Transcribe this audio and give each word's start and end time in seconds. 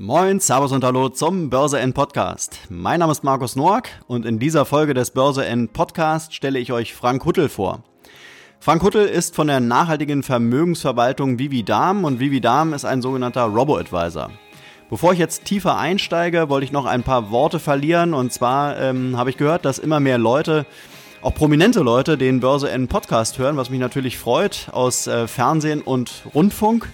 Moin, 0.00 0.38
Servus 0.38 0.70
und 0.70 0.84
Hallo 0.84 1.08
zum 1.08 1.50
Börse 1.50 1.80
N 1.80 1.92
Podcast. 1.92 2.60
Mein 2.68 3.00
Name 3.00 3.10
ist 3.10 3.24
Markus 3.24 3.56
Noack 3.56 3.88
und 4.06 4.26
in 4.26 4.38
dieser 4.38 4.64
Folge 4.64 4.94
des 4.94 5.10
Börse 5.10 5.44
N 5.44 5.70
Podcast 5.70 6.32
stelle 6.32 6.60
ich 6.60 6.70
euch 6.70 6.94
Frank 6.94 7.24
Huttel 7.24 7.48
vor. 7.48 7.82
Frank 8.60 8.84
Huttel 8.84 9.06
ist 9.06 9.34
von 9.34 9.48
der 9.48 9.58
nachhaltigen 9.58 10.22
Vermögensverwaltung 10.22 11.40
Vividam 11.40 12.04
und 12.04 12.20
Vividam 12.20 12.74
ist 12.74 12.84
ein 12.84 13.02
sogenannter 13.02 13.42
Robo-Advisor. 13.42 14.30
Bevor 14.88 15.14
ich 15.14 15.18
jetzt 15.18 15.46
tiefer 15.46 15.76
einsteige, 15.76 16.48
wollte 16.48 16.64
ich 16.64 16.70
noch 16.70 16.86
ein 16.86 17.02
paar 17.02 17.32
Worte 17.32 17.58
verlieren 17.58 18.14
und 18.14 18.32
zwar 18.32 18.78
ähm, 18.78 19.16
habe 19.16 19.30
ich 19.30 19.36
gehört, 19.36 19.64
dass 19.64 19.80
immer 19.80 19.98
mehr 19.98 20.18
Leute 20.18 20.64
auch 21.22 21.34
prominente 21.34 21.80
Leute 21.80 22.16
den 22.16 22.38
Börse 22.38 22.70
N 22.70 22.86
Podcast 22.86 23.40
hören, 23.40 23.56
was 23.56 23.68
mich 23.68 23.80
natürlich 23.80 24.16
freut 24.16 24.68
aus 24.70 25.08
äh, 25.08 25.26
Fernsehen 25.26 25.82
und 25.82 26.22
Rundfunk. 26.36 26.88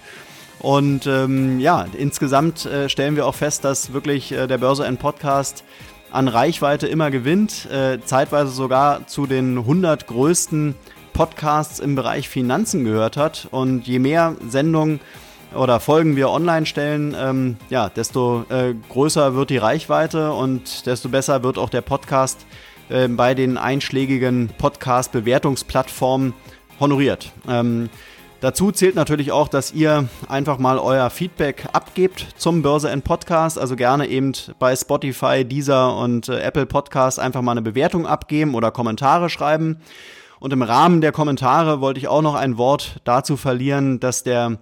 Und 0.65 1.05
ähm, 1.05 1.59
ja, 1.59 1.85
insgesamt 1.95 2.65
äh, 2.65 2.89
stellen 2.89 3.15
wir 3.15 3.27
auch 3.27 3.35
fest, 3.35 3.63
dass 3.63 3.93
wirklich 3.93 4.31
äh, 4.31 4.47
der 4.47 4.57
Börse 4.57 4.83
N 4.83 4.97
Podcast 4.97 5.63
an 6.09 6.27
Reichweite 6.27 6.87
immer 6.87 7.11
gewinnt, 7.11 7.69
äh, 7.69 7.99
zeitweise 8.03 8.49
sogar 8.49 9.05
zu 9.05 9.27
den 9.27 9.59
100 9.59 10.07
größten 10.07 10.73
Podcasts 11.13 11.77
im 11.77 11.93
Bereich 11.93 12.29
Finanzen 12.29 12.83
gehört 12.83 13.15
hat. 13.15 13.47
Und 13.51 13.85
je 13.85 13.99
mehr 13.99 14.37
Sendungen 14.49 15.01
oder 15.53 15.79
Folgen 15.79 16.15
wir 16.15 16.31
online 16.31 16.65
stellen, 16.65 17.15
ähm, 17.15 17.57
ja, 17.69 17.89
desto 17.89 18.45
äh, 18.49 18.73
größer 18.89 19.35
wird 19.35 19.51
die 19.51 19.57
Reichweite 19.57 20.33
und 20.33 20.87
desto 20.87 21.09
besser 21.09 21.43
wird 21.43 21.59
auch 21.59 21.69
der 21.69 21.81
Podcast 21.81 22.43
äh, 22.89 23.07
bei 23.07 23.35
den 23.35 23.59
einschlägigen 23.59 24.49
Podcast-Bewertungsplattformen 24.57 26.33
honoriert. 26.79 27.31
Ähm, 27.47 27.91
Dazu 28.41 28.71
zählt 28.71 28.95
natürlich 28.95 29.31
auch, 29.31 29.47
dass 29.47 29.73
ihr 29.73 30.07
einfach 30.27 30.59
mal 30.59 30.77
euer 30.77 31.09
Feedback 31.09 31.67
abgebt 31.73 32.27
zum 32.37 32.61
Börse 32.61 32.89
End 32.89 33.03
Podcast. 33.03 33.57
Also 33.57 33.75
gerne 33.75 34.07
eben 34.07 34.33
bei 34.59 34.75
Spotify, 34.75 35.45
Deezer 35.45 35.97
und 35.97 36.29
äh, 36.29 36.39
Apple 36.41 36.65
Podcast 36.65 37.19
einfach 37.19 37.41
mal 37.41 37.51
eine 37.51 37.61
Bewertung 37.61 38.05
abgeben 38.05 38.53
oder 38.53 38.71
Kommentare 38.71 39.29
schreiben. 39.29 39.77
Und 40.39 40.53
im 40.53 40.61
Rahmen 40.61 41.01
der 41.01 41.11
Kommentare 41.11 41.81
wollte 41.81 41.99
ich 41.99 42.07
auch 42.07 42.21
noch 42.21 42.35
ein 42.35 42.57
Wort 42.57 42.97
dazu 43.05 43.37
verlieren, 43.37 43.99
dass 43.99 44.23
der 44.23 44.59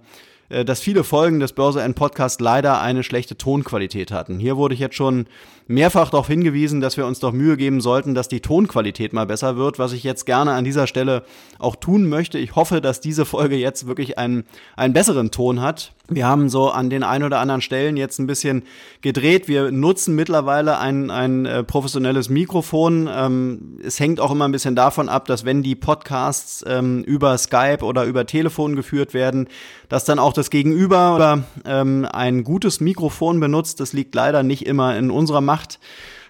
äh, 0.48 0.64
dass 0.64 0.80
viele 0.80 1.04
Folgen 1.04 1.40
des 1.40 1.52
Börse 1.52 1.82
End 1.82 1.96
Podcast 1.96 2.40
leider 2.40 2.80
eine 2.80 3.02
schlechte 3.02 3.36
Tonqualität 3.36 4.12
hatten. 4.12 4.38
Hier 4.38 4.56
wurde 4.56 4.74
ich 4.74 4.80
jetzt 4.80 4.94
schon 4.96 5.26
mehrfach 5.66 6.10
darauf 6.10 6.26
hingewiesen, 6.26 6.80
dass 6.80 6.96
wir 6.96 7.06
uns 7.06 7.20
doch 7.20 7.32
Mühe 7.32 7.56
geben 7.56 7.80
sollten, 7.80 8.14
dass 8.14 8.28
die 8.28 8.40
Tonqualität 8.40 9.12
mal 9.12 9.26
besser 9.26 9.56
wird, 9.56 9.78
was 9.78 9.92
ich 9.92 10.04
jetzt 10.04 10.26
gerne 10.26 10.52
an 10.52 10.64
dieser 10.64 10.86
Stelle 10.86 11.22
auch 11.58 11.76
tun 11.76 12.08
möchte. 12.08 12.38
Ich 12.38 12.54
hoffe, 12.54 12.80
dass 12.80 13.00
diese 13.00 13.24
Folge 13.24 13.56
jetzt 13.56 13.86
wirklich 13.86 14.18
einen, 14.18 14.44
einen 14.76 14.92
besseren 14.92 15.30
Ton 15.30 15.60
hat. 15.60 15.92
Wir 16.08 16.26
haben 16.26 16.50
so 16.50 16.68
an 16.68 16.90
den 16.90 17.02
ein 17.02 17.22
oder 17.22 17.38
anderen 17.38 17.62
Stellen 17.62 17.96
jetzt 17.96 18.18
ein 18.18 18.26
bisschen 18.26 18.64
gedreht. 19.00 19.48
Wir 19.48 19.70
nutzen 19.70 20.14
mittlerweile 20.14 20.78
ein, 20.78 21.10
ein 21.10 21.46
äh, 21.46 21.64
professionelles 21.64 22.28
Mikrofon. 22.28 23.08
Ähm, 23.10 23.78
es 23.82 23.98
hängt 24.00 24.20
auch 24.20 24.30
immer 24.30 24.46
ein 24.46 24.52
bisschen 24.52 24.76
davon 24.76 25.08
ab, 25.08 25.26
dass 25.26 25.46
wenn 25.46 25.62
die 25.62 25.74
Podcasts 25.74 26.62
ähm, 26.68 27.04
über 27.04 27.38
Skype 27.38 27.82
oder 27.82 28.04
über 28.04 28.26
Telefon 28.26 28.76
geführt 28.76 29.14
werden, 29.14 29.48
dass 29.88 30.04
dann 30.04 30.18
auch 30.18 30.34
das 30.34 30.50
Gegenüber 30.50 31.44
ähm, 31.64 32.06
ein 32.12 32.44
gutes 32.44 32.80
Mikrofon 32.80 33.40
benutzt. 33.40 33.80
Das 33.80 33.94
liegt 33.94 34.14
leider 34.14 34.42
nicht 34.42 34.66
immer 34.66 34.98
in 34.98 35.10
unserer 35.10 35.40
Macht 35.40 35.53
macht. 35.54 35.78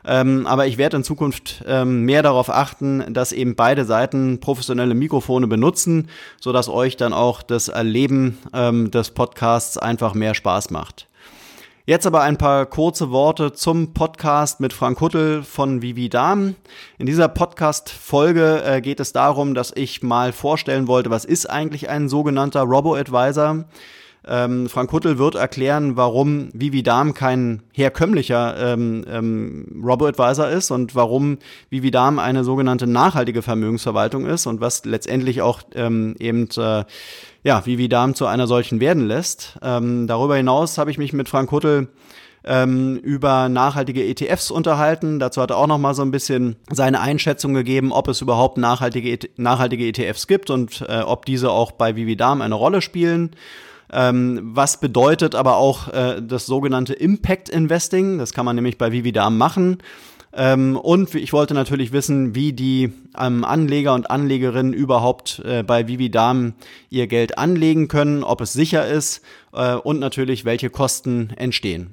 Ähm, 0.06 0.46
aber 0.46 0.66
ich 0.66 0.76
werde 0.76 0.98
in 0.98 1.04
Zukunft 1.04 1.64
ähm, 1.66 2.02
mehr 2.02 2.22
darauf 2.22 2.50
achten, 2.50 3.14
dass 3.14 3.32
eben 3.32 3.54
beide 3.54 3.86
Seiten 3.86 4.38
professionelle 4.38 4.94
Mikrofone 4.94 5.46
benutzen, 5.46 6.10
sodass 6.40 6.68
euch 6.68 6.98
dann 6.98 7.14
auch 7.14 7.42
das 7.42 7.68
Erleben 7.68 8.36
ähm, 8.52 8.90
des 8.90 9.12
Podcasts 9.12 9.78
einfach 9.78 10.12
mehr 10.12 10.34
Spaß 10.34 10.70
macht. 10.70 11.06
Jetzt 11.86 12.06
aber 12.06 12.22
ein 12.22 12.36
paar 12.36 12.66
kurze 12.66 13.10
Worte 13.10 13.52
zum 13.52 13.94
Podcast 13.94 14.60
mit 14.60 14.72
Frank 14.74 15.00
Huttel 15.00 15.42
von 15.42 15.80
Vivi 15.80 16.10
Dam. 16.10 16.54
In 16.98 17.06
dieser 17.06 17.28
Podcast-Folge 17.28 18.62
äh, 18.62 18.80
geht 18.82 19.00
es 19.00 19.12
darum, 19.12 19.54
dass 19.54 19.72
ich 19.74 20.02
mal 20.02 20.32
vorstellen 20.32 20.86
wollte, 20.86 21.10
was 21.10 21.24
ist 21.24 21.48
eigentlich 21.48 21.88
ein 21.88 22.10
sogenannter 22.10 22.62
Robo-Advisor? 22.62 23.64
Ähm, 24.26 24.68
Frank 24.68 24.90
Huttel 24.92 25.18
wird 25.18 25.34
erklären, 25.34 25.96
warum 25.96 26.48
Vivi 26.52 26.82
Dam 26.82 27.14
kein 27.14 27.62
herkömmlicher 27.72 28.72
ähm, 28.72 29.04
ähm, 29.08 29.82
Robo-Advisor 29.84 30.48
ist 30.48 30.70
und 30.70 30.94
warum 30.94 31.38
Vivi 31.70 31.90
Dam 31.90 32.18
eine 32.18 32.44
sogenannte 32.44 32.86
nachhaltige 32.86 33.42
Vermögensverwaltung 33.42 34.26
ist 34.26 34.46
und 34.46 34.60
was 34.60 34.84
letztendlich 34.84 35.42
auch 35.42 35.62
ähm, 35.74 36.16
eben 36.18 36.48
äh, 36.56 36.84
ja, 37.42 37.66
Vivi 37.66 37.88
Dam 37.88 38.14
zu 38.14 38.26
einer 38.26 38.46
solchen 38.46 38.80
werden 38.80 39.06
lässt. 39.06 39.58
Ähm, 39.62 40.06
darüber 40.06 40.36
hinaus 40.36 40.78
habe 40.78 40.90
ich 40.90 40.98
mich 40.98 41.12
mit 41.12 41.28
Frank 41.28 41.50
Huttel 41.50 41.88
ähm, 42.44 42.96
über 42.96 43.48
nachhaltige 43.48 44.04
ETFs 44.04 44.50
unterhalten. 44.50 45.18
Dazu 45.18 45.42
hat 45.42 45.50
er 45.50 45.58
auch 45.58 45.66
noch 45.66 45.78
mal 45.78 45.94
so 45.94 46.02
ein 46.02 46.10
bisschen 46.10 46.56
seine 46.70 47.00
Einschätzung 47.00 47.54
gegeben, 47.54 47.92
ob 47.92 48.08
es 48.08 48.20
überhaupt 48.20 48.58
nachhaltige, 48.58 49.18
nachhaltige 49.36 49.86
ETFs 49.86 50.26
gibt 50.26 50.50
und 50.50 50.84
äh, 50.88 51.00
ob 51.00 51.26
diese 51.26 51.50
auch 51.50 51.72
bei 51.72 51.96
Vividam 51.96 52.42
eine 52.42 52.54
Rolle 52.54 52.82
spielen. 52.82 53.30
Ähm, 53.92 54.40
was 54.42 54.80
bedeutet 54.80 55.34
aber 55.34 55.56
auch 55.56 55.88
äh, 55.88 56.22
das 56.22 56.46
sogenannte 56.46 56.94
Impact 56.94 57.48
Investing? 57.48 58.18
Das 58.18 58.32
kann 58.32 58.44
man 58.44 58.56
nämlich 58.56 58.78
bei 58.78 58.92
Vividam 58.92 59.38
machen. 59.38 59.78
Ähm, 60.36 60.76
und 60.76 61.14
ich 61.14 61.32
wollte 61.32 61.54
natürlich 61.54 61.92
wissen, 61.92 62.34
wie 62.34 62.52
die 62.52 62.92
ähm, 63.18 63.44
Anleger 63.44 63.94
und 63.94 64.10
Anlegerinnen 64.10 64.72
überhaupt 64.72 65.40
äh, 65.44 65.62
bei 65.62 65.86
Vividam 65.86 66.54
ihr 66.90 67.06
Geld 67.06 67.38
anlegen 67.38 67.86
können, 67.86 68.24
ob 68.24 68.40
es 68.40 68.52
sicher 68.52 68.86
ist 68.86 69.22
äh, 69.52 69.74
und 69.74 70.00
natürlich, 70.00 70.44
welche 70.44 70.70
Kosten 70.70 71.30
entstehen. 71.36 71.92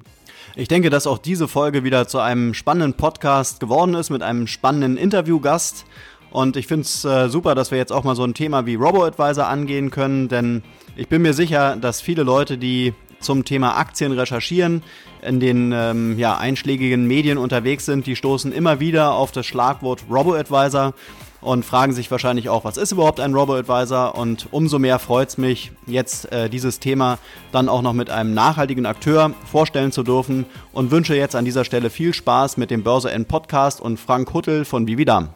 Ich 0.56 0.66
denke, 0.68 0.90
dass 0.90 1.06
auch 1.06 1.18
diese 1.18 1.46
Folge 1.46 1.84
wieder 1.84 2.08
zu 2.08 2.18
einem 2.18 2.52
spannenden 2.52 2.94
Podcast 2.94 3.60
geworden 3.60 3.94
ist 3.94 4.10
mit 4.10 4.22
einem 4.22 4.46
spannenden 4.46 4.96
Interviewgast. 4.96 5.84
Und 6.30 6.56
ich 6.56 6.66
finde 6.66 6.82
es 6.82 7.02
super, 7.30 7.54
dass 7.54 7.70
wir 7.70 7.78
jetzt 7.78 7.92
auch 7.92 8.04
mal 8.04 8.16
so 8.16 8.24
ein 8.24 8.32
Thema 8.32 8.64
wie 8.64 8.74
Robo-Advisor 8.74 9.46
angehen 9.46 9.90
können, 9.90 10.28
denn 10.28 10.62
ich 10.96 11.08
bin 11.08 11.22
mir 11.22 11.34
sicher, 11.34 11.76
dass 11.76 12.00
viele 12.00 12.22
Leute, 12.22 12.58
die 12.58 12.94
zum 13.20 13.44
Thema 13.44 13.76
Aktien 13.76 14.12
recherchieren, 14.12 14.82
in 15.22 15.40
den 15.40 15.72
ähm, 15.72 16.18
ja, 16.18 16.36
einschlägigen 16.36 17.06
Medien 17.06 17.38
unterwegs 17.38 17.86
sind, 17.86 18.06
die 18.06 18.16
stoßen 18.16 18.52
immer 18.52 18.80
wieder 18.80 19.12
auf 19.12 19.30
das 19.30 19.46
Schlagwort 19.46 20.04
Robo-Advisor 20.10 20.94
und 21.40 21.64
fragen 21.64 21.92
sich 21.92 22.10
wahrscheinlich 22.10 22.48
auch, 22.48 22.64
was 22.64 22.76
ist 22.76 22.92
überhaupt 22.92 23.20
ein 23.20 23.34
Robo-Advisor? 23.34 24.16
Und 24.16 24.48
umso 24.50 24.78
mehr 24.78 24.98
freut 24.98 25.28
es 25.28 25.38
mich, 25.38 25.72
jetzt 25.86 26.30
äh, 26.32 26.48
dieses 26.48 26.80
Thema 26.80 27.18
dann 27.52 27.68
auch 27.68 27.82
noch 27.82 27.92
mit 27.92 28.10
einem 28.10 28.34
nachhaltigen 28.34 28.86
Akteur 28.86 29.32
vorstellen 29.50 29.92
zu 29.92 30.02
dürfen 30.02 30.46
und 30.72 30.90
wünsche 30.90 31.14
jetzt 31.14 31.36
an 31.36 31.44
dieser 31.44 31.64
Stelle 31.64 31.90
viel 31.90 32.12
Spaß 32.12 32.56
mit 32.56 32.70
dem 32.70 32.82
Börse 32.82 33.10
N 33.10 33.24
Podcast 33.24 33.80
und 33.80 33.98
Frank 33.98 34.34
Huttel 34.34 34.64
von 34.64 34.86
Vividam. 34.86 35.30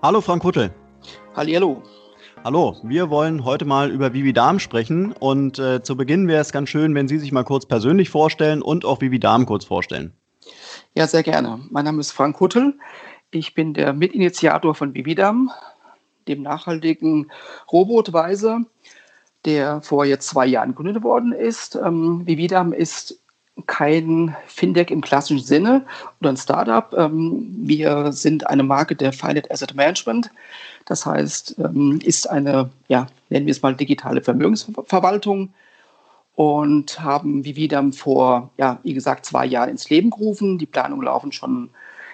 Hallo 0.00 0.20
Frank 0.20 0.44
Huttel. 0.44 0.72
Hallihallo. 1.38 1.84
Hallo, 2.42 2.74
wir 2.82 3.10
wollen 3.10 3.44
heute 3.44 3.64
mal 3.64 3.92
über 3.92 4.12
Vivi 4.12 4.32
Darm 4.32 4.58
sprechen 4.58 5.12
und 5.12 5.60
äh, 5.60 5.84
zu 5.84 5.96
Beginn 5.96 6.26
wäre 6.26 6.40
es 6.40 6.50
ganz 6.50 6.68
schön, 6.68 6.96
wenn 6.96 7.06
Sie 7.06 7.18
sich 7.18 7.30
mal 7.30 7.44
kurz 7.44 7.64
persönlich 7.64 8.10
vorstellen 8.10 8.60
und 8.60 8.84
auch 8.84 9.00
Vivi 9.00 9.20
Darm 9.20 9.46
kurz 9.46 9.64
vorstellen. 9.64 10.12
Ja, 10.96 11.06
sehr 11.06 11.22
gerne. 11.22 11.60
Mein 11.70 11.84
Name 11.84 12.00
ist 12.00 12.10
Frank 12.10 12.40
Huttel. 12.40 12.74
Ich 13.30 13.54
bin 13.54 13.72
der 13.72 13.92
Mitinitiator 13.92 14.74
von 14.74 14.94
Vividam, 14.94 15.48
dem 16.26 16.42
nachhaltigen 16.42 17.30
Robotweise, 17.70 18.62
der 19.44 19.80
vor 19.80 20.04
jetzt 20.06 20.26
zwei 20.26 20.46
Jahren 20.46 20.70
gegründet 20.70 21.04
worden 21.04 21.30
ist. 21.30 21.76
Ähm, 21.76 22.26
Vividam 22.26 22.72
ist 22.72 23.16
kein 23.66 24.36
Fintech 24.46 24.90
im 24.90 25.00
klassischen 25.00 25.44
Sinne 25.44 25.86
oder 26.20 26.30
ein 26.30 26.36
Startup. 26.36 26.92
Ähm, 26.96 27.48
wir 27.60 28.12
sind 28.12 28.46
eine 28.48 28.62
Marke 28.62 28.94
der 28.96 29.12
Finite 29.12 29.50
Asset 29.50 29.74
Management. 29.74 30.30
Das 30.88 31.04
heißt, 31.04 31.56
ähm, 31.58 32.00
ist 32.02 32.30
eine, 32.30 32.70
ja, 32.88 33.06
nennen 33.28 33.44
wir 33.44 33.52
es 33.52 33.60
mal 33.60 33.76
digitale 33.76 34.22
Vermögensverwaltung 34.22 35.52
und 36.34 37.00
haben 37.00 37.44
wie 37.44 37.56
wieder 37.56 37.92
vor, 37.92 38.50
ja, 38.56 38.80
wie 38.84 38.94
gesagt, 38.94 39.26
zwei 39.26 39.44
Jahren 39.44 39.68
ins 39.68 39.90
Leben 39.90 40.08
gerufen. 40.08 40.56
Die 40.56 40.64
Planungen 40.64 41.04
laufen 41.04 41.30
schon 41.30 41.68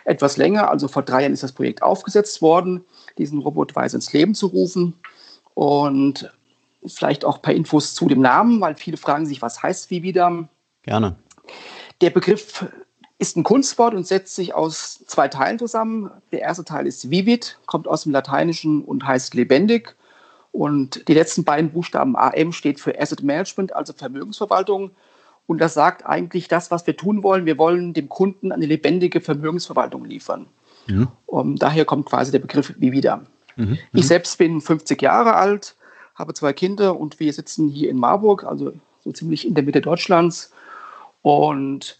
etwas 0.05 0.37
länger. 0.37 0.71
Also 0.71 0.89
vor 0.89 1.05
drei 1.05 1.21
Jahren 1.23 1.33
ist 1.33 1.45
das 1.45 1.53
Projekt 1.53 1.83
aufgesetzt 1.83 2.43
worden, 2.43 2.85
diesen 3.17 3.39
Robotweise 3.39 3.97
ins 3.97 4.13
Leben 4.13 4.35
zu 4.35 4.49
rufen. 4.49 4.95
Und 5.55 6.33
vielleicht 6.85 7.25
auch 7.25 7.37
ein 7.37 7.43
paar 7.43 7.55
Infos 7.55 7.95
zu 7.95 8.09
dem 8.09 8.23
Namen, 8.23 8.61
weil 8.61 8.75
viele 8.75 8.97
fragen 8.97 9.25
sich, 9.25 9.41
was 9.41 9.63
heißt 9.63 9.89
Vividam? 9.89 10.49
Gerne. 10.83 11.15
Der 12.01 12.11
Begriff 12.11 12.67
ist 13.25 13.39
ein 13.39 13.43
Kunstwort 13.43 13.95
und 13.95 14.07
setzt 14.07 14.35
sich 14.35 14.55
aus 14.55 15.03
zwei 15.07 15.29
Teilen 15.29 15.59
zusammen. 15.59 16.11
Der 16.31 16.43
erste 16.43 16.63
Teil 16.63 16.87
ist 16.87 17.11
vivid, 17.11 17.59
kommt 17.65 17.89
aus 17.89 18.03
dem 18.03 18.13
Lateinischen 18.13 18.85
und 18.85 19.07
heißt 19.07 19.35
lebendig. 19.35 19.97
Und 20.53 21.09
die 21.09 21.15
letzten 21.15 21.43
beiden 21.43 21.71
Buchstaben 21.71 22.17
AM 22.17 22.53
steht 22.53 22.81
für 22.81 23.01
Asset 23.01 23.23
Management, 23.23 23.75
also 23.75 23.95
Vermögensverwaltung. 23.95 24.91
Und 25.47 25.59
das 25.59 25.73
sagt 25.73 26.05
eigentlich 26.05 26.49
das, 26.49 26.71
was 26.71 26.87
wir 26.87 26.99
tun 26.99 27.23
wollen. 27.23 27.47
Wir 27.47 27.57
wollen 27.57 27.95
dem 27.95 28.11
Kunden 28.11 28.53
eine 28.53 28.67
lebendige 28.67 29.23
Vermögensverwaltung 29.23 30.05
liefern. 30.05 30.47
Mhm. 30.87 31.09
Um, 31.25 31.57
daher 31.57 31.87
kommt 31.87 32.05
quasi 32.05 32.31
der 32.31 32.41
Begriff 32.41 32.75
Vivida. 32.77 33.23
Mhm. 33.57 33.79
Ich 33.95 34.07
selbst 34.07 34.37
bin 34.37 34.61
50 34.61 35.01
Jahre 35.01 35.35
alt, 35.35 35.77
habe 36.15 36.35
zwei 36.35 36.53
Kinder 36.53 37.01
und 37.01 37.21
wir 37.21 37.33
sitzen 37.33 37.69
hier 37.69 37.89
in 37.89 37.99
Marburg, 37.99 38.45
also 38.45 38.75
so 39.03 39.13
ziemlich 39.13 39.47
in 39.47 39.55
der 39.55 39.65
Mitte 39.65 39.81
Deutschlands 39.81 40.53
und 41.23 41.99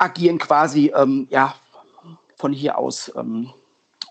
agieren 0.00 0.38
quasi 0.38 0.92
ähm, 0.96 1.28
ja, 1.30 1.54
von 2.36 2.52
hier 2.52 2.78
aus 2.78 3.12
ähm, 3.16 3.50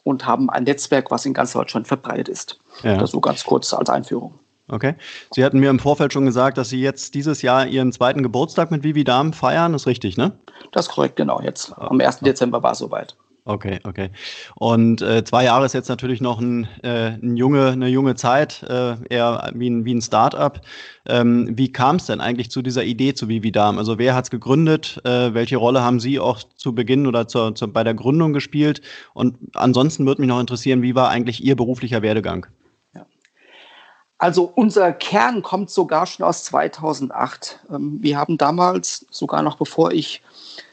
und 0.04 0.26
haben 0.26 0.50
ein 0.50 0.64
Netzwerk, 0.64 1.12
was 1.12 1.26
in 1.26 1.34
ganz 1.34 1.54
Deutschland 1.54 1.88
verbreitet 1.88 2.30
ist. 2.30 2.60
Ja. 2.84 2.98
Das 2.98 3.12
so 3.12 3.20
ganz 3.20 3.44
kurz 3.44 3.74
als 3.74 3.90
Einführung. 3.90 4.40
Okay. 4.72 4.94
Sie 5.32 5.44
hatten 5.44 5.60
mir 5.60 5.72
im 5.72 5.80
Vorfeld 5.80 6.14
schon 6.14 6.26
gesagt, 6.26 6.58
dass 6.60 6.70
Sie 6.70 6.80
jetzt 6.80 7.16
dieses 7.16 7.42
Jahr 7.42 7.66
Ihren 7.66 7.92
zweiten 7.92 8.22
Geburtstag 8.22 8.70
mit 8.70 8.84
Vivi 8.84 9.04
Darm 9.04 9.34
feiern. 9.34 9.74
Das 9.74 9.84
ist 9.84 9.88
richtig, 9.88 10.16
ne? 10.16 10.38
Das 10.72 10.88
ist 10.88 10.94
korrekt, 10.94 11.16
genau. 11.16 11.42
Jetzt 11.42 11.74
am 11.76 12.00
1. 12.00 12.20
Dezember 12.20 12.62
war 12.62 12.74
es 12.74 12.78
soweit. 12.78 13.16
Okay, 13.50 13.80
okay. 13.84 14.12
Und 14.58 15.02
äh, 15.02 15.24
zwei 15.24 15.46
Jahre 15.46 15.66
ist 15.66 15.74
jetzt 15.74 15.90
natürlich 15.90 16.22
noch 16.22 16.40
ein, 16.40 16.68
äh, 16.84 17.14
ein 17.14 17.36
junge, 17.36 17.70
eine 17.70 17.88
junge 17.88 18.14
Zeit, 18.14 18.62
äh, 18.62 18.96
eher 19.10 19.52
wie 19.56 19.72
ein, 19.72 19.86
wie 19.86 19.96
ein 19.96 20.04
Start-up. 20.04 20.62
Ähm, 21.08 21.58
wie 21.58 21.72
kam 21.72 21.96
es 21.96 22.06
denn 22.06 22.22
eigentlich 22.22 22.52
zu 22.52 22.62
dieser 22.62 22.84
Idee 22.84 23.16
zu 23.16 23.28
Vividam? 23.28 23.80
Also 23.80 23.98
wer 23.98 24.14
hat 24.14 24.26
es 24.26 24.30
gegründet? 24.30 25.02
Äh, 25.04 25.34
welche 25.34 25.58
Rolle 25.58 25.82
haben 25.82 26.00
Sie 26.00 26.20
auch 26.20 26.44
zu 26.58 26.76
Beginn 26.76 27.08
oder 27.08 27.28
zur, 27.28 27.56
zur, 27.56 27.74
bei 27.74 27.84
der 27.84 27.96
Gründung 27.96 28.34
gespielt? 28.34 28.82
Und 29.16 29.36
ansonsten 29.56 30.06
würde 30.06 30.22
mich 30.22 30.30
noch 30.30 30.40
interessieren, 30.40 30.84
wie 30.84 30.94
war 30.94 31.10
eigentlich 31.10 31.44
Ihr 31.44 31.56
beruflicher 31.56 32.04
Werdegang? 32.04 32.46
Also 34.20 34.52
unser 34.54 34.92
Kern 34.92 35.42
kommt 35.42 35.70
sogar 35.70 36.06
schon 36.06 36.26
aus 36.26 36.44
2008. 36.44 37.62
Ähm, 37.72 37.98
wir 38.02 38.18
haben 38.18 38.38
damals, 38.38 39.08
sogar 39.10 39.42
noch 39.42 39.56
bevor 39.56 39.92
ich 39.92 40.22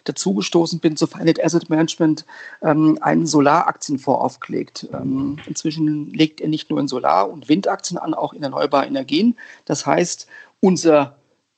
dazugestoßen 0.05 0.81
bin 0.81 0.97
zu 0.97 1.07
Finite 1.07 1.45
Asset 1.45 1.71
Management, 1.71 2.25
ähm, 2.63 2.99
einen 3.01 3.27
Solaraktienfonds 3.27 4.23
aufgelegt. 4.23 4.89
Ähm, 4.93 5.39
inzwischen 5.47 6.11
legt 6.13 6.41
er 6.41 6.49
nicht 6.49 6.71
nur 6.71 6.81
in 6.81 6.89
Solar- 6.89 7.31
und 7.31 7.49
Windaktien 7.49 7.99
an, 7.99 8.15
auch 8.15 8.33
in 8.33 8.43
erneuerbare 8.43 8.87
Energien. 8.87 9.37
Das 9.65 9.87
heißt, 9.87 10.27
unser, 10.61 11.17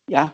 ja, 0.09 0.33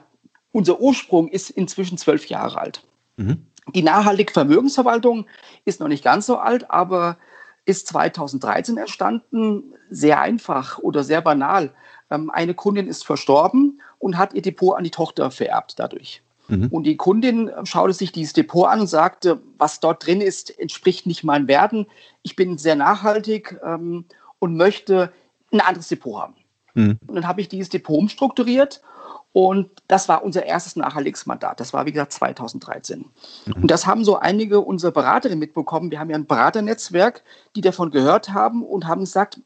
unser 0.52 0.80
Ursprung 0.80 1.28
ist 1.28 1.50
inzwischen 1.50 1.98
zwölf 1.98 2.26
Jahre 2.26 2.58
alt. 2.58 2.82
Mhm. 3.16 3.46
Die 3.74 3.82
nachhaltige 3.82 4.32
Vermögensverwaltung 4.32 5.26
ist 5.64 5.80
noch 5.80 5.88
nicht 5.88 6.04
ganz 6.04 6.26
so 6.26 6.36
alt, 6.36 6.70
aber 6.70 7.16
ist 7.64 7.88
2013 7.88 8.76
entstanden. 8.76 9.74
Sehr 9.90 10.20
einfach 10.20 10.78
oder 10.78 11.02
sehr 11.02 11.22
banal. 11.22 11.72
Ähm, 12.10 12.30
eine 12.30 12.54
Kundin 12.54 12.88
ist 12.88 13.04
verstorben 13.04 13.80
und 13.98 14.18
hat 14.18 14.34
ihr 14.34 14.42
Depot 14.42 14.76
an 14.76 14.84
die 14.84 14.90
Tochter 14.90 15.30
vererbt 15.30 15.78
dadurch. 15.78 16.22
Mhm. 16.48 16.68
Und 16.68 16.84
die 16.84 16.96
Kundin 16.96 17.50
schaute 17.64 17.92
sich 17.92 18.12
dieses 18.12 18.32
Depot 18.32 18.66
an 18.66 18.80
und 18.80 18.86
sagte, 18.86 19.40
was 19.58 19.80
dort 19.80 20.06
drin 20.06 20.20
ist, 20.20 20.58
entspricht 20.58 21.06
nicht 21.06 21.24
meinen 21.24 21.48
Werten. 21.48 21.86
Ich 22.22 22.36
bin 22.36 22.58
sehr 22.58 22.76
nachhaltig 22.76 23.58
ähm, 23.64 24.04
und 24.38 24.56
möchte 24.56 25.12
ein 25.52 25.60
anderes 25.60 25.88
Depot 25.88 26.20
haben. 26.20 26.34
Mhm. 26.74 26.98
Und 27.06 27.14
dann 27.14 27.26
habe 27.26 27.40
ich 27.40 27.48
dieses 27.48 27.68
Depot 27.68 27.96
umstrukturiert 27.96 28.82
und 29.32 29.70
das 29.88 30.08
war 30.08 30.22
unser 30.22 30.46
erstes 30.46 30.76
Nachhaltigungsmandat. 30.76 31.58
Das 31.58 31.72
war, 31.72 31.86
wie 31.86 31.92
gesagt, 31.92 32.12
2013. 32.12 33.06
Mhm. 33.46 33.52
Und 33.54 33.70
das 33.70 33.86
haben 33.86 34.04
so 34.04 34.18
einige 34.18 34.60
unserer 34.60 34.92
Beraterinnen 34.92 35.38
mitbekommen. 35.38 35.90
Wir 35.90 35.98
haben 35.98 36.10
ja 36.10 36.16
ein 36.16 36.26
Beraternetzwerk, 36.26 37.22
die 37.56 37.60
davon 37.60 37.90
gehört 37.90 38.32
haben 38.32 38.62
und 38.62 38.86
haben 38.86 39.00
gesagt, 39.00 39.40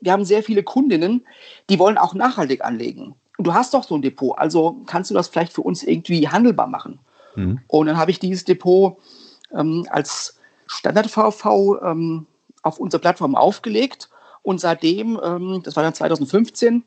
wir 0.00 0.12
haben 0.12 0.24
sehr 0.24 0.42
viele 0.42 0.62
Kundinnen, 0.62 1.26
die 1.68 1.78
wollen 1.78 1.98
auch 1.98 2.14
nachhaltig 2.14 2.64
anlegen 2.64 3.16
du 3.38 3.54
hast 3.54 3.74
doch 3.74 3.84
so 3.84 3.94
ein 3.94 4.02
Depot, 4.02 4.36
also 4.38 4.82
kannst 4.86 5.10
du 5.10 5.14
das 5.14 5.28
vielleicht 5.28 5.52
für 5.52 5.62
uns 5.62 5.82
irgendwie 5.82 6.28
handelbar 6.28 6.66
machen. 6.66 7.00
Mhm. 7.34 7.60
Und 7.66 7.86
dann 7.86 7.96
habe 7.96 8.10
ich 8.10 8.18
dieses 8.18 8.44
Depot 8.44 8.96
ähm, 9.52 9.86
als 9.90 10.38
Standard-VV 10.66 11.82
ähm, 11.82 12.26
auf 12.62 12.78
unserer 12.78 13.00
Plattform 13.00 13.34
aufgelegt 13.34 14.08
und 14.42 14.60
seitdem, 14.60 15.20
ähm, 15.22 15.60
das 15.62 15.76
war 15.76 15.82
dann 15.82 15.94
2015, 15.94 16.84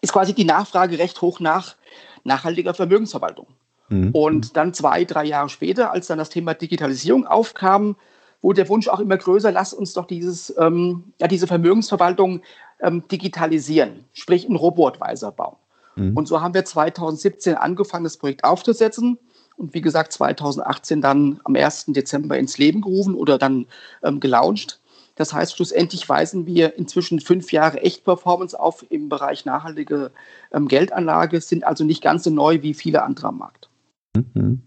ist 0.00 0.12
quasi 0.12 0.32
die 0.32 0.44
Nachfrage 0.44 0.98
recht 0.98 1.20
hoch 1.20 1.40
nach 1.40 1.76
nachhaltiger 2.24 2.74
Vermögensverwaltung. 2.74 3.46
Mhm. 3.88 4.10
Und 4.12 4.56
dann 4.56 4.74
zwei, 4.74 5.04
drei 5.04 5.24
Jahre 5.24 5.48
später, 5.48 5.92
als 5.92 6.06
dann 6.06 6.18
das 6.18 6.30
Thema 6.30 6.54
Digitalisierung 6.54 7.26
aufkam, 7.26 7.96
wurde 8.40 8.62
der 8.62 8.68
Wunsch 8.68 8.88
auch 8.88 9.00
immer 9.00 9.16
größer, 9.16 9.50
lass 9.50 9.72
uns 9.72 9.94
doch 9.94 10.06
dieses, 10.06 10.54
ähm, 10.58 11.12
ja, 11.20 11.26
diese 11.26 11.46
Vermögensverwaltung 11.46 12.42
ähm, 12.80 13.06
digitalisieren, 13.08 14.04
sprich 14.12 14.46
einen 14.46 14.56
Robotweiser 14.56 15.32
bauen. 15.32 15.56
Mhm. 15.96 16.16
Und 16.16 16.28
so 16.28 16.40
haben 16.40 16.54
wir 16.54 16.64
2017 16.64 17.54
angefangen, 17.54 18.04
das 18.04 18.16
Projekt 18.16 18.44
aufzusetzen 18.44 19.18
und 19.56 19.74
wie 19.74 19.80
gesagt 19.80 20.12
2018 20.12 21.00
dann 21.00 21.40
am 21.44 21.56
1. 21.56 21.86
Dezember 21.88 22.38
ins 22.38 22.58
Leben 22.58 22.80
gerufen 22.80 23.14
oder 23.14 23.38
dann 23.38 23.66
ähm, 24.02 24.20
gelauncht. 24.20 24.80
Das 25.16 25.32
heißt, 25.32 25.56
schlussendlich 25.56 26.08
weisen 26.08 26.46
wir 26.46 26.78
inzwischen 26.78 27.20
fünf 27.20 27.50
Jahre 27.50 27.82
Echt-Performance 27.82 28.58
auf 28.58 28.86
im 28.88 29.08
Bereich 29.08 29.44
nachhaltige 29.44 30.12
ähm, 30.52 30.68
Geldanlage, 30.68 31.40
sind 31.40 31.64
also 31.64 31.82
nicht 31.82 32.02
ganz 32.02 32.22
so 32.22 32.30
neu 32.30 32.62
wie 32.62 32.72
viele 32.72 33.02
andere 33.02 33.28
am 33.28 33.38
Markt. 33.38 33.68
Mhm. 34.14 34.62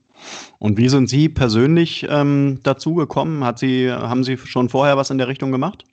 Und 0.60 0.78
wie 0.78 0.90
sind 0.90 1.08
Sie 1.08 1.30
persönlich 1.30 2.06
ähm, 2.10 2.60
dazu 2.64 2.96
gekommen? 2.96 3.46
Hat 3.46 3.60
Sie, 3.60 3.90
haben 3.90 4.26
Sie 4.26 4.38
schon 4.38 4.68
vorher 4.68 4.98
was 4.98 5.10
in 5.10 5.18
der 5.18 5.30
Richtung 5.30 5.52
gemacht? 5.52 5.86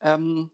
Ähm, 0.00 0.50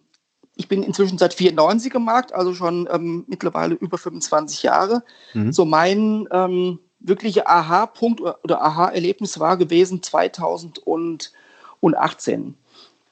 ich 0.61 0.69
bin 0.69 0.83
inzwischen 0.83 1.17
seit 1.17 1.33
94 1.33 1.95
im 1.95 2.05
Markt, 2.05 2.35
also 2.35 2.53
schon 2.53 2.87
ähm, 2.93 3.25
mittlerweile 3.29 3.77
über 3.77 3.97
25 3.97 4.63
Jahre. 4.63 5.03
Mhm. 5.33 5.55
So 5.55 5.65
mein 5.65 6.29
ähm, 6.31 6.79
wirklicher 7.01 7.49
Aha-Punkt 7.49 8.21
oder 8.21 8.63
Aha-Erlebnis 8.63 9.41
war 9.41 9.57
gewesen 9.57 10.03
2018, 10.03 12.55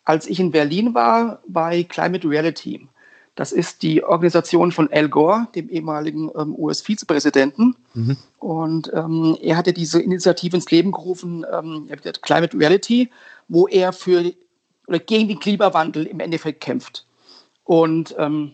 als 0.05 0.27
ich 0.27 0.41
in 0.41 0.51
Berlin 0.51 0.93
war 0.93 1.41
bei 1.49 1.85
Climate 1.85 2.29
Reality. 2.29 2.87
Das 3.35 3.53
ist 3.53 3.83
die 3.83 4.05
Organisation 4.05 4.71
von 4.71 4.93
Al 4.93 5.09
Gore, 5.09 5.49
dem 5.55 5.71
ehemaligen 5.71 6.31
ähm, 6.39 6.55
US-Vizepräsidenten. 6.55 7.77
Mhm. 7.95 8.19
Und 8.41 8.93
ähm, 8.93 9.39
er 9.41 9.57
hatte 9.57 9.73
diese 9.73 10.03
Initiative 10.03 10.57
ins 10.57 10.71
Leben 10.71 10.93
gerufen, 10.93 11.47
ähm, 11.51 11.89
Climate 12.21 12.59
Reality, 12.59 13.09
wo 13.49 13.69
er 13.69 13.95
für 13.95 14.35
oder 14.87 14.99
gegen 14.99 15.29
den 15.29 15.39
Klimawandel 15.39 16.05
im 16.05 16.21
Endeffekt 16.21 16.61
kämpft. 16.61 17.07
Und 17.69 18.15
ähm, 18.17 18.53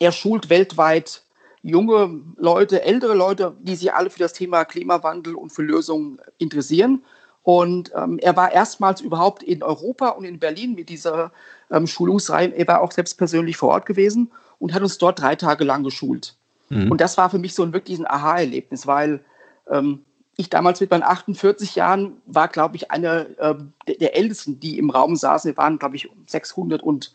er 0.00 0.10
schult 0.10 0.48
weltweit 0.48 1.22
junge 1.60 2.22
Leute, 2.38 2.82
ältere 2.82 3.12
Leute, 3.12 3.54
die 3.60 3.76
sich 3.76 3.92
alle 3.92 4.08
für 4.08 4.20
das 4.20 4.32
Thema 4.32 4.64
Klimawandel 4.64 5.34
und 5.34 5.50
für 5.50 5.60
Lösungen 5.60 6.18
interessieren. 6.38 7.02
Und 7.42 7.92
ähm, 7.94 8.18
er 8.18 8.36
war 8.36 8.50
erstmals 8.50 9.02
überhaupt 9.02 9.42
in 9.42 9.62
Europa 9.62 10.08
und 10.08 10.24
in 10.24 10.38
Berlin 10.38 10.74
mit 10.74 10.88
dieser 10.88 11.30
ähm, 11.70 11.86
Schulungsreihe. 11.86 12.54
Er 12.56 12.66
war 12.66 12.80
auch 12.80 12.92
selbst 12.92 13.18
persönlich 13.18 13.58
vor 13.58 13.68
Ort 13.68 13.84
gewesen 13.84 14.32
und 14.58 14.72
hat 14.72 14.80
uns 14.80 14.96
dort 14.96 15.20
drei 15.20 15.36
Tage 15.36 15.64
lang 15.64 15.84
geschult. 15.84 16.34
Mhm. 16.70 16.90
Und 16.90 17.02
das 17.02 17.18
war 17.18 17.28
für 17.28 17.38
mich 17.38 17.52
so 17.52 17.62
ein 17.62 17.74
wirklich 17.74 17.98
ein 17.98 18.06
Aha-Erlebnis, 18.06 18.86
weil 18.86 19.22
ähm, 19.68 20.06
ich 20.38 20.48
damals 20.48 20.80
mit 20.80 20.90
meinen 20.90 21.02
48 21.02 21.74
Jahren 21.74 22.16
war, 22.24 22.48
glaube 22.48 22.76
ich, 22.76 22.90
einer 22.90 23.26
äh, 23.38 23.56
der, 23.86 23.96
der, 23.96 24.16
Ältesten, 24.16 24.58
die 24.58 24.78
im 24.78 24.88
Raum 24.88 25.16
saßen. 25.16 25.50
Wir 25.50 25.56
waren, 25.58 25.78
glaube 25.78 25.96
ich, 25.96 26.08
600 26.26 26.82
und 26.82 27.12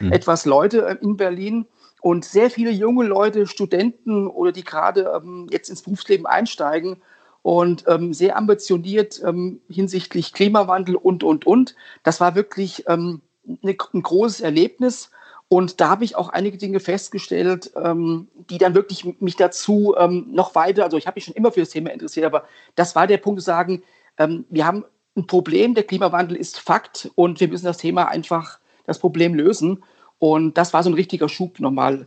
mhm. 0.00 0.12
etwas 0.12 0.44
Leute 0.44 0.86
äh, 0.86 0.96
in 1.00 1.16
Berlin. 1.16 1.66
Und 2.00 2.24
sehr 2.24 2.50
viele 2.50 2.70
junge 2.70 3.04
Leute, 3.04 3.46
Studenten 3.46 4.28
oder 4.28 4.52
die 4.52 4.64
gerade 4.64 5.12
ähm, 5.16 5.48
jetzt 5.50 5.70
ins 5.70 5.82
Berufsleben 5.82 6.26
einsteigen, 6.26 6.98
und 7.46 7.84
ähm, 7.86 8.12
sehr 8.12 8.36
ambitioniert 8.36 9.22
ähm, 9.24 9.60
hinsichtlich 9.68 10.32
Klimawandel 10.32 10.96
und, 10.96 11.22
und, 11.22 11.46
und. 11.46 11.76
Das 12.02 12.20
war 12.20 12.34
wirklich 12.34 12.82
ähm, 12.88 13.20
eine, 13.62 13.76
ein 13.94 14.02
großes 14.02 14.40
Erlebnis. 14.40 15.12
Und 15.46 15.80
da 15.80 15.88
habe 15.88 16.02
ich 16.02 16.16
auch 16.16 16.28
einige 16.28 16.58
Dinge 16.58 16.80
festgestellt, 16.80 17.70
ähm, 17.76 18.26
die 18.50 18.58
dann 18.58 18.74
wirklich 18.74 19.04
mich 19.20 19.36
dazu 19.36 19.94
ähm, 19.96 20.26
noch 20.32 20.56
weiter, 20.56 20.82
also 20.82 20.96
ich 20.96 21.06
habe 21.06 21.18
mich 21.18 21.24
schon 21.24 21.36
immer 21.36 21.52
für 21.52 21.60
das 21.60 21.70
Thema 21.70 21.92
interessiert, 21.92 22.26
aber 22.26 22.48
das 22.74 22.96
war 22.96 23.06
der 23.06 23.18
Punkt 23.18 23.40
zu 23.40 23.44
sagen, 23.44 23.84
ähm, 24.18 24.44
wir 24.50 24.66
haben 24.66 24.84
ein 25.16 25.28
Problem, 25.28 25.76
der 25.76 25.84
Klimawandel 25.84 26.36
ist 26.36 26.58
Fakt 26.58 27.12
und 27.14 27.38
wir 27.38 27.46
müssen 27.46 27.66
das 27.66 27.78
Thema 27.78 28.08
einfach, 28.08 28.58
das 28.86 28.98
Problem 28.98 29.34
lösen. 29.34 29.82
Und 30.18 30.56
das 30.56 30.72
war 30.72 30.82
so 30.82 30.90
ein 30.90 30.94
richtiger 30.94 31.28
Schub, 31.28 31.60
nochmal 31.60 32.06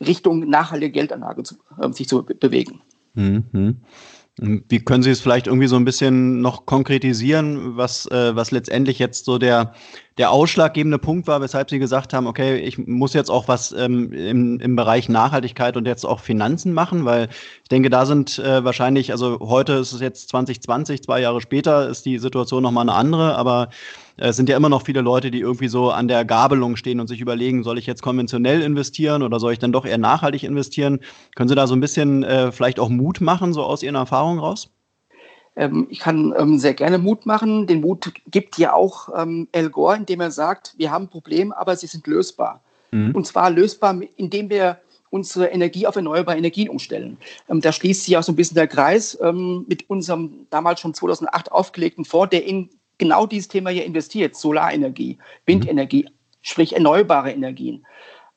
Richtung 0.00 0.48
nachhaltige 0.48 0.92
Geldanlage 0.92 1.42
zu, 1.42 1.56
äh, 1.80 1.92
sich 1.92 2.08
zu 2.08 2.24
be 2.24 2.34
bewegen. 2.34 2.80
Mhm. 3.14 3.80
Wie 4.40 4.78
können 4.78 5.02
Sie 5.02 5.10
es 5.10 5.20
vielleicht 5.20 5.48
irgendwie 5.48 5.66
so 5.66 5.74
ein 5.74 5.84
bisschen 5.84 6.40
noch 6.40 6.64
konkretisieren, 6.64 7.76
was, 7.76 8.06
äh, 8.06 8.36
was 8.36 8.52
letztendlich 8.52 9.00
jetzt 9.00 9.24
so 9.24 9.36
der, 9.36 9.72
der 10.16 10.30
ausschlaggebende 10.30 10.98
Punkt 10.98 11.26
war, 11.26 11.40
weshalb 11.40 11.70
Sie 11.70 11.80
gesagt 11.80 12.12
haben, 12.12 12.28
okay, 12.28 12.56
ich 12.58 12.78
muss 12.78 13.14
jetzt 13.14 13.30
auch 13.30 13.48
was 13.48 13.72
ähm, 13.72 14.12
im, 14.12 14.60
im 14.60 14.76
Bereich 14.76 15.08
Nachhaltigkeit 15.08 15.76
und 15.76 15.88
jetzt 15.88 16.06
auch 16.06 16.20
Finanzen 16.20 16.72
machen, 16.72 17.04
weil 17.04 17.30
ich 17.62 17.68
denke, 17.68 17.90
da 17.90 18.06
sind 18.06 18.38
äh, 18.38 18.62
wahrscheinlich, 18.62 19.10
also 19.10 19.40
heute 19.40 19.72
ist 19.72 19.92
es 19.92 20.00
jetzt 20.00 20.28
2020, 20.28 21.02
zwei 21.02 21.20
Jahre 21.20 21.40
später 21.40 21.88
ist 21.88 22.06
die 22.06 22.18
Situation 22.18 22.62
nochmal 22.62 22.88
eine 22.88 22.96
andere, 22.96 23.34
aber 23.34 23.70
es 24.18 24.36
sind 24.36 24.48
ja 24.48 24.56
immer 24.56 24.68
noch 24.68 24.84
viele 24.84 25.00
Leute, 25.00 25.30
die 25.30 25.40
irgendwie 25.40 25.68
so 25.68 25.90
an 25.90 26.08
der 26.08 26.24
Gabelung 26.24 26.76
stehen 26.76 27.00
und 27.00 27.06
sich 27.06 27.20
überlegen, 27.20 27.62
soll 27.62 27.78
ich 27.78 27.86
jetzt 27.86 28.02
konventionell 28.02 28.62
investieren 28.62 29.22
oder 29.22 29.38
soll 29.38 29.52
ich 29.52 29.58
dann 29.60 29.72
doch 29.72 29.86
eher 29.86 29.98
nachhaltig 29.98 30.42
investieren? 30.42 31.00
Können 31.36 31.48
Sie 31.48 31.54
da 31.54 31.66
so 31.66 31.74
ein 31.74 31.80
bisschen 31.80 32.24
äh, 32.24 32.50
vielleicht 32.50 32.80
auch 32.80 32.88
Mut 32.88 33.20
machen, 33.20 33.52
so 33.52 33.62
aus 33.62 33.82
Ihren 33.82 33.94
Erfahrungen 33.94 34.40
raus? 34.40 34.70
Ähm, 35.56 35.86
ich 35.88 36.00
kann 36.00 36.34
ähm, 36.36 36.58
sehr 36.58 36.74
gerne 36.74 36.98
Mut 36.98 37.26
machen. 37.26 37.66
Den 37.66 37.80
Mut 37.80 38.12
gibt 38.30 38.58
ja 38.58 38.72
auch 38.72 39.08
ähm, 39.16 39.48
El 39.52 39.70
Gore, 39.70 39.96
indem 39.96 40.20
er 40.20 40.32
sagt, 40.32 40.74
wir 40.76 40.90
haben 40.90 41.04
ein 41.04 41.10
Problem, 41.10 41.52
aber 41.52 41.76
sie 41.76 41.86
sind 41.86 42.06
lösbar. 42.06 42.60
Mhm. 42.90 43.14
Und 43.14 43.26
zwar 43.26 43.50
lösbar, 43.50 44.00
indem 44.16 44.50
wir 44.50 44.78
unsere 45.10 45.46
Energie 45.46 45.86
auf 45.86 45.96
erneuerbare 45.96 46.36
Energien 46.36 46.68
umstellen. 46.68 47.16
Da 47.48 47.72
schließt 47.72 48.04
sich 48.04 48.18
auch 48.18 48.22
so 48.22 48.30
ein 48.30 48.36
bisschen 48.36 48.56
der 48.56 48.66
Kreis 48.66 49.18
mit 49.66 49.88
unserem 49.88 50.46
damals 50.50 50.80
schon 50.80 50.92
2008 50.92 51.50
aufgelegten 51.50 52.04
Fonds, 52.04 52.28
der 52.28 52.44
in 52.44 52.68
genau 52.98 53.26
dieses 53.26 53.48
Thema 53.48 53.70
hier 53.70 53.84
investiert, 53.84 54.36
Solarenergie, 54.36 55.18
Windenergie, 55.46 56.04
mhm. 56.04 56.14
sprich 56.42 56.74
erneuerbare 56.74 57.32
Energien. 57.32 57.86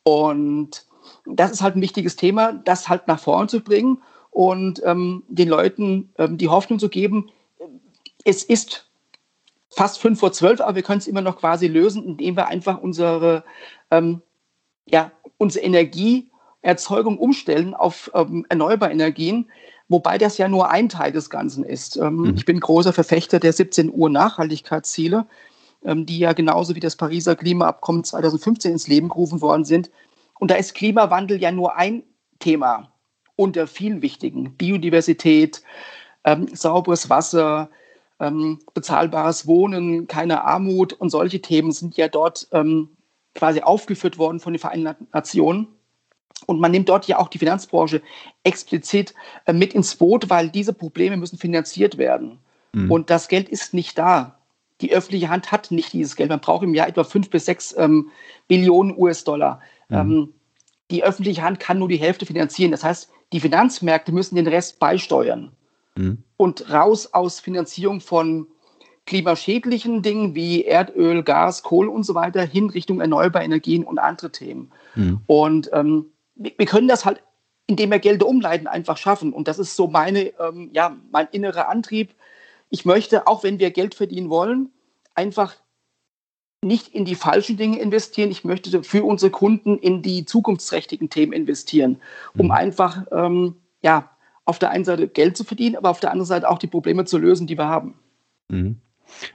Und 0.04 0.86
das 1.26 1.52
ist 1.52 1.62
halt 1.62 1.76
ein 1.76 1.82
wichtiges 1.82 2.16
Thema, 2.16 2.54
das 2.54 2.90
halt 2.90 3.08
nach 3.08 3.20
vorne 3.20 3.48
zu 3.48 3.62
bringen 3.62 4.02
und 4.30 4.82
ähm, 4.86 5.24
den 5.28 5.50
Leuten 5.50 6.10
ähm, 6.18 6.38
die 6.38 6.50
Hoffnung 6.50 6.80
zu 6.80 6.90
geben, 6.90 7.30
es 8.24 8.44
ist 8.44 8.88
fast 9.70 10.00
fünf 10.00 10.20
vor 10.20 10.32
zwölf, 10.32 10.62
aber 10.62 10.76
wir 10.76 10.84
können 10.84 11.00
es 11.00 11.08
immer 11.08 11.22
noch 11.22 11.38
quasi 11.38 11.68
lösen, 11.68 12.04
indem 12.04 12.36
wir 12.36 12.48
einfach 12.48 12.80
unsere, 12.80 13.44
ähm, 13.90 14.22
ja, 14.86 15.12
unsere 15.38 15.66
Energieerzeugung 15.66 17.18
umstellen 17.18 17.74
auf 17.74 18.12
ähm, 18.14 18.46
erneuerbare 18.50 18.92
Energien, 18.92 19.50
wobei 19.92 20.18
das 20.18 20.38
ja 20.38 20.48
nur 20.48 20.70
ein 20.70 20.90
Teil 20.90 21.12
des 21.12 21.30
Ganzen 21.30 21.64
ist. 21.64 21.98
Ähm, 21.98 22.18
mhm. 22.18 22.34
Ich 22.36 22.46
bin 22.46 22.60
großer 22.60 22.94
Verfechter 22.94 23.40
der 23.40 23.54
17 23.54 23.92
Uhr 23.94 24.10
Nachhaltigkeitsziele, 24.10 25.28
ähm, 25.84 26.06
die 26.06 26.20
ja 26.20 26.34
genauso 26.34 26.76
wie 26.76 26.80
das 26.80 26.96
Pariser 26.96 27.36
Klimaabkommen 27.36 28.04
2015 28.04 28.72
ins 28.72 28.88
Leben 28.88 29.10
gerufen 29.10 29.42
worden 29.42 29.66
sind. 29.66 29.92
Und 30.40 30.50
da 30.50 30.56
ist 30.56 30.74
Klimawandel 30.74 31.40
ja 31.42 31.52
nur 31.52 31.76
ein 31.76 32.04
Thema 32.40 32.92
unter 33.36 33.68
vielen 33.68 34.02
wichtigen. 34.02 34.56
Biodiversität, 34.56 35.62
ähm, 36.24 36.48
sauberes 36.54 37.10
Wasser, 37.10 37.70
ähm, 38.20 38.60
bezahlbares 38.74 39.48
Wohnen, 39.48 40.08
keine 40.08 40.44
Armut 40.44 40.94
und 40.94 41.10
solche 41.10 41.42
Themen 41.42 41.72
sind 41.72 41.98
ja 41.98 42.08
dort 42.08 42.48
ähm, 42.52 42.90
quasi 43.34 43.62
aufgeführt 43.62 44.18
worden 44.18 44.40
von 44.40 44.54
den 44.54 44.60
Vereinten 44.60 45.08
Nationen. 45.12 45.68
Und 46.46 46.60
man 46.60 46.72
nimmt 46.72 46.90
dort 46.90 47.08
ja 47.08 47.20
auch 47.20 47.28
die 47.28 47.38
Finanzbranche 47.38 48.02
explizit 48.44 49.14
äh, 49.46 49.54
mit 49.54 49.74
ins 49.74 49.96
Boot, 49.96 50.30
weil 50.30 50.50
diese 50.50 50.74
Probleme 50.74 51.18
müssen 51.18 51.38
finanziert 51.38 51.98
werden. 51.98 52.40
Mhm. 52.74 52.92
Und 52.92 53.10
das 53.10 53.28
Geld 53.28 53.50
ist 53.50 53.74
nicht 53.74 53.98
da. 53.98 54.38
Die 54.82 54.94
öffentliche 54.94 55.30
Hand 55.30 55.52
hat 55.52 55.72
nicht 55.72 55.94
dieses 55.94 56.16
Geld. 56.16 56.30
Man 56.30 56.40
braucht 56.40 56.64
im 56.64 56.74
Jahr 56.74 56.88
etwa 56.88 57.04
fünf 57.04 57.30
bis 57.30 57.46
sechs 57.46 57.76
ähm, 57.78 58.10
Billionen 58.48 58.96
US-Dollar. 58.98 59.62
Mhm. 59.90 59.96
Ähm, 59.96 60.34
die 60.90 61.04
öffentliche 61.04 61.44
Hand 61.44 61.60
kann 61.60 61.80
nur 61.80 61.88
die 61.88 61.98
Hälfte 61.98 62.26
finanzieren. 62.26 62.72
Das 62.72 62.84
heißt, 62.84 63.10
die 63.32 63.40
Finanzmärkte 63.40 64.12
müssen 64.12 64.36
den 64.36 64.48
Rest 64.48 64.80
beisteuern. 64.80 65.52
Mhm. 65.96 66.24
Und 66.38 66.70
raus 66.72 67.14
aus 67.14 67.40
Finanzierung 67.40 68.02
von 68.02 68.48
klimaschädlichen 69.06 70.02
Dingen 70.02 70.36
wie 70.36 70.64
Erdöl, 70.64 71.24
Gas, 71.24 71.64
Kohle 71.64 71.90
und 71.90 72.04
so 72.04 72.14
weiter 72.16 72.44
hin 72.44 72.70
Richtung 72.70 73.02
erneuerbare 73.02 73.44
Energien 73.44 73.84
und 73.84 74.00
andere 74.00 74.32
Themen. 74.32 74.72
Mhm. 74.96 75.20
Und 75.28 75.70
ähm, 75.74 76.06
wir, 76.36 76.66
können 76.66 76.88
das 76.88 77.06
halt, 77.06 77.24
indem 77.68 77.92
wir 77.92 78.00
Gelder 78.00 78.28
umleiten, 78.28 78.68
einfach 78.68 78.98
schaffen. 78.98 79.34
Und 79.34 79.48
das 79.48 79.60
ist 79.60 79.76
so 79.76 79.88
meine, 79.88 80.34
ähm, 80.40 80.70
ja, 80.74 80.96
mein 81.12 81.28
innerer 81.32 81.70
Antrieb. 81.70 82.14
Ich 82.70 82.86
möchte, 82.86 83.28
auch 83.28 83.44
wenn 83.44 83.60
wir 83.60 83.72
Geld 83.72 83.96
verdienen 83.96 84.30
wollen, 84.30 84.70
einfach 85.16 85.56
nicht 86.64 86.90
in 86.90 87.06
die 87.06 87.16
falschen 87.16 87.58
Dinge 87.58 87.80
investieren. 87.80 88.32
Ich 88.32 88.44
möchte 88.44 88.84
für 88.84 89.04
unsere 89.04 89.32
Kunden 89.32 89.78
in 89.78 90.02
die 90.02 90.26
zukunftsträchtigen 90.26 91.10
Themen 91.10 91.34
investieren, 91.34 92.00
um 92.38 92.48
mhm. 92.48 92.52
einfach 92.52 93.06
ähm, 93.12 93.56
ja, 93.82 94.12
auf 94.46 94.60
der 94.60 94.70
einen 94.70 94.86
Seite 94.86 95.08
Geld 95.08 95.38
zu 95.38 95.44
verdienen, 95.44 95.76
aber 95.76 95.90
auf 95.90 96.00
der 96.00 96.12
anderen 96.12 96.28
Seite 96.28 96.50
auch 96.50 96.60
die 96.60 96.68
Probleme 96.68 97.06
zu 97.06 97.18
lösen, 97.18 97.48
die 97.48 97.58
wir 97.58 97.68
haben. 97.68 98.00
Mhm. 98.50 98.80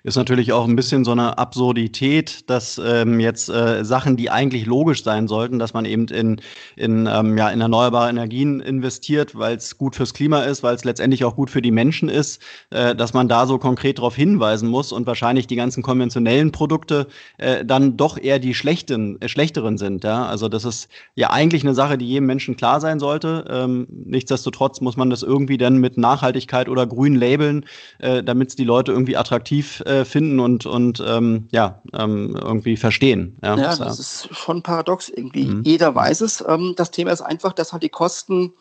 Ist 0.03 0.17
natürlich 0.17 0.53
auch 0.53 0.67
ein 0.67 0.77
bisschen 0.77 1.05
so 1.05 1.13
eine 1.13 1.39
Absurdität, 1.39 2.49
dass 2.51 2.81
ähm, 2.85 3.21
jetzt 3.21 3.49
äh, 3.49 3.85
Sachen, 3.85 4.17
die 4.17 4.31
eigentlich 4.31 4.67
logisch 4.67 5.03
sein 5.03 5.29
sollten, 5.29 5.59
dass 5.59 5.75
man 5.75 5.85
eben 5.85 6.07
in, 6.09 6.41
in, 6.77 7.09
ähm, 7.11 7.37
ja, 7.37 7.51
in 7.51 7.61
erneuerbare 7.61 8.11
Energien 8.11 8.61
investiert, 8.61 9.37
weil 9.37 9.57
es 9.57 9.79
gut 9.79 9.97
fürs 9.97 10.15
Klima 10.15 10.41
ist, 10.41 10.63
weil 10.63 10.75
es 10.75 10.85
letztendlich 10.85 11.25
auch 11.25 11.37
gut 11.37 11.51
für 11.51 11.63
die 11.63 11.71
Menschen 11.71 12.09
ist, 12.09 12.43
äh, 12.71 12.95
dass 12.95 13.15
man 13.15 13.29
da 13.29 13.47
so 13.47 13.59
konkret 13.59 13.99
darauf 13.99 14.17
hinweisen 14.17 14.69
muss 14.69 14.93
und 14.93 15.07
wahrscheinlich 15.07 15.47
die 15.47 15.57
ganzen 15.57 15.83
konventionellen 15.83 16.53
Produkte 16.53 17.07
äh, 17.39 17.65
dann 17.65 17.97
doch 17.97 18.19
eher 18.19 18.39
die 18.39 18.55
schlechten, 18.55 19.21
äh, 19.21 19.29
schlechteren 19.29 19.79
sind. 19.79 20.05
Ja? 20.05 20.27
Also 20.27 20.49
das 20.49 20.65
ist 20.65 20.89
ja 21.15 21.31
eigentlich 21.31 21.63
eine 21.63 21.75
Sache, 21.75 21.99
die 21.99 22.07
jedem 22.07 22.27
Menschen 22.27 22.57
klar 22.57 22.81
sein 22.81 22.99
sollte. 22.99 23.45
Ähm, 23.49 23.87
nichtsdestotrotz 23.91 24.81
muss 24.81 24.97
man 24.97 25.11
das 25.11 25.23
irgendwie 25.23 25.59
dann 25.59 25.79
mit 25.79 25.97
Nachhaltigkeit 25.97 26.69
oder 26.69 26.87
grün 26.87 27.15
labeln, 27.15 27.65
äh, 27.99 28.23
damit 28.23 28.51
es 28.51 28.57
die 28.57 28.65
Leute 28.65 28.93
irgendwie 28.93 29.17
attraktiv 29.17 29.66
attraktiv 29.67 29.81
äh, 29.87 30.05
finden 30.05 30.41
und, 30.41 30.67
und 30.67 31.03
ähm, 31.07 31.49
ja, 31.51 31.83
ähm, 31.93 32.37
irgendwie 32.37 32.77
verstehen. 32.77 33.37
Ja, 33.43 33.57
ja 33.57 33.77
das 33.77 33.99
ist 33.99 34.35
schon 34.35 34.63
paradox 34.63 35.09
irgendwie. 35.09 35.47
Mhm. 35.47 35.63
Jeder 35.65 35.95
weiß 35.95 36.21
es. 36.23 36.45
Ähm, 36.47 36.75
das 36.77 36.91
Thema 36.91 37.13
ist 37.13 37.23
einfach, 37.23 37.53
dass 37.53 37.73
halt 37.73 37.83
die 37.83 37.89
Kosten 37.89 38.53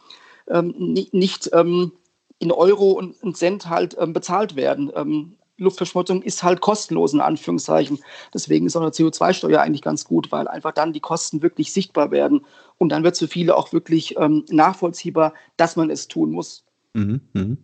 ähm, 0.50 0.74
nicht, 0.78 1.14
nicht 1.14 1.50
ähm, 1.54 1.92
in 2.40 2.52
Euro 2.52 2.92
und, 2.92 3.38
Cent 3.38 3.70
halt 3.70 3.96
bezahlt 4.14 4.58
werden. 4.58 5.38
Luftverschmutzung 5.58 6.22
ist 6.22 6.44
halt 6.44 6.60
kostenlos 6.60 7.14
in 7.14 7.22
Anführungszeichen. 7.22 8.00
Deswegen 8.34 8.66
ist 8.66 8.76
auch 8.76 8.82
eine 8.82 8.92
CO2-Steuer 8.92 9.62
eigentlich 9.62 9.82
ganz 9.82 10.04
gut, 10.04 10.34
weil 10.34 10.50
einfach 10.50 10.74
dann 10.74 10.92
die 10.92 11.00
Kosten 11.00 11.42
wirklich 11.42 11.72
sichtbar 11.72 12.12
werden. 12.12 12.46
Und 12.78 12.90
dann 12.90 13.06
wird 13.06 13.18
für 13.18 13.30
viele 13.30 13.56
auch 13.56 13.72
wirklich 13.72 14.18
ähm, 14.18 14.44
nachvollziehbar, 14.50 15.34
dass 15.56 15.78
man 15.78 15.90
es 15.90 16.10
tun 16.10 16.32
muss. 16.32 16.66
Mhm, 16.94 17.22
mh. 17.32 17.56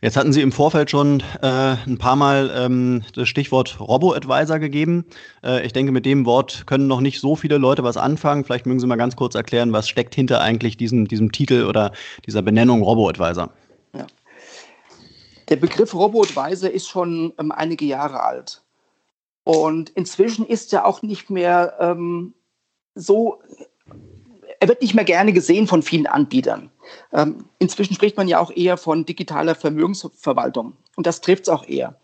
Jetzt 0.00 0.16
hatten 0.16 0.32
Sie 0.32 0.40
im 0.40 0.52
Vorfeld 0.52 0.90
schon 0.90 1.20
äh, 1.42 1.76
ein 1.86 1.98
paar 1.98 2.16
Mal 2.16 2.52
ähm, 2.54 3.02
das 3.14 3.28
Stichwort 3.28 3.78
Robo-Advisor 3.80 4.58
gegeben. 4.58 5.04
Äh, 5.42 5.64
ich 5.66 5.72
denke, 5.72 5.92
mit 5.92 6.06
dem 6.06 6.26
Wort 6.26 6.66
können 6.66 6.86
noch 6.86 7.00
nicht 7.00 7.20
so 7.20 7.36
viele 7.36 7.58
Leute 7.58 7.84
was 7.84 7.96
anfangen. 7.96 8.44
Vielleicht 8.44 8.66
mögen 8.66 8.80
Sie 8.80 8.86
mal 8.86 8.96
ganz 8.96 9.16
kurz 9.16 9.34
erklären, 9.34 9.72
was 9.72 9.88
steckt 9.88 10.14
hinter 10.14 10.40
eigentlich 10.40 10.76
diesem, 10.76 11.08
diesem 11.08 11.32
Titel 11.32 11.64
oder 11.64 11.92
dieser 12.26 12.42
Benennung 12.42 12.82
Robo-Advisor. 12.82 13.50
Ja. 13.94 14.06
Der 15.48 15.56
Begriff 15.56 15.94
Robo-Advisor 15.94 16.70
ist 16.70 16.88
schon 16.88 17.32
ähm, 17.38 17.52
einige 17.52 17.84
Jahre 17.84 18.22
alt. 18.22 18.62
Und 19.44 19.90
inzwischen 19.90 20.46
ist 20.46 20.72
er 20.72 20.86
auch 20.86 21.02
nicht 21.02 21.28
mehr 21.28 21.74
ähm, 21.78 22.34
so 22.94 23.42
er 24.64 24.68
wird 24.68 24.80
nicht 24.80 24.94
mehr 24.94 25.04
gerne 25.04 25.34
gesehen 25.34 25.66
von 25.66 25.82
vielen 25.82 26.06
Anbietern. 26.06 26.70
Ähm, 27.12 27.44
inzwischen 27.58 27.92
spricht 27.92 28.16
man 28.16 28.28
ja 28.28 28.40
auch 28.40 28.50
eher 28.50 28.78
von 28.78 29.04
digitaler 29.04 29.54
Vermögensverwaltung. 29.54 30.72
Und 30.96 31.06
das 31.06 31.20
trifft 31.20 31.42
es 31.42 31.48
auch 31.50 31.68
eher. 31.68 31.96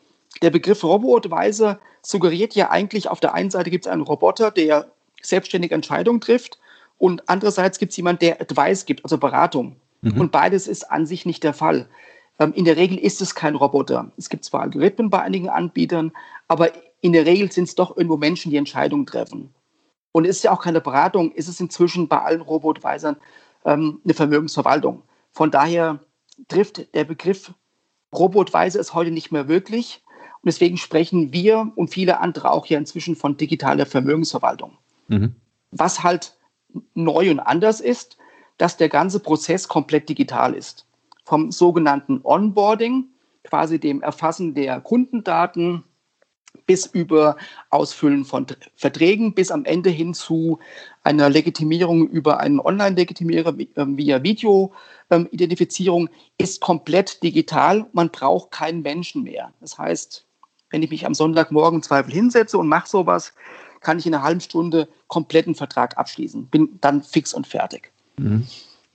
Der 0.42 0.50
Begriff 0.50 0.84
Robo-Advisor 0.84 1.78
suggeriert 2.02 2.54
ja 2.54 2.70
eigentlich, 2.70 3.08
auf 3.08 3.18
der 3.18 3.32
einen 3.32 3.50
Seite 3.50 3.70
gibt 3.70 3.86
es 3.86 3.90
einen 3.90 4.02
Roboter, 4.02 4.50
der 4.50 4.92
selbstständig 5.22 5.72
Entscheidungen 5.72 6.20
trifft 6.20 6.58
und 6.98 7.30
andererseits 7.30 7.78
gibt 7.78 7.92
es 7.92 7.96
jemanden, 7.96 8.26
der 8.26 8.42
Advice 8.42 8.84
gibt, 8.84 9.04
also 9.04 9.16
Beratung. 9.16 9.76
Mhm. 10.02 10.20
Und 10.20 10.30
beides 10.30 10.68
ist 10.68 10.90
an 10.90 11.06
sich 11.06 11.24
nicht 11.24 11.42
der 11.42 11.54
Fall. 11.54 11.88
Ähm, 12.38 12.52
in 12.54 12.66
der 12.66 12.76
Regel 12.76 12.98
ist 12.98 13.22
es 13.22 13.34
kein 13.34 13.54
Roboter. 13.54 14.12
Es 14.18 14.28
gibt 14.28 14.44
zwar 14.44 14.60
Algorithmen 14.60 15.08
bei 15.08 15.22
einigen 15.22 15.48
Anbietern, 15.48 16.12
aber 16.46 16.72
in 17.00 17.14
der 17.14 17.24
Regel 17.24 17.50
sind 17.50 17.68
es 17.68 17.74
doch 17.74 17.96
irgendwo 17.96 18.18
Menschen, 18.18 18.50
die 18.50 18.58
Entscheidungen 18.58 19.06
treffen. 19.06 19.54
Und 20.12 20.24
ist 20.24 20.42
ja 20.42 20.52
auch 20.52 20.62
keine 20.62 20.80
Beratung, 20.80 21.32
ist 21.32 21.48
es 21.48 21.60
inzwischen 21.60 22.08
bei 22.08 22.20
allen 22.20 22.40
Robotweisern 22.40 23.16
ähm, 23.64 24.00
eine 24.04 24.14
Vermögensverwaltung. 24.14 25.02
Von 25.30 25.50
daher 25.50 26.00
trifft 26.48 26.94
der 26.94 27.04
Begriff 27.04 27.52
Robotweiser 28.12 28.80
es 28.80 28.94
heute 28.94 29.10
nicht 29.10 29.30
mehr 29.30 29.48
wirklich. 29.48 30.02
Und 30.42 30.46
deswegen 30.46 30.78
sprechen 30.78 31.32
wir 31.32 31.70
und 31.76 31.90
viele 31.90 32.20
andere 32.20 32.50
auch 32.50 32.66
hier 32.66 32.78
inzwischen 32.78 33.14
von 33.14 33.36
digitaler 33.36 33.86
Vermögensverwaltung. 33.86 34.78
Mhm. 35.08 35.36
Was 35.70 36.02
halt 36.02 36.36
neu 36.94 37.30
und 37.30 37.40
anders 37.40 37.80
ist, 37.80 38.16
dass 38.58 38.76
der 38.76 38.88
ganze 38.88 39.20
Prozess 39.20 39.68
komplett 39.68 40.08
digital 40.08 40.54
ist. 40.54 40.86
Vom 41.24 41.52
sogenannten 41.52 42.20
Onboarding, 42.24 43.08
quasi 43.44 43.78
dem 43.78 44.02
Erfassen 44.02 44.54
der 44.54 44.80
Kundendaten, 44.80 45.84
bis 46.70 46.86
über 46.86 47.36
Ausfüllen 47.70 48.24
von 48.24 48.46
Verträgen, 48.76 49.34
bis 49.34 49.50
am 49.50 49.64
Ende 49.64 49.90
hin 49.90 50.14
zu 50.14 50.60
einer 51.02 51.28
Legitimierung 51.28 52.06
über 52.06 52.38
einen 52.38 52.60
Online-Legitimierer 52.60 53.56
ähm, 53.74 53.98
via 53.98 54.22
Video-Identifizierung, 54.22 56.10
ist 56.38 56.60
komplett 56.60 57.24
digital. 57.24 57.86
Man 57.92 58.10
braucht 58.10 58.52
keinen 58.52 58.82
Menschen 58.82 59.24
mehr. 59.24 59.52
Das 59.60 59.78
heißt, 59.78 60.24
wenn 60.70 60.84
ich 60.84 60.90
mich 60.90 61.04
am 61.06 61.14
Sonntagmorgen 61.14 61.82
Zweifel 61.82 62.12
hinsetze 62.12 62.56
und 62.56 62.68
mache 62.68 62.88
sowas, 62.88 63.32
kann 63.80 63.98
ich 63.98 64.06
in 64.06 64.14
einer 64.14 64.22
halben 64.22 64.40
Stunde 64.40 64.86
kompletten 65.08 65.56
Vertrag 65.56 65.98
abschließen. 65.98 66.46
Bin 66.46 66.78
dann 66.80 67.02
fix 67.02 67.34
und 67.34 67.48
fertig. 67.48 67.90
Mhm. 68.16 68.46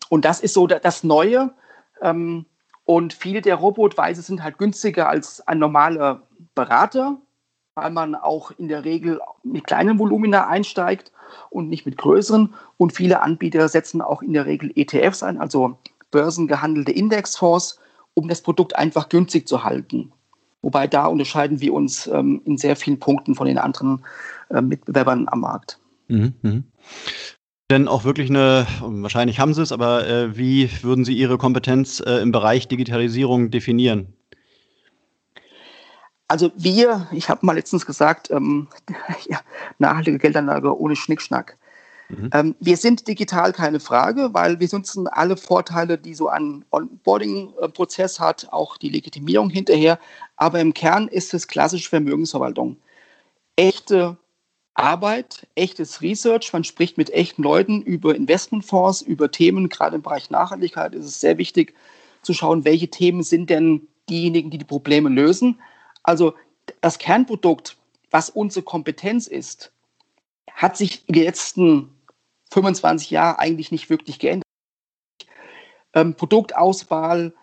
Und 0.08 0.24
das 0.24 0.40
ist 0.40 0.54
so 0.54 0.66
das 0.66 1.04
Neue. 1.04 1.54
Ähm, 2.02 2.46
und 2.86 3.12
viele 3.12 3.42
der 3.42 3.56
Robotweise 3.56 4.22
sind 4.22 4.44
halt 4.44 4.60
günstiger 4.60 5.10
als 5.10 5.46
ein 5.46 5.60
normaler 5.60 6.22
Berater 6.54 7.18
weil 7.76 7.92
man 7.92 8.16
auch 8.16 8.52
in 8.58 8.70
der 8.70 8.86
Regel 8.86 9.20
mit 9.44 9.68
kleinen 9.68 10.00
Volumina 10.00 10.48
einsteigt 10.48 11.12
und 11.50 11.70
nicht 11.70 11.86
mit 11.86 11.98
größeren. 11.98 12.54
Und 12.78 12.94
viele 12.94 13.22
Anbieter 13.22 13.68
setzen 13.68 14.02
auch 14.02 14.22
in 14.22 14.34
der 14.34 14.46
Regel 14.46 14.72
ETFs 14.76 15.24
ein, 15.24 15.40
also 15.40 15.78
börsengehandelte 16.12 16.94
Indexfonds, 16.94 17.80
um 18.14 18.30
das 18.30 18.42
Produkt 18.42 18.76
einfach 18.78 19.10
günstig 19.10 19.48
zu 19.48 19.64
halten. 19.64 20.14
Wobei 20.62 20.88
da 20.88 21.06
unterscheiden 21.08 21.60
wir 21.60 21.74
uns 21.74 22.08
ähm, 22.08 22.42
in 22.46 22.58
sehr 22.58 22.76
vielen 22.76 23.00
Punkten 23.00 23.36
von 23.36 23.46
den 23.46 23.58
anderen 23.58 24.04
äh, 24.50 24.62
Mitbewerbern 24.62 25.28
am 25.30 25.42
Markt. 25.42 25.80
Mhm. 26.08 26.34
mhm. 26.42 26.64
Denn 27.72 27.88
auch 27.88 28.04
wirklich 28.04 28.30
eine, 28.30 28.68
wahrscheinlich 28.80 29.40
haben 29.40 29.56
Sie 29.56 29.62
es, 29.64 29.72
aber 29.72 30.08
äh, 30.08 30.38
wie 30.38 30.70
würden 30.84 31.04
Sie 31.04 31.18
Ihre 31.18 31.40
Kompetenz 31.40 32.00
äh, 32.00 32.22
im 32.22 32.32
Bereich 32.32 32.68
Digitalisierung 32.68 33.50
definieren? 33.50 34.15
Also 36.28 36.52
wir, 36.56 37.08
ich 37.12 37.30
habe 37.30 37.46
mal 37.46 37.54
letztens 37.54 37.86
gesagt, 37.86 38.32
ähm, 38.32 38.68
ja, 39.30 39.40
nachhaltige 39.78 40.18
Geldanlage 40.18 40.78
ohne 40.78 40.96
Schnickschnack. 40.96 41.58
Mhm. 42.10 42.30
Ähm, 42.34 42.56
wir 42.60 42.78
sind 42.78 43.08
digital 43.08 43.54
keine 43.54 43.80
Frage, 43.80 44.34
weil 44.34 44.60
wir 44.60 44.68
nutzen 44.72 45.08
alle 45.08 45.38
Vorteile, 45.38 45.98
die 45.98 46.14
so 46.14 46.30
ein 46.30 46.66
Onboarding-Prozess 46.72 48.20
hat, 48.20 48.48
auch 48.52 48.78
die 48.78 48.90
Legitimierung 48.90 49.50
hinterher. 49.50 50.00
Aber 50.36 50.60
im 50.60 50.74
Kern 50.74 51.08
ist 51.08 51.34
es 51.34 51.48
klassische 51.48 51.90
Vermögensverwaltung. 51.90 52.78
Echte 53.56 54.18
Arbeit, 54.76 55.48
echtes 55.56 56.02
Research. 56.02 56.52
Man 56.54 56.64
spricht 56.64 56.98
mit 56.98 57.10
echten 57.12 57.42
Leuten 57.42 57.82
über 57.82 58.16
Investmentfonds, 58.16 59.02
über 59.02 59.32
Themen. 59.32 59.70
Gerade 59.70 59.96
im 59.96 60.02
Bereich 60.02 60.30
Nachhaltigkeit 60.30 60.94
ist 60.94 61.06
es 61.06 61.22
sehr 61.22 61.38
wichtig 61.38 61.74
zu 62.22 62.34
schauen, 62.34 62.66
welche 62.66 62.90
Themen 62.90 63.24
sind 63.24 63.50
denn 63.50 63.88
diejenigen, 64.10 64.50
die 64.50 64.58
die 64.58 64.66
Probleme 64.66 65.10
lösen. 65.10 65.60
Also 66.06 66.36
das 66.82 67.00
Kernprodukt, 67.00 67.78
was 68.12 68.30
unsere 68.30 68.64
Kompetenz 68.64 69.28
ist, 69.28 69.72
hat 70.52 70.78
sich 70.78 71.08
in 71.08 71.16
den 71.16 71.24
letzten 71.24 71.90
25 72.54 73.10
Jahren 73.10 73.38
eigentlich 73.38 73.72
nicht 73.72 73.90
wirklich 73.90 74.20
geändert. 74.20 74.46
Ähm, 75.94 76.14
Produktauswahl, 76.14 77.34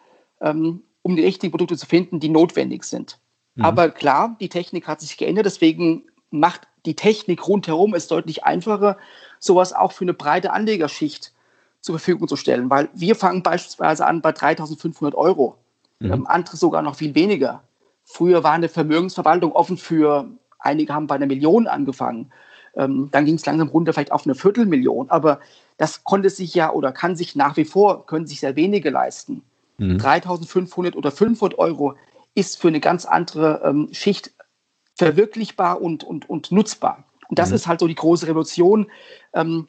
ähm, 0.40 0.82
um 1.02 1.16
die 1.16 1.24
richtigen 1.24 1.50
Produkte 1.50 1.76
zu 1.76 1.86
finden, 1.86 2.20
die 2.20 2.28
notwendig 2.28 2.84
sind. 2.84 3.18
Mhm. 3.56 3.64
Aber 3.64 3.90
klar, 3.90 4.36
die 4.40 4.48
Technik 4.48 4.86
hat 4.86 5.00
sich 5.00 5.16
geändert, 5.16 5.46
deswegen 5.46 6.04
macht 6.30 6.68
die 6.86 6.94
Technik 6.94 7.46
rundherum 7.46 7.94
es 7.94 8.06
deutlich 8.06 8.44
einfacher, 8.44 8.96
sowas 9.40 9.72
auch 9.72 9.92
für 9.92 10.04
eine 10.04 10.14
breite 10.14 10.52
Anlegerschicht 10.52 11.32
zur 11.80 11.98
Verfügung 11.98 12.28
zu 12.28 12.36
stellen, 12.36 12.70
weil 12.70 12.88
wir 12.94 13.16
fangen 13.16 13.42
beispielsweise 13.42 14.06
an 14.06 14.22
bei 14.22 14.30
3.500 14.30 15.14
Euro, 15.14 15.58
mhm. 15.98 16.12
ähm, 16.12 16.26
andere 16.26 16.56
sogar 16.56 16.82
noch 16.82 16.94
viel 16.94 17.14
weniger. 17.14 17.62
Früher 18.12 18.44
war 18.44 18.52
eine 18.52 18.68
Vermögensverwaltung 18.68 19.52
offen 19.52 19.78
für, 19.78 20.28
einige 20.58 20.92
haben 20.92 21.06
bei 21.06 21.14
einer 21.14 21.26
Million 21.26 21.66
angefangen. 21.66 22.30
Ähm, 22.74 23.08
dann 23.10 23.24
ging 23.24 23.36
es 23.36 23.46
langsam 23.46 23.68
runter, 23.68 23.92
vielleicht 23.92 24.12
auf 24.12 24.26
eine 24.26 24.34
Viertelmillion. 24.34 25.08
Aber 25.10 25.40
das 25.78 26.04
konnte 26.04 26.28
sich 26.28 26.54
ja 26.54 26.70
oder 26.72 26.92
kann 26.92 27.16
sich 27.16 27.36
nach 27.36 27.56
wie 27.56 27.64
vor, 27.64 28.04
können 28.06 28.26
sich 28.26 28.40
sehr 28.40 28.54
wenige 28.54 28.90
leisten. 28.90 29.42
Mhm. 29.78 29.98
3500 29.98 30.94
oder 30.94 31.10
500 31.10 31.58
Euro 31.58 31.94
ist 32.34 32.60
für 32.60 32.68
eine 32.68 32.80
ganz 32.80 33.06
andere 33.06 33.62
ähm, 33.64 33.88
Schicht 33.92 34.32
verwirklichbar 34.94 35.80
und, 35.80 36.04
und, 36.04 36.28
und 36.28 36.52
nutzbar. 36.52 37.04
Und 37.28 37.38
das 37.38 37.48
mhm. 37.48 37.56
ist 37.56 37.66
halt 37.66 37.80
so 37.80 37.88
die 37.88 37.94
große 37.94 38.26
Revolution, 38.26 38.90
ähm, 39.32 39.68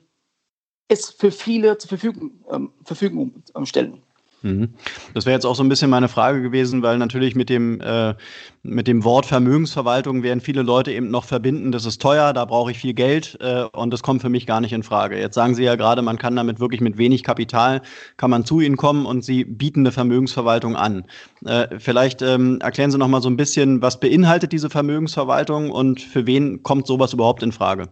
es 0.90 1.10
für 1.10 1.32
viele 1.32 1.78
zur 1.78 1.88
Verfügung, 1.88 2.32
ähm, 2.52 2.74
Verfügung 2.84 3.42
stellen. 3.64 4.02
Mhm. 4.44 4.74
Das 5.14 5.26
wäre 5.26 5.34
jetzt 5.34 5.46
auch 5.46 5.56
so 5.56 5.64
ein 5.64 5.70
bisschen 5.70 5.90
meine 5.90 6.10
Frage 6.10 6.42
gewesen, 6.42 6.82
weil 6.84 6.98
natürlich 6.98 7.34
mit 7.34 7.50
dem, 7.50 7.80
äh, 7.80 8.14
mit 8.62 8.88
dem 8.88 9.06
Wort 9.06 9.26
Vermögensverwaltung 9.26 10.22
werden 10.22 10.42
viele 10.42 10.64
Leute 10.64 10.92
eben 10.92 11.10
noch 11.10 11.24
verbinden, 11.24 11.72
das 11.72 11.86
ist 11.86 12.02
teuer, 12.02 12.34
da 12.34 12.44
brauche 12.44 12.72
ich 12.72 12.78
viel 12.78 12.94
Geld 12.94 13.38
äh, 13.40 13.64
und 13.72 13.92
das 13.92 14.04
kommt 14.04 14.22
für 14.22 14.28
mich 14.28 14.46
gar 14.46 14.60
nicht 14.60 14.74
in 14.74 14.84
Frage. 14.84 15.18
Jetzt 15.18 15.36
sagen 15.36 15.56
Sie 15.56 15.64
ja 15.64 15.76
gerade, 15.76 16.02
man 16.02 16.18
kann 16.18 16.36
damit 16.36 16.60
wirklich 16.60 16.82
mit 16.82 16.98
wenig 16.98 17.24
Kapital, 17.24 17.82
kann 18.18 18.30
man 18.30 18.44
zu 18.44 18.60
Ihnen 18.60 18.76
kommen 18.76 19.06
und 19.06 19.24
Sie 19.24 19.46
bieten 19.46 19.80
eine 19.80 19.94
Vermögensverwaltung 19.94 20.76
an. 20.76 21.06
Äh, 21.46 21.80
vielleicht 21.80 22.22
ähm, 22.22 22.60
erklären 22.60 22.92
Sie 22.92 22.98
noch 22.98 23.08
mal 23.08 23.22
so 23.22 23.30
ein 23.30 23.38
bisschen, 23.38 23.82
was 23.82 24.02
beinhaltet 24.02 24.52
diese 24.52 24.70
Vermögensverwaltung 24.70 25.72
und 25.72 26.02
für 26.02 26.28
wen 26.28 26.64
kommt 26.64 26.86
sowas 26.86 27.14
überhaupt 27.14 27.44
in 27.44 27.54
Frage? 27.54 27.88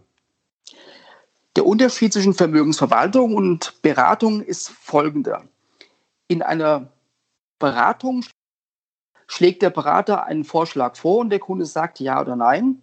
Der 1.56 1.64
Unterschied 1.64 2.12
zwischen 2.12 2.34
Vermögensverwaltung 2.34 3.34
und 3.34 3.74
Beratung 3.80 4.42
ist 4.42 4.68
folgender 4.68 5.44
in 6.32 6.42
einer 6.42 6.88
Beratung 7.58 8.24
schlägt 9.26 9.60
der 9.60 9.70
Berater 9.70 10.24
einen 10.24 10.44
Vorschlag 10.44 10.96
vor 10.96 11.18
und 11.18 11.30
der 11.30 11.38
Kunde 11.38 11.66
sagt 11.66 12.00
ja 12.00 12.20
oder 12.20 12.36
nein 12.36 12.80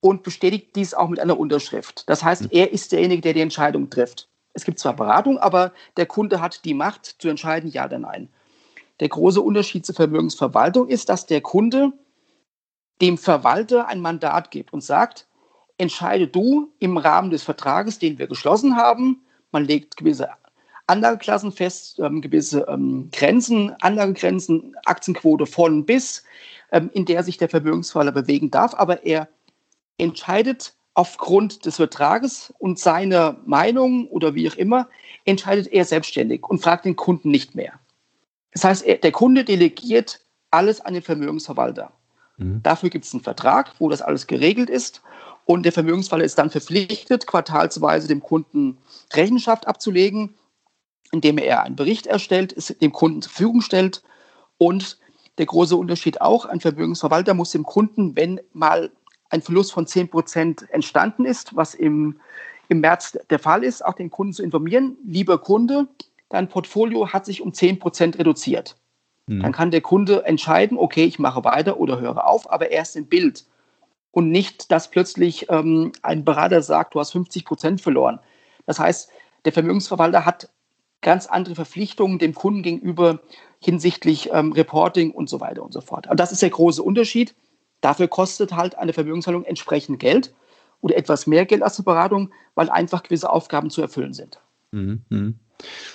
und 0.00 0.22
bestätigt 0.22 0.76
dies 0.76 0.92
auch 0.92 1.08
mit 1.08 1.18
einer 1.18 1.38
Unterschrift. 1.38 2.08
Das 2.10 2.22
heißt, 2.22 2.48
er 2.50 2.72
ist 2.72 2.92
derjenige, 2.92 3.22
der 3.22 3.32
die 3.32 3.40
Entscheidung 3.40 3.88
trifft. 3.88 4.28
Es 4.52 4.64
gibt 4.64 4.78
zwar 4.78 4.94
Beratung, 4.94 5.38
aber 5.38 5.72
der 5.96 6.04
Kunde 6.04 6.42
hat 6.42 6.64
die 6.66 6.74
Macht 6.74 7.06
zu 7.06 7.28
entscheiden, 7.28 7.70
ja 7.70 7.86
oder 7.86 7.98
nein. 7.98 8.28
Der 9.00 9.08
große 9.08 9.40
Unterschied 9.40 9.86
zur 9.86 9.94
Vermögensverwaltung 9.94 10.88
ist, 10.88 11.08
dass 11.08 11.24
der 11.26 11.40
Kunde 11.40 11.92
dem 13.00 13.16
Verwalter 13.16 13.88
ein 13.88 14.00
Mandat 14.00 14.50
gibt 14.50 14.74
und 14.74 14.82
sagt, 14.82 15.26
entscheide 15.78 16.28
du 16.28 16.70
im 16.78 16.98
Rahmen 16.98 17.30
des 17.30 17.42
Vertrages, 17.42 17.98
den 17.98 18.18
wir 18.18 18.26
geschlossen 18.26 18.76
haben. 18.76 19.24
Man 19.50 19.64
legt 19.64 19.96
gewisse 19.96 20.28
Anlageklassen 20.86 21.52
fest, 21.52 21.98
ähm, 21.98 22.20
gewisse 22.20 22.66
ähm, 22.68 23.08
Grenzen, 23.12 23.74
Anlagegrenzen, 23.80 24.76
Aktienquote 24.84 25.46
von 25.46 25.86
bis, 25.86 26.24
ähm, 26.72 26.90
in 26.92 27.04
der 27.06 27.22
sich 27.22 27.38
der 27.38 27.48
Vermögensverwalter 27.48 28.12
bewegen 28.12 28.50
darf. 28.50 28.74
Aber 28.74 29.04
er 29.04 29.28
entscheidet 29.98 30.74
aufgrund 30.94 31.64
des 31.64 31.76
Vertrages 31.76 32.52
und 32.58 32.78
seiner 32.78 33.36
Meinung 33.46 34.08
oder 34.08 34.34
wie 34.34 34.48
auch 34.48 34.56
immer, 34.56 34.88
entscheidet 35.24 35.68
er 35.72 35.84
selbstständig 35.84 36.44
und 36.44 36.62
fragt 36.62 36.84
den 36.84 36.96
Kunden 36.96 37.30
nicht 37.30 37.54
mehr. 37.54 37.72
Das 38.52 38.64
heißt, 38.64 38.84
er, 38.84 38.96
der 38.98 39.12
Kunde 39.12 39.44
delegiert 39.44 40.20
alles 40.50 40.80
an 40.80 40.94
den 40.94 41.02
Vermögensverwalter. 41.02 41.92
Mhm. 42.36 42.62
Dafür 42.62 42.90
gibt 42.90 43.06
es 43.06 43.12
einen 43.12 43.22
Vertrag, 43.22 43.72
wo 43.78 43.88
das 43.88 44.02
alles 44.02 44.26
geregelt 44.26 44.70
ist. 44.70 45.02
Und 45.46 45.64
der 45.64 45.72
Vermögensverwalter 45.72 46.24
ist 46.24 46.38
dann 46.38 46.50
verpflichtet, 46.50 47.26
quartalsweise 47.26 48.06
dem 48.06 48.22
Kunden 48.22 48.78
Rechenschaft 49.12 49.66
abzulegen 49.66 50.34
indem 51.14 51.38
er 51.38 51.62
einen 51.62 51.76
Bericht 51.76 52.06
erstellt, 52.06 52.52
es 52.52 52.66
dem 52.66 52.92
Kunden 52.92 53.22
zur 53.22 53.30
Verfügung 53.30 53.60
stellt. 53.60 54.02
Und 54.58 54.98
der 55.38 55.46
große 55.46 55.76
Unterschied 55.76 56.20
auch, 56.20 56.44
ein 56.44 56.60
Vermögensverwalter 56.60 57.34
muss 57.34 57.52
dem 57.52 57.62
Kunden, 57.62 58.16
wenn 58.16 58.40
mal 58.52 58.90
ein 59.30 59.40
Verlust 59.40 59.72
von 59.72 59.86
10 59.86 60.10
Prozent 60.10 60.70
entstanden 60.70 61.24
ist, 61.24 61.54
was 61.54 61.74
im, 61.74 62.18
im 62.68 62.80
März 62.80 63.16
der 63.30 63.38
Fall 63.38 63.62
ist, 63.62 63.84
auch 63.84 63.94
den 63.94 64.10
Kunden 64.10 64.32
zu 64.32 64.42
informieren, 64.42 64.96
lieber 65.04 65.38
Kunde, 65.38 65.86
dein 66.30 66.48
Portfolio 66.48 67.12
hat 67.12 67.26
sich 67.26 67.40
um 67.40 67.52
10 67.52 67.78
Prozent 67.78 68.18
reduziert. 68.18 68.76
Mhm. 69.26 69.42
Dann 69.42 69.52
kann 69.52 69.70
der 69.70 69.80
Kunde 69.80 70.24
entscheiden, 70.24 70.76
okay, 70.76 71.04
ich 71.04 71.20
mache 71.20 71.44
weiter 71.44 71.78
oder 71.78 72.00
höre 72.00 72.26
auf, 72.26 72.50
aber 72.50 72.70
erst 72.70 72.96
im 72.96 73.06
Bild. 73.06 73.44
Und 74.10 74.30
nicht, 74.30 74.72
dass 74.72 74.90
plötzlich 74.90 75.48
ähm, 75.48 75.92
ein 76.02 76.24
Berater 76.24 76.62
sagt, 76.62 76.94
du 76.94 77.00
hast 77.00 77.12
50 77.12 77.44
Prozent 77.44 77.80
verloren. 77.80 78.18
Das 78.66 78.80
heißt, 78.80 79.10
der 79.44 79.52
Vermögensverwalter 79.52 80.24
hat 80.24 80.48
ganz 81.04 81.26
andere 81.26 81.54
Verpflichtungen 81.54 82.18
dem 82.18 82.34
Kunden 82.34 82.62
gegenüber 82.62 83.20
hinsichtlich 83.60 84.30
ähm, 84.32 84.52
Reporting 84.52 85.12
und 85.12 85.28
so 85.28 85.40
weiter 85.40 85.62
und 85.62 85.72
so 85.72 85.80
fort. 85.80 86.08
Und 86.08 86.18
das 86.18 86.32
ist 86.32 86.42
der 86.42 86.50
große 86.50 86.82
Unterschied. 86.82 87.36
Dafür 87.80 88.08
kostet 88.08 88.52
halt 88.52 88.76
eine 88.76 88.92
Vermögenshaltung 88.92 89.44
entsprechend 89.44 90.00
Geld 90.00 90.34
oder 90.80 90.96
etwas 90.96 91.26
mehr 91.26 91.46
Geld 91.46 91.62
als 91.62 91.78
eine 91.78 91.84
Beratung, 91.84 92.32
weil 92.56 92.68
einfach 92.68 93.04
gewisse 93.04 93.30
Aufgaben 93.30 93.70
zu 93.70 93.80
erfüllen 93.80 94.12
sind. 94.12 94.40
Mhm. 94.72 95.04
mhm. 95.08 95.38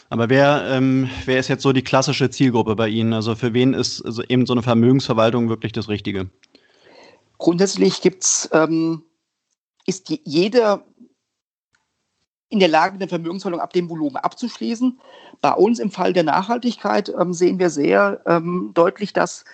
Aber 0.09 0.29
wer, 0.29 0.63
ähm, 0.69 1.09
wer 1.25 1.37
ist 1.37 1.49
jetzt 1.49 1.63
so 1.63 1.73
die 1.73 1.83
klassische 1.83 2.29
Zielgruppe 2.29 2.75
bei 2.75 2.87
Ihnen? 2.87 3.13
Also 3.13 3.35
für 3.35 3.53
wen 3.53 3.73
ist 3.73 4.01
also 4.03 4.23
eben 4.23 4.45
so 4.45 4.53
eine 4.53 4.63
Vermögensverwaltung 4.63 5.49
wirklich 5.49 5.73
das 5.73 5.89
Richtige? 5.89 6.29
Grundsätzlich 7.37 8.01
gibt's, 8.01 8.49
ähm, 8.53 9.03
ist 9.85 10.09
jeder 10.23 10.85
in 12.49 12.59
der 12.59 12.67
Lage, 12.67 12.95
eine 12.95 13.07
Vermögensverwaltung 13.07 13.62
ab 13.62 13.73
dem 13.73 13.89
Volumen 13.89 14.17
abzuschließen. 14.17 14.99
Bei 15.39 15.53
uns 15.53 15.79
im 15.79 15.91
Fall 15.91 16.13
der 16.13 16.23
Nachhaltigkeit 16.23 17.13
ähm, 17.17 17.33
sehen 17.33 17.59
wir 17.59 17.69
sehr 17.69 18.21
ähm, 18.25 18.71
deutlich, 18.73 19.13
dass, 19.13 19.45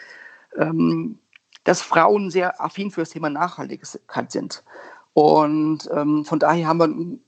ähm, 0.58 1.19
dass 1.65 1.81
Frauen 1.81 2.31
sehr 2.31 2.62
affin 2.63 2.91
für 2.91 3.01
das 3.01 3.10
Thema 3.10 3.29
Nachhaltigkeit 3.29 4.31
sind. 4.31 4.63
Und 5.13 5.89
ähm, 5.93 6.25
von 6.25 6.39
daher 6.39 6.67
haben 6.67 6.79
wir 6.79 7.19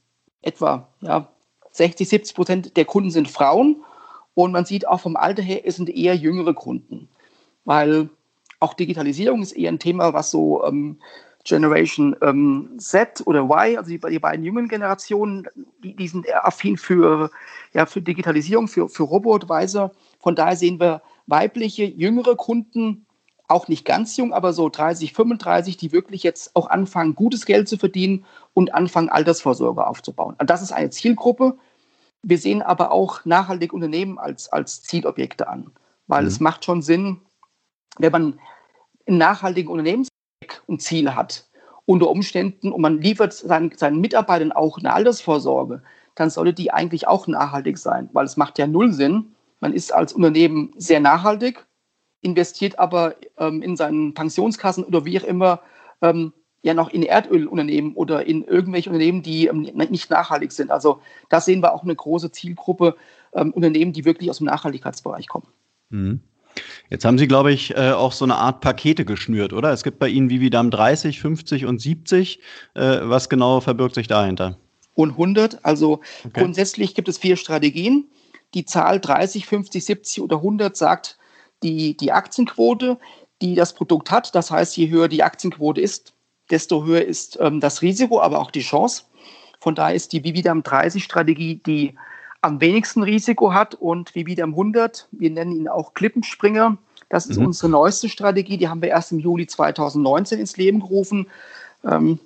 etwa 0.41 0.88
ja, 1.01 1.27
60, 1.71 2.08
70 2.08 2.36
Prozent 2.36 2.77
der 2.77 2.86
Kunden 2.86 3.12
sind 3.12 3.30
Frauen. 3.30 3.84
Und 4.34 4.51
man 4.51 4.65
sieht 4.65 4.88
auch 4.88 5.01
vom 5.01 5.15
Alter 5.15 5.41
her, 5.41 5.62
es 5.65 5.75
sind 5.75 5.89
eher 5.89 6.15
jüngere 6.15 6.53
Kunden. 6.53 7.10
Weil 7.65 8.10
auch 8.60 8.73
Digitalisierung 8.73 9.41
ist 9.41 9.51
eher 9.51 9.71
ein 9.71 9.80
Thema, 9.80 10.13
was 10.13 10.32
so 10.32 10.63
ähm, 10.63 10.99
Generation 11.47 12.15
ähm, 12.21 12.75
Z 12.77 13.23
oder 13.25 13.43
Y, 13.43 13.77
also 13.77 13.89
die, 13.89 13.99
die, 13.99 14.19
beiden 14.19 14.43
jungen 14.43 14.67
Generationen, 14.67 15.47
die, 15.83 15.95
die 15.95 16.07
sind 16.07 16.25
affin 16.43 16.77
für, 16.77 17.31
ja, 17.73 17.86
für 17.86 18.01
Digitalisierung, 18.01 18.67
für, 18.67 18.89
für 18.89 19.03
Robotweise. 19.03 19.91
Von 20.19 20.36
daher 20.36 20.57
sehen 20.57 20.79
wir 20.79 21.01
weibliche, 21.25 21.86
jüngere 21.86 22.36
Kunden, 22.36 23.05
auch 23.47 23.69
nicht 23.69 23.86
ganz 23.86 24.17
jung, 24.17 24.33
aber 24.33 24.51
so 24.51 24.67
30, 24.67 25.13
35, 25.13 25.77
die 25.77 25.93
wirklich 25.93 26.21
jetzt 26.21 26.53
auch 26.53 26.69
anfangen, 26.69 27.15
gutes 27.15 27.45
Geld 27.45 27.69
zu 27.69 27.77
verdienen 27.77 28.25
und 28.53 28.73
anfangen, 28.73 29.07
Altersvorsorge 29.07 29.88
aufzubauen. 29.88 30.36
Und 30.38 30.49
das 30.49 30.62
ist 30.62 30.73
eine 30.73 30.89
Zielgruppe. 30.89 31.57
Wir 32.23 32.38
sehen 32.39 32.62
aber 32.62 32.91
auch 32.91 33.23
nachhaltige 33.23 33.73
Unternehmen 33.73 34.19
als, 34.19 34.51
als 34.51 34.83
Zielobjekte 34.83 35.47
an, 35.47 35.71
weil 36.07 36.23
mhm. 36.23 36.27
es 36.27 36.41
macht 36.41 36.65
schon 36.65 36.81
Sinn, 36.81 37.21
wenn 37.97 38.12
man 38.12 38.39
einen 39.07 39.17
nachhaltigen 39.17 39.71
Unternehmens 39.71 40.10
und 40.67 40.82
Ziel 40.82 41.15
hat 41.15 41.47
unter 41.86 42.10
Umständen 42.10 42.71
und 42.71 42.82
man 42.82 43.02
liefert 43.02 43.34
seinen, 43.34 43.76
seinen 43.76 44.00
Mitarbeitern 44.00 44.52
auch 44.52 44.78
eine 44.78 44.93
Altersvorsorge, 44.93 45.82
dann 46.15 46.30
sollte 46.30 46.54
die 46.54 46.71
eigentlich 46.71 47.08
auch 47.08 47.28
nachhaltig 47.28 47.78
sein, 47.78 48.10
weil 48.13 48.26
es 48.26 48.38
macht 48.38 48.60
ja 48.60 48.67
null 48.67 48.91
Sinn. 48.91 49.36
Man 49.60 49.73
ist 49.73 49.93
als 49.93 50.13
Unternehmen 50.13 50.73
sehr 50.78 51.00
nachhaltig, 51.00 51.65
investiert 52.21 52.78
aber 52.78 53.15
ähm, 53.38 53.62
in 53.62 53.78
seinen 53.78 54.13
Pensionskassen 54.13 54.84
oder 54.84 55.06
wie 55.06 55.19
auch 55.19 55.23
immer 55.23 55.62
ähm, 56.02 56.34
ja 56.62 56.73
noch 56.73 56.89
in 56.89 57.04
Erdölunternehmen 57.04 57.93
oder 57.93 58.26
in 58.26 58.43
irgendwelche 58.43 58.89
Unternehmen, 58.89 59.21
die 59.21 59.47
ähm, 59.47 59.62
nicht 59.62 60.10
nachhaltig 60.10 60.52
sind. 60.52 60.71
Also 60.71 61.00
da 61.30 61.39
sehen 61.39 61.62
wir 61.62 61.73
auch 61.73 61.84
eine 61.84 61.95
große 61.95 62.32
Zielgruppe 62.32 62.95
ähm, 63.34 63.52
Unternehmen, 63.52 63.93
die 63.93 64.04
wirklich 64.04 64.30
aus 64.30 64.39
dem 64.39 64.47
Nachhaltigkeitsbereich 64.47 65.28
kommen. 65.28 65.47
Mhm. 65.89 66.21
Jetzt 66.89 67.06
haben 67.06 67.17
Sie, 67.17 67.28
glaube 67.28 67.52
ich, 67.52 67.76
äh, 67.76 67.91
auch 67.91 68.12
so 68.12 68.26
eine 68.26 68.36
Art 68.36 68.62
Pakete 68.62 69.06
geschnürt, 69.06 69.54
oder? 69.54 69.72
Es 69.72 69.84
gibt 69.84 70.00
bei 70.00 70.08
Ihnen 70.08 70.30
Vividam 70.30 70.72
30, 70.72 71.20
50 71.20 71.65
und 71.65 71.80
70. 71.80 72.39
Äh, 72.74 73.00
was 73.04 73.30
genau 73.30 73.60
verbirgt 73.60 73.96
sich 73.96 74.08
dahinter? 74.08 74.58
Und 74.93 75.12
100. 75.12 75.63
Also 75.65 76.02
okay. 76.24 76.41
grundsätzlich 76.41 76.96
gibt 76.96 77.08
es 77.08 77.17
vier 77.17 77.36
Strategien. 77.36 78.06
Die 78.54 78.65
Zahl 78.65 79.00
30, 79.00 79.46
50, 79.46 79.86
70 79.86 80.24
oder 80.24 80.38
100 80.38 80.76
sagt 80.76 81.17
die, 81.63 81.98
die 81.98 82.12
Aktienquote, 82.12 82.98
die 83.41 83.56
das 83.56 83.74
Produkt 83.74 84.10
hat. 84.12 84.34
Das 84.34 84.52
heißt, 84.52 84.78
je 84.78 84.89
höher 84.89 85.08
die 85.08 85.24
Aktienquote 85.24 85.82
ist, 85.82 86.13
desto 86.50 86.86
höher 86.86 87.04
ist 87.04 87.38
ähm, 87.41 87.60
das 87.60 87.82
Risiko, 87.82 88.22
aber 88.22 88.39
auch 88.39 88.52
die 88.52 88.62
Chance. 88.62 89.04
Von 89.60 89.76
daher 89.76 89.96
ist 89.96 90.13
die 90.13 90.24
Vividam 90.24 90.63
30 90.63 91.04
Strategie 91.04 91.62
die 91.65 91.96
am 92.41 92.62
wenigsten 92.62 93.04
Risiko 93.04 93.54
hat 93.54 93.76
und 93.76 94.15
Vividam 94.15 94.52
100, 94.52 95.08
wir 95.12 95.30
nennen 95.30 95.52
ihn 95.52 95.67
auch 95.67 95.93
Klippenspringer. 95.93 96.78
Das 97.10 97.26
ist 97.26 97.38
mhm. 97.38 97.47
unsere 97.47 97.69
neueste 97.69 98.10
Strategie, 98.10 98.58
die 98.58 98.67
haben 98.67 98.82
wir 98.82 98.89
erst 98.89 99.12
im 99.12 99.19
Juli 99.19 99.47
2019 99.47 100.39
ins 100.39 100.58
Leben 100.58 100.80
gerufen. 100.82 101.28
Ähm, 101.84 102.19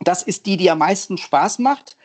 das 0.00 0.22
ist 0.22 0.46
die, 0.46 0.56
die 0.56 0.70
am 0.70 0.78
meisten 0.78 1.18
Spaß 1.18 1.58
macht. 1.58 1.96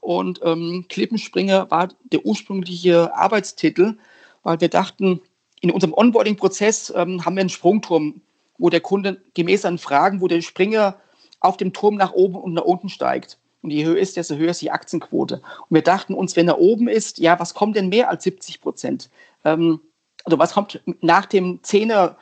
Und 0.00 0.40
ähm, 0.42 0.86
Klippenspringer 0.88 1.70
war 1.70 1.88
der 2.04 2.24
ursprüngliche 2.24 3.14
Arbeitstitel, 3.14 3.98
weil 4.42 4.60
wir 4.60 4.68
dachten, 4.68 5.20
in 5.60 5.70
unserem 5.70 5.94
Onboarding-Prozess 5.94 6.92
ähm, 6.96 7.24
haben 7.24 7.36
wir 7.36 7.42
einen 7.42 7.50
Sprungturm 7.50 8.20
wo 8.62 8.70
der 8.70 8.80
Kunde 8.80 9.20
gemäß 9.34 9.62
seinen 9.62 9.78
Fragen, 9.78 10.20
wo 10.20 10.28
der 10.28 10.40
Springer 10.40 10.96
auf 11.40 11.56
dem 11.56 11.72
Turm 11.72 11.96
nach 11.96 12.12
oben 12.12 12.36
und 12.36 12.54
nach 12.54 12.62
unten 12.62 12.88
steigt. 12.88 13.38
Und 13.62 13.70
je 13.70 13.84
höher 13.84 13.98
ist, 13.98 14.16
desto 14.16 14.34
höher 14.36 14.50
ist 14.50 14.60
die 14.60 14.72
Aktienquote. 14.72 15.36
Und 15.36 15.74
wir 15.74 15.82
dachten 15.82 16.14
uns, 16.14 16.36
wenn 16.36 16.48
er 16.48 16.58
oben 16.58 16.88
ist, 16.88 17.18
ja, 17.18 17.38
was 17.38 17.54
kommt 17.54 17.76
denn 17.76 17.88
mehr 17.88 18.10
als 18.10 18.24
70 18.24 18.60
Prozent? 18.60 19.08
Ähm, 19.44 19.80
also 20.24 20.38
was 20.38 20.52
kommt 20.52 20.80
nach 21.00 21.26
dem 21.26 21.62
Zehner, 21.62 22.16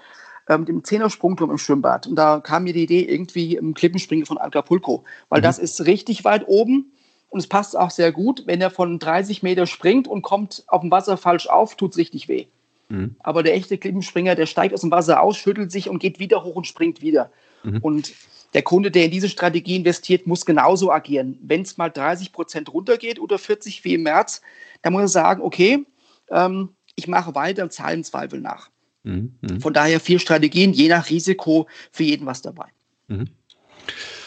ähm, 0.49 0.67
dem 0.67 0.85
Zehnersprungturm 0.85 1.51
im 1.51 1.59
Schwimmbad? 1.59 2.07
Und 2.07 2.17
da 2.17 2.41
kam 2.41 2.65
mir 2.65 2.75
die 2.75 2.83
Idee 2.83 3.03
irgendwie 3.03 3.57
im 3.57 3.75
Klippenspringen 3.75 4.27
von 4.27 4.39
Acapulco, 4.39 5.05
weil 5.29 5.41
mhm. 5.41 5.45
das 5.45 5.59
ist 5.59 5.87
richtig 5.87 6.25
weit 6.25 6.47
oben 6.47 6.93
und 7.31 7.41
es 7.41 7.47
passt 7.47 7.77
auch 7.77 7.91
sehr 7.91 8.13
gut. 8.13 8.43
Wenn 8.47 8.61
er 8.61 8.71
von 8.71 8.99
30 8.99 9.43
Meter 9.43 9.67
springt 9.67 10.09
und 10.09 10.23
kommt 10.23 10.65
auf 10.67 10.83
dem 10.83 10.91
Wasser 10.91 11.17
falsch 11.17 11.47
auf, 11.47 11.77
tut 11.77 11.93
es 11.93 11.99
richtig 11.99 12.29
weh. 12.29 12.47
Mhm. 12.89 13.17
Aber 13.21 13.43
der 13.43 13.55
echte 13.55 13.79
Klippenspringer, 13.79 14.35
der 14.35 14.47
steigt 14.47 14.75
aus 14.75 14.83
dem 14.83 14.91
Wasser 14.91 15.23
aus, 15.23 15.37
schüttelt 15.37 15.73
sich 15.73 15.89
und 15.89 16.01
geht 16.01 16.19
wieder 16.19 16.45
hoch 16.45 16.57
und 16.57 16.67
springt 16.67 17.01
wieder. 17.01 17.31
Mhm. 17.63 17.79
Und 17.79 18.13
der 18.55 18.63
Kunde, 18.63 18.91
der 18.91 19.05
in 19.05 19.11
diese 19.11 19.29
Strategie 19.29 19.77
investiert, 19.77 20.27
muss 20.27 20.45
genauso 20.45 20.91
agieren. 20.91 21.39
Wenn 21.43 21.63
es 21.63 21.77
mal 21.77 21.91
30 21.91 22.33
Prozent 22.33 22.73
runtergeht 22.73 23.21
oder 23.21 23.39
40 23.39 23.85
wie 23.85 23.95
im 23.95 24.03
März, 24.03 24.41
dann 24.83 24.93
muss 24.93 25.03
er 25.03 25.09
sagen, 25.09 25.43
okay, 25.43 25.85
ähm, 26.31 26.71
ich 26.97 27.07
mache 27.07 27.35
weiter 27.35 27.63
und 27.63 27.73
zahle 27.73 27.95
im 27.95 28.05
Zweifel 28.05 28.41
nach. 28.41 28.71
Mhm. 29.03 29.35
mhm. 29.41 29.61
Von 29.61 29.73
daher 29.73 30.01
vier 30.01 30.19
Strategien, 30.19 30.73
je 30.73 30.89
nach 30.89 31.09
Risiko, 31.11 31.67
für 31.93 32.05
jeden 32.05 32.27
was 32.27 32.43
dabei. 32.43 32.67
Mhm. 33.09 33.29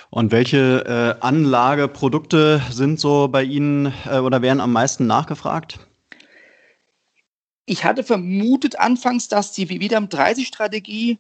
Und 0.10 0.32
welche 0.32 1.18
äh, 1.20 1.26
Anlageprodukte 1.26 2.62
sind 2.70 3.00
so 3.00 3.28
bei 3.28 3.44
Ihnen 3.44 3.92
äh, 4.06 4.20
oder 4.20 4.42
werden 4.42 4.62
am 4.62 4.72
meisten 4.72 5.08
nachgefragt? 5.08 5.80
Ich 7.66 7.84
hatte 7.84 8.04
vermutet 8.04 8.80
anfangs, 8.80 9.28
dass 9.28 9.54
die 9.54 9.70
Vividam 9.70 10.06
30-Strategie 10.06 11.18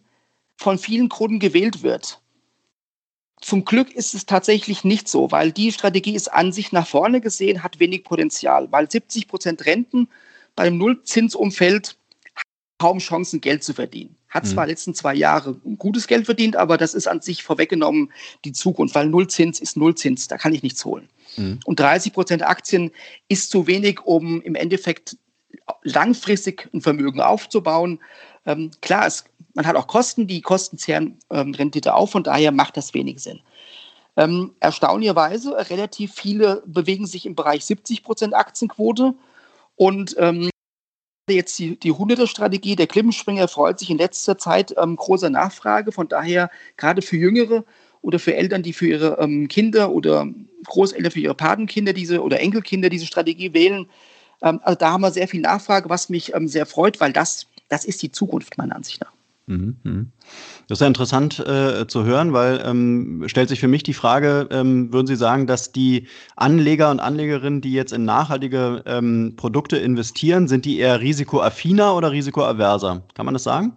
von 0.58 0.78
vielen 0.78 1.10
Kunden 1.10 1.40
gewählt 1.40 1.82
wird. 1.82 2.22
Zum 3.44 3.66
Glück 3.66 3.94
ist 3.94 4.14
es 4.14 4.26
tatsächlich 4.26 4.86
nicht 4.86 5.10
so, 5.10 5.30
weil 5.32 5.52
die 5.52 5.74
Strategie 5.74 6.16
ist 6.16 6.30
an 6.30 6.54
sich 6.54 6.72
nach 6.72 6.88
vorne 6.88 7.20
gesehen, 7.20 7.62
hat 7.62 7.82
wenig 7.82 8.06
Potenzial, 8.06 8.72
weil 8.72 8.90
70 8.90 9.28
Prozent 9.28 9.66
Renten 9.66 10.08
bei 10.56 10.64
einem 10.64 10.78
Nullzinsumfeld 10.78 11.98
kaum 12.78 13.00
Chancen, 13.00 13.42
Geld 13.42 13.62
zu 13.62 13.74
verdienen. 13.74 14.16
Hat 14.30 14.48
zwar 14.48 14.64
mhm. 14.64 14.70
letzten 14.70 14.96
zwei 14.96 15.14
Jahre 15.14 15.56
gutes 15.78 16.08
Geld 16.08 16.24
verdient, 16.24 16.56
aber 16.56 16.78
das 16.78 16.94
ist 16.94 17.06
an 17.06 17.20
sich 17.20 17.44
vorweggenommen 17.44 18.14
die 18.46 18.54
Zukunft, 18.54 18.96
weil 18.96 19.08
Nullzins 19.08 19.60
ist 19.60 19.76
Nullzins, 19.76 20.30
da 20.30 20.38
kann 20.38 20.54
ich 20.54 20.64
nichts 20.64 20.86
holen. 20.86 21.10
Mhm. 21.36 21.60
Und 21.66 21.82
30 21.82 22.14
Prozent 22.14 22.44
Aktien 22.44 22.92
ist 23.28 23.52
zu 23.52 23.68
wenig, 23.68 24.00
um 24.06 24.42
im 24.42 24.56
Endeffekt 24.56 25.18
langfristig 25.84 26.70
ein 26.74 26.80
Vermögen 26.80 27.20
aufzubauen. 27.20 28.00
Ähm, 28.46 28.72
klar, 28.82 29.08
es, 29.08 29.26
man 29.54 29.66
hat 29.66 29.76
auch 29.76 29.88
Kosten, 29.88 30.28
die 30.28 30.42
Kosten 30.42 30.78
zehren 30.78 31.20
ähm, 31.30 31.54
Rendite 31.54 31.94
auf, 31.94 32.12
von 32.12 32.24
daher 32.24 32.52
macht 32.52 32.78
das 32.78 32.94
wenig 32.94 33.20
Sinn. 33.22 33.42
Ähm, 34.16 34.56
erstaunlicherweise, 34.60 35.56
relativ 35.70 36.14
viele 36.14 36.62
bewegen 36.66 37.08
sich 37.08 37.26
im 37.26 37.36
Bereich 37.36 37.66
70 37.66 38.04
Prozent 38.04 38.36
Aktienquote 38.36 39.16
und 39.76 40.16
ähm, 40.20 40.50
jetzt 41.30 41.58
die, 41.58 41.80
die 41.80 41.94
100er-Strategie, 41.94 42.76
der 42.76 42.88
Klippenspringer 42.88 43.48
freut 43.48 43.80
sich 43.80 43.90
in 43.90 43.98
letzter 43.98 44.38
Zeit 44.38 44.76
ähm, 44.78 44.96
großer 44.96 45.30
Nachfrage, 45.30 45.92
von 45.92 46.08
daher 46.08 46.52
gerade 46.78 47.02
für 47.02 47.18
Jüngere 47.18 47.64
oder 48.02 48.20
für 48.20 48.36
Eltern, 48.36 48.62
die 48.62 48.74
für 48.74 48.88
ihre 48.88 49.18
ähm, 49.20 49.48
Kinder 49.48 49.92
oder 49.92 50.28
Großeltern 50.66 51.12
für 51.12 51.20
ihre 51.22 51.36
Patenkinder 51.36 51.94
diese 51.94 52.22
oder 52.22 52.40
Enkelkinder 52.40 52.90
diese 52.90 53.06
Strategie 53.06 53.54
wählen, 53.54 53.88
also 54.44 54.78
da 54.78 54.92
haben 54.92 55.02
wir 55.02 55.12
sehr 55.12 55.30
viel 55.30 55.40
Nachfrage, 55.40 55.90
was 55.90 56.10
mich 56.10 56.34
sehr 56.46 56.66
freut, 56.66 57.00
weil 57.00 57.14
das, 57.14 57.48
das 57.70 57.86
ist 57.86 58.02
die 58.02 58.12
Zukunft 58.12 58.58
meiner 58.58 58.76
Ansicht 58.76 59.02
nach. 59.02 59.12
Mhm, 59.46 59.76
mhm. 59.84 60.12
Das 60.68 60.78
ist 60.78 60.82
ja 60.82 60.88
interessant 60.88 61.40
äh, 61.40 61.86
zu 61.88 62.06
hören, 62.06 62.32
weil 62.32 62.62
ähm, 62.66 63.24
stellt 63.28 63.50
sich 63.50 63.60
für 63.60 63.68
mich 63.68 63.84
die 63.84 63.94
Frage, 63.94 64.48
ähm, 64.52 64.94
würden 64.94 65.08
Sie 65.08 65.18
sagen, 65.18 65.48
dass 65.48 65.74
die 65.74 66.08
Anleger 66.38 66.90
und 66.92 67.02
Anlegerinnen, 67.02 67.60
die 67.60 67.74
jetzt 67.74 67.92
in 67.92 68.06
nachhaltige 68.06 68.84
ähm, 68.86 69.34
Produkte 69.36 69.78
investieren, 69.78 70.48
sind 70.48 70.64
die 70.64 70.78
eher 70.78 71.02
risikoaffiner 71.02 71.96
oder 71.96 72.12
risikoaverser? 72.12 73.04
Kann 73.16 73.26
man 73.26 73.34
das 73.34 73.44
sagen? 73.44 73.76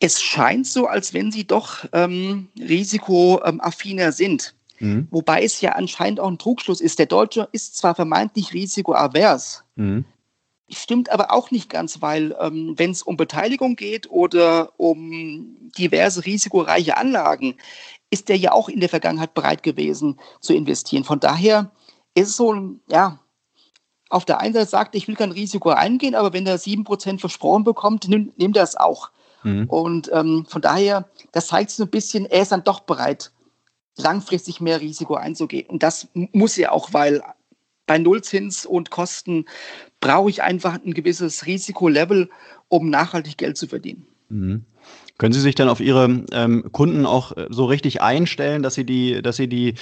Es 0.00 0.22
scheint 0.22 0.66
so, 0.66 0.86
als 0.86 1.12
wenn 1.12 1.30
sie 1.30 1.46
doch 1.46 1.84
ähm, 1.92 2.48
risikoaffiner 2.58 4.12
sind. 4.12 4.54
Mhm. 4.80 5.06
Wobei 5.10 5.44
es 5.44 5.60
ja 5.60 5.72
anscheinend 5.72 6.18
auch 6.18 6.28
ein 6.28 6.38
Trugschluss 6.38 6.80
ist. 6.80 6.98
Der 6.98 7.06
Deutsche 7.06 7.48
ist 7.52 7.76
zwar 7.76 7.94
vermeintlich 7.94 8.52
risikoavers, 8.52 9.62
mhm. 9.76 10.04
Stimmt 10.74 11.10
aber 11.10 11.32
auch 11.32 11.50
nicht 11.50 11.70
ganz, 11.70 12.00
weil 12.00 12.36
ähm, 12.40 12.74
wenn 12.76 12.90
es 12.90 13.02
um 13.02 13.16
Beteiligung 13.16 13.76
geht 13.76 14.10
oder 14.10 14.72
um 14.78 15.56
diverse 15.78 16.24
risikoreiche 16.24 16.96
Anlagen, 16.96 17.56
ist 18.10 18.28
der 18.28 18.36
ja 18.36 18.52
auch 18.52 18.68
in 18.68 18.80
der 18.80 18.88
Vergangenheit 18.88 19.34
bereit 19.34 19.62
gewesen 19.62 20.18
zu 20.40 20.54
investieren. 20.54 21.04
Von 21.04 21.20
daher 21.20 21.70
ist 22.14 22.28
es 22.28 22.36
so, 22.36 22.54
ja, 22.90 23.18
auf 24.10 24.26
der 24.26 24.40
einen 24.40 24.52
Seite 24.52 24.68
sagt, 24.68 24.94
ich 24.94 25.08
will 25.08 25.16
kein 25.16 25.32
Risiko 25.32 25.70
eingehen, 25.70 26.14
aber 26.14 26.34
wenn 26.34 26.46
er 26.46 26.58
7% 26.58 27.18
versprochen 27.18 27.64
bekommt, 27.64 28.08
nimmt, 28.08 28.56
er 28.56 28.62
es 28.62 28.76
auch. 28.76 29.10
Mhm. 29.42 29.66
Und 29.68 30.10
ähm, 30.12 30.44
von 30.46 30.60
daher, 30.60 31.08
das 31.32 31.46
zeigt 31.46 31.70
so 31.70 31.84
ein 31.84 31.90
bisschen, 31.90 32.26
er 32.26 32.42
ist 32.42 32.52
dann 32.52 32.64
doch 32.64 32.80
bereit, 32.80 33.32
langfristig 33.96 34.60
mehr 34.60 34.80
Risiko 34.80 35.14
einzugehen. 35.14 35.66
Und 35.68 35.82
das 35.82 36.08
muss 36.12 36.56
ja 36.56 36.72
auch, 36.72 36.92
weil 36.92 37.22
bei 37.86 37.98
Nullzins 37.98 38.66
und 38.66 38.90
Kosten 38.90 39.46
brauche 40.02 40.28
ich 40.28 40.42
einfach 40.42 40.74
ein 40.84 40.92
gewisses 40.92 41.46
Risikolevel, 41.46 42.28
um 42.68 42.90
nachhaltig 42.90 43.38
Geld 43.38 43.56
zu 43.56 43.66
verdienen. 43.66 44.06
Mhm. 44.28 44.66
Können 45.18 45.32
Sie 45.32 45.40
sich 45.40 45.54
dann 45.54 45.68
auf 45.68 45.78
Ihre 45.78 46.24
ähm, 46.32 46.70
Kunden 46.72 47.06
auch 47.06 47.36
äh, 47.36 47.46
so 47.48 47.66
richtig 47.66 48.02
einstellen, 48.02 48.62
dass 48.62 48.74
Sie 48.74 48.84
die, 48.84 49.22
dass 49.22 49.36
Sie 49.36 49.46
die 49.46 49.74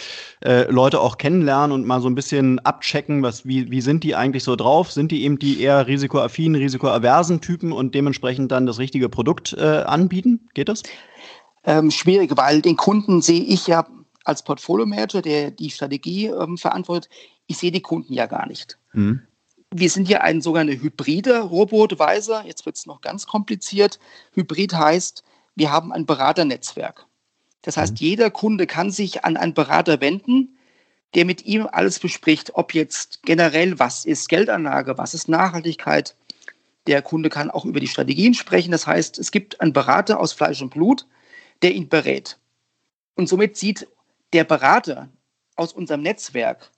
äh, 0.45 0.71
Leute 0.71 1.01
auch 1.01 1.17
kennenlernen 1.17 1.73
und 1.73 1.87
mal 1.87 2.03
so 2.03 2.09
ein 2.09 2.15
bisschen 2.15 2.59
abchecken, 2.59 3.23
was, 3.23 3.47
wie, 3.47 3.71
wie 3.71 3.81
sind 3.81 4.05
die 4.05 4.15
eigentlich 4.15 4.45
so 4.45 4.55
drauf? 4.55 4.93
Sind 4.93 5.11
die 5.11 5.23
eben 5.23 5.39
die 5.39 5.61
eher 5.63 5.87
risikoaffinen, 5.87 6.61
risikoaversen 6.61 7.41
Typen 7.41 7.73
und 7.73 7.95
dementsprechend 7.95 8.53
dann 8.53 8.67
das 8.67 8.79
richtige 8.79 9.09
Produkt 9.09 9.55
äh, 9.55 9.63
anbieten? 9.63 10.49
Geht 10.53 10.69
das? 10.69 10.83
Ähm, 11.65 11.91
schwierig, 11.91 12.37
weil 12.37 12.61
den 12.61 12.77
Kunden 12.77 13.23
sehe 13.23 13.43
ich 13.43 13.67
ja 13.67 13.87
als 14.25 14.45
Portfolio-Manager, 14.45 15.23
der 15.23 15.51
die 15.51 15.71
Strategie 15.71 16.27
ähm, 16.27 16.59
verantwortet, 16.59 17.09
ich 17.47 17.57
sehe 17.57 17.73
die 17.73 17.83
Kunden 17.83 18.13
ja 18.13 18.27
gar 18.27 18.47
nicht. 18.47 18.79
Mhm. 18.93 19.23
Wir 19.73 19.89
sind 19.89 20.09
ja 20.09 20.21
ein 20.23 20.41
sogenannter 20.41 20.83
hybrider 20.83 21.43
Robotweiser. 21.43 22.45
Jetzt 22.45 22.67
wird 22.67 22.77
es 22.77 22.87
noch 22.87 23.01
ganz 23.01 23.27
kompliziert. 23.27 24.01
Hybrid 24.33 24.75
heißt, 24.75 25.23
wir 25.55 25.71
haben 25.71 25.93
ein 25.93 26.07
Beraternetzwerk. 26.07 27.07
Das 27.63 27.77
heißt, 27.77 27.93
mhm. 27.93 27.99
jeder 27.99 28.31
Kunde 28.31 28.67
kann 28.67 28.91
sich 28.91 29.25
an 29.25 29.37
einen 29.37 29.55
Berater 29.55 30.01
wenden, 30.01 30.57
der 31.15 31.25
mit 31.25 31.45
ihm 31.47 31.69
alles 31.71 32.01
bespricht, 32.01 32.55
ob 32.55 32.75
jetzt 32.75 33.23
generell, 33.23 33.79
was 33.79 34.05
ist 34.05 34.29
Geldanlage, 34.29 34.99
was 34.99 35.15
ist 35.15 35.29
Nachhaltigkeit. 35.29 36.17
Der 36.89 37.03
Kunde 37.03 37.29
kann 37.29 37.51
auch 37.51 37.65
über 37.65 37.79
die 37.79 37.89
Strategien 37.89 38.35
sprechen. 38.35 38.73
Das 38.73 38.89
heißt, 38.89 39.19
es 39.19 39.31
gibt 39.31 39.61
einen 39.61 39.73
Berater 39.73 40.19
aus 40.19 40.33
Fleisch 40.33 40.63
und 40.63 40.71
Blut, 40.71 41.07
der 41.63 41.75
ihn 41.75 41.89
berät. 41.89 42.39
Und 43.15 43.29
somit 43.29 43.57
sieht 43.57 43.87
der 44.33 44.45
Berater 44.45 45.11
aus 45.55 45.73
unserem 45.73 46.03
Netzwerk, 46.03 46.71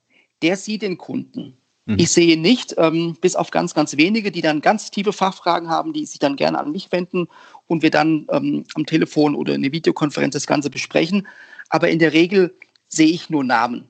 der 0.42 0.56
sieht 0.56 0.82
den 0.82 0.98
Kunden. 0.98 1.56
Mhm. 1.86 1.96
Ich 1.98 2.10
sehe 2.10 2.38
nicht, 2.38 2.74
ähm, 2.78 3.16
bis 3.20 3.34
auf 3.34 3.50
ganz, 3.50 3.74
ganz 3.74 3.96
wenige, 3.96 4.30
die 4.30 4.42
dann 4.42 4.60
ganz 4.60 4.90
tiefe 4.90 5.12
Fachfragen 5.12 5.68
haben, 5.68 5.92
die 5.92 6.06
sich 6.06 6.18
dann 6.18 6.36
gerne 6.36 6.58
an 6.58 6.70
mich 6.70 6.92
wenden 6.92 7.28
und 7.66 7.82
wir 7.82 7.90
dann 7.90 8.26
ähm, 8.30 8.64
am 8.74 8.86
Telefon 8.86 9.34
oder 9.34 9.54
in 9.54 9.62
der 9.62 9.72
Videokonferenz 9.72 10.34
das 10.34 10.46
Ganze 10.46 10.70
besprechen. 10.70 11.26
Aber 11.68 11.88
in 11.88 11.98
der 11.98 12.12
Regel 12.12 12.54
sehe 12.88 13.08
ich 13.08 13.30
nur 13.30 13.42
Namen. 13.42 13.88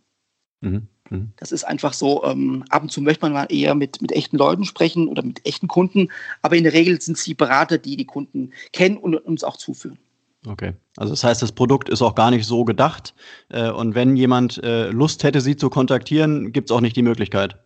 Mhm. 0.61 0.89
Mhm. 1.11 1.33
Das 1.37 1.53
ist 1.53 1.65
einfach 1.65 1.93
so, 1.93 2.25
ähm, 2.25 2.65
ab 2.71 2.83
und 2.83 2.89
zu 2.91 3.03
möchte 3.03 3.25
man 3.27 3.33
mal 3.33 3.47
eher 3.51 3.75
mit, 3.75 4.01
mit 4.01 4.13
echten 4.13 4.39
Leuten 4.39 4.65
sprechen 4.65 5.09
oder 5.09 5.23
mit 5.23 5.47
echten 5.47 5.69
Kunden, 5.69 6.09
aber 6.41 6.57
in 6.57 6.65
der 6.65 6.73
Regel 6.73 7.01
sind 7.01 7.19
es 7.19 7.25
die 7.25 7.35
Berater, 7.35 7.79
die 7.79 7.97
die 7.97 8.07
Kunden 8.07 8.53
kennen 8.73 8.97
und 8.97 9.15
uns 9.17 9.45
auch 9.45 9.57
zuführen. 9.57 9.99
Okay, 10.47 10.73
also 10.97 11.13
das 11.13 11.23
heißt, 11.23 11.43
das 11.43 11.53
Produkt 11.53 11.89
ist 11.89 12.03
auch 12.03 12.17
gar 12.17 12.31
nicht 12.31 12.47
so 12.47 12.65
gedacht 12.65 13.15
äh, 13.51 13.71
und 13.71 13.95
wenn 13.95 14.17
jemand 14.17 14.59
äh, 14.65 14.89
Lust 14.89 15.23
hätte, 15.23 15.41
Sie 15.41 15.57
zu 15.57 15.71
kontaktieren, 15.71 16.53
gibt 16.53 16.71
es 16.71 16.75
auch 16.75 16.81
nicht 16.81 16.97
die 16.97 17.03
Möglichkeit. 17.03 17.59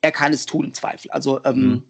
Er 0.00 0.12
kann 0.12 0.32
es 0.32 0.46
tun 0.46 0.66
im 0.66 0.74
Zweifel. 0.74 1.10
Also 1.10 1.42
ähm, 1.44 1.60
mhm. 1.60 1.82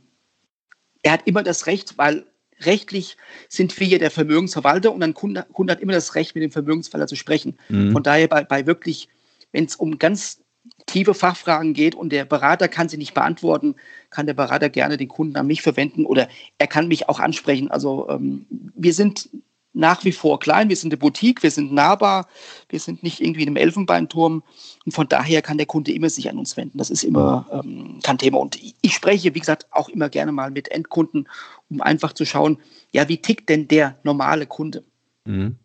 er 1.03 1.13
hat 1.13 1.27
immer 1.27 1.43
das 1.43 1.67
Recht, 1.67 1.99
weil 1.99 2.27
rechtlich 2.61 3.17
sind 3.49 3.79
wir 3.79 3.87
ja 3.87 3.99
der 3.99 4.11
Vermögensverwalter 4.11 4.93
und 4.93 5.03
ein 5.03 5.15
Kunde, 5.15 5.47
Kunde 5.53 5.73
hat 5.73 5.81
immer 5.81 5.93
das 5.93 6.15
Recht, 6.15 6.35
mit 6.35 6.43
dem 6.43 6.51
Vermögensverwalter 6.53 7.09
zu 7.09 7.17
sprechen. 7.17 7.59
Mhm. 7.69 7.93
Von 7.93 8.03
daher 8.03 8.29
bei, 8.29 8.45
bei 8.45 8.67
wirklich, 8.67 9.09
wenn 9.53 9.65
es 9.65 9.77
um 9.77 9.99
ganz 9.99 10.41
tiefe 10.87 11.15
Fachfragen 11.15 11.75
geht 11.75 11.95
und 11.95 12.11
der 12.11 12.25
Berater 12.25 12.69
kann 12.69 12.89
sie 12.89 12.97
nicht 12.97 13.15
beantworten, 13.15 13.77
kann 14.11 14.27
der 14.27 14.35
Berater 14.35 14.69
gerne 14.69 14.97
den 14.97 15.09
Kunden 15.09 15.37
an 15.37 15.47
mich 15.47 15.63
verwenden 15.63 16.07
oder 16.07 16.29
er 16.59 16.67
kann 16.67 16.89
mich 16.89 17.09
auch 17.09 17.21
ansprechen. 17.21 17.71
Also 17.71 18.09
ähm, 18.09 18.47
wir 18.75 18.93
sind 18.93 19.29
nach 19.77 20.05
wie 20.05 20.13
vor 20.13 20.39
klein, 20.39 20.69
wir 20.69 20.77
sind 20.77 20.93
eine 20.93 20.97
Boutique, 20.97 21.43
wir 21.43 21.51
sind 21.51 21.73
nahbar, 21.73 22.27
wir 22.69 22.81
sind 22.81 23.03
nicht 23.03 23.21
irgendwie 23.21 23.43
in 23.43 23.49
einem 23.49 23.57
Elfenbeinturm 23.57 24.43
und 24.85 24.93
von 24.93 25.09
daher 25.09 25.43
kann 25.43 25.59
der 25.59 25.67
Kunde 25.67 25.93
immer 25.93 26.09
sich 26.09 26.31
an 26.31 26.39
uns 26.39 26.57
wenden. 26.57 26.79
Das 26.79 26.91
ist 26.91 27.05
immer 27.05 27.47
ähm, 27.53 28.01
kein 28.03 28.19
Thema. 28.19 28.39
Und 28.39 28.59
ich 28.81 28.95
spreche, 28.95 29.35
wie 29.35 29.41
gesagt, 29.41 29.67
auch 29.71 29.89
immer 29.89 30.09
gerne 30.09 30.33
mal 30.33 30.51
mit 30.51 30.71
Endkunden, 30.71 31.29
um 31.69 31.83
einfach 31.83 32.15
zu 32.15 32.25
schauen, 32.25 32.59
ja, 32.93 33.09
wie 33.09 33.19
tickt 33.19 33.49
denn 33.51 33.69
der 33.69 33.99
normale 34.03 34.47
Kunde? 34.47 34.83
Mhm. 35.27 35.57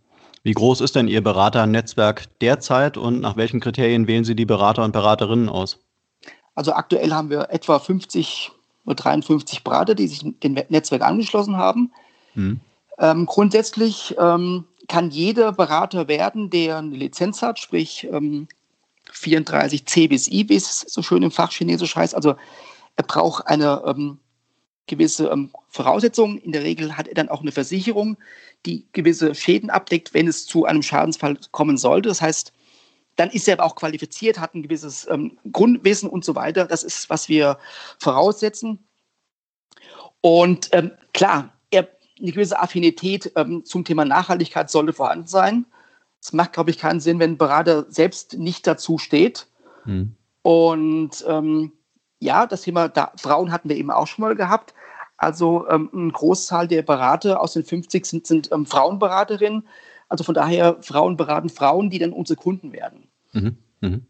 Wie 0.43 0.53
groß 0.53 0.81
ist 0.81 0.95
denn 0.95 1.07
Ihr 1.07 1.23
Beraternetzwerk 1.23 2.25
derzeit 2.41 2.97
und 2.97 3.21
nach 3.21 3.37
welchen 3.37 3.59
Kriterien 3.59 4.07
wählen 4.07 4.23
Sie 4.23 4.35
die 4.35 4.45
Berater 4.45 4.83
und 4.83 4.91
Beraterinnen 4.91 5.49
aus? 5.49 5.79
Also 6.55 6.73
aktuell 6.73 7.11
haben 7.11 7.29
wir 7.29 7.49
etwa 7.51 7.79
50 7.79 8.51
oder 8.85 8.95
53 8.95 9.63
Berater, 9.63 9.95
die 9.95 10.07
sich 10.07 10.21
dem 10.43 10.53
Netzwerk 10.69 11.03
angeschlossen 11.03 11.57
haben. 11.57 11.91
Hm. 12.33 12.59
Ähm, 13.01 13.25
grundsätzlich 13.25 14.15
ähm, 14.19 14.65
kann 14.87 15.09
jeder 15.09 15.51
Berater 15.51 16.07
werden, 16.07 16.51
der 16.51 16.77
eine 16.77 16.95
Lizenz 16.95 17.41
hat, 17.41 17.57
sprich 17.57 18.07
ähm, 18.11 18.47
34 19.11 19.85
C 19.87 20.07
bis 20.07 20.27
I, 20.27 20.45
es 20.55 20.81
so 20.81 21.01
schön 21.01 21.23
im 21.23 21.31
Fachchinesisch 21.31 21.95
heißt. 21.95 22.13
Also 22.13 22.35
er 22.95 23.03
braucht 23.03 23.47
eine 23.47 23.81
ähm, 23.87 24.19
gewisse 24.85 25.29
ähm, 25.29 25.49
Voraussetzungen. 25.69 26.37
In 26.37 26.51
der 26.51 26.63
Regel 26.63 26.95
hat 26.95 27.07
er 27.07 27.15
dann 27.15 27.29
auch 27.29 27.41
eine 27.41 27.51
Versicherung, 27.51 28.17
die 28.67 28.85
gewisse 28.93 29.33
Schäden 29.33 29.71
abdeckt, 29.71 30.13
wenn 30.13 30.27
es 30.27 30.45
zu 30.45 30.65
einem 30.65 30.83
Schadensfall 30.83 31.39
kommen 31.51 31.77
sollte. 31.77 32.09
Das 32.09 32.21
heißt, 32.21 32.53
dann 33.15 33.31
ist 33.31 33.47
er 33.47 33.55
aber 33.55 33.65
auch 33.65 33.75
qualifiziert, 33.75 34.39
hat 34.39 34.53
ein 34.53 34.61
gewisses 34.61 35.07
ähm, 35.09 35.39
Grundwissen 35.51 36.07
und 36.07 36.23
so 36.23 36.35
weiter. 36.35 36.65
Das 36.65 36.83
ist, 36.83 37.09
was 37.09 37.29
wir 37.29 37.57
voraussetzen. 37.97 38.79
Und 40.21 40.69
ähm, 40.71 40.91
klar, 41.13 41.51
eine 42.21 42.31
gewisse 42.31 42.59
Affinität 42.59 43.31
ähm, 43.35 43.65
zum 43.65 43.83
Thema 43.83 44.05
Nachhaltigkeit 44.05 44.69
sollte 44.69 44.93
vorhanden 44.93 45.27
sein. 45.27 45.65
Es 46.21 46.33
macht, 46.33 46.53
glaube 46.53 46.69
ich, 46.69 46.77
keinen 46.77 46.99
Sinn, 46.99 47.19
wenn 47.19 47.31
ein 47.31 47.37
Berater 47.37 47.85
selbst 47.89 48.37
nicht 48.37 48.67
dazu 48.67 48.97
steht. 48.97 49.47
Hm. 49.83 50.15
Und 50.43 51.25
ähm, 51.27 51.71
ja, 52.19 52.45
das 52.45 52.61
Thema 52.61 52.87
da, 52.87 53.11
Frauen 53.17 53.51
hatten 53.51 53.69
wir 53.69 53.77
eben 53.77 53.91
auch 53.91 54.07
schon 54.07 54.23
mal 54.23 54.35
gehabt. 54.35 54.73
Also 55.17 55.67
ähm, 55.69 55.89
ein 55.93 56.11
Großteil 56.11 56.67
der 56.67 56.83
Berater 56.83 57.41
aus 57.41 57.53
den 57.53 57.63
50 57.63 58.05
sind, 58.05 58.27
sind 58.27 58.51
ähm, 58.51 58.65
Frauenberaterinnen. 58.65 59.67
Also 60.09 60.23
von 60.23 60.35
daher, 60.35 60.77
Frauen 60.81 61.17
beraten 61.17 61.49
Frauen, 61.49 61.89
die 61.89 61.99
dann 61.99 62.13
unsere 62.13 62.37
Kunden 62.37 62.73
werden. 62.73 63.07
Mhm. 63.31 63.57
Mhm. 63.81 64.05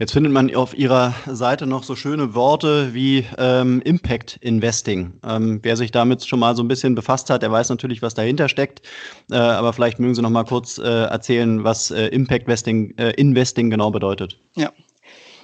Jetzt 0.00 0.12
findet 0.12 0.32
man 0.32 0.54
auf 0.54 0.78
Ihrer 0.78 1.12
Seite 1.26 1.66
noch 1.66 1.82
so 1.82 1.96
schöne 1.96 2.32
Worte 2.32 2.94
wie 2.94 3.26
ähm, 3.36 3.82
Impact 3.82 4.38
Investing. 4.40 5.14
Ähm, 5.26 5.58
wer 5.62 5.76
sich 5.76 5.90
damit 5.90 6.24
schon 6.24 6.38
mal 6.38 6.54
so 6.54 6.62
ein 6.62 6.68
bisschen 6.68 6.94
befasst 6.94 7.30
hat, 7.30 7.42
der 7.42 7.50
weiß 7.50 7.68
natürlich, 7.68 8.00
was 8.00 8.14
dahinter 8.14 8.48
steckt. 8.48 8.82
Äh, 9.28 9.34
aber 9.34 9.72
vielleicht 9.72 9.98
mögen 9.98 10.14
Sie 10.14 10.22
noch 10.22 10.30
mal 10.30 10.44
kurz 10.44 10.78
äh, 10.78 10.82
erzählen, 10.82 11.64
was 11.64 11.90
äh, 11.90 12.06
Impact 12.06 12.42
Investing, 12.42 12.96
äh, 12.96 13.10
Investing 13.14 13.70
genau 13.70 13.90
bedeutet. 13.90 14.38
Ja, 14.54 14.72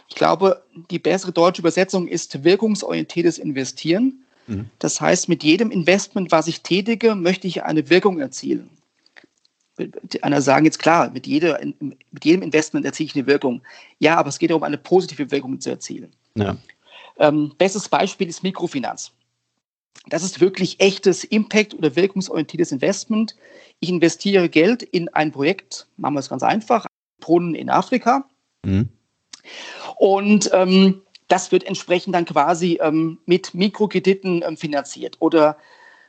ich 0.08 0.14
glaube, 0.14 0.62
die 0.88 1.00
bessere 1.00 1.32
deutsche 1.32 1.60
Übersetzung 1.60 2.06
ist 2.06 2.44
wirkungsorientiertes 2.44 3.38
Investieren. 3.38 4.24
Mhm. 4.46 4.66
Das 4.78 5.00
heißt, 5.00 5.28
mit 5.28 5.42
jedem 5.42 5.72
Investment, 5.72 6.30
was 6.30 6.46
ich 6.46 6.60
tätige, 6.60 7.16
möchte 7.16 7.48
ich 7.48 7.64
eine 7.64 7.90
Wirkung 7.90 8.20
erzielen. 8.20 8.70
Einer 10.22 10.40
sagen 10.40 10.64
jetzt 10.64 10.78
klar, 10.78 11.10
mit, 11.10 11.26
jeder, 11.26 11.58
mit 11.80 12.24
jedem 12.24 12.42
Investment 12.42 12.87
erziele 12.87 13.08
ich 13.08 13.16
eine 13.16 13.26
Wirkung. 13.26 13.62
Ja, 13.98 14.16
aber 14.16 14.28
es 14.28 14.38
geht 14.38 14.50
darum, 14.50 14.62
eine 14.62 14.78
positive 14.78 15.30
Wirkung 15.30 15.60
zu 15.60 15.70
erzielen. 15.70 16.12
Ja. 16.37 16.56
Ähm, 17.18 17.52
bestes 17.58 17.88
Beispiel 17.88 18.28
ist 18.28 18.42
Mikrofinanz. 18.42 19.12
Das 20.06 20.22
ist 20.22 20.40
wirklich 20.40 20.80
echtes 20.80 21.24
Impact- 21.24 21.74
oder 21.74 21.96
wirkungsorientiertes 21.96 22.72
Investment. 22.72 23.37
Ich 23.80 23.88
investiere 23.88 24.48
Geld 24.48 24.82
in 24.82 25.08
ein 25.08 25.32
Projekt, 25.32 25.87
machen 25.96 26.14
wir 26.14 26.20
es 26.20 26.28
ganz 26.28 26.42
einfach, 26.42 26.87
Brunnen 27.20 27.54
in 27.54 27.70
Afrika. 27.70 28.28
Mhm. 28.64 28.88
Und 29.96 30.50
ähm, 30.52 31.02
das 31.28 31.52
wird 31.52 31.64
entsprechend 31.64 32.14
dann 32.14 32.26
quasi 32.26 32.78
ähm, 32.82 33.18
mit 33.26 33.54
Mikrokrediten 33.54 34.42
ähm, 34.46 34.56
finanziert. 34.56 35.16
Oder 35.20 35.56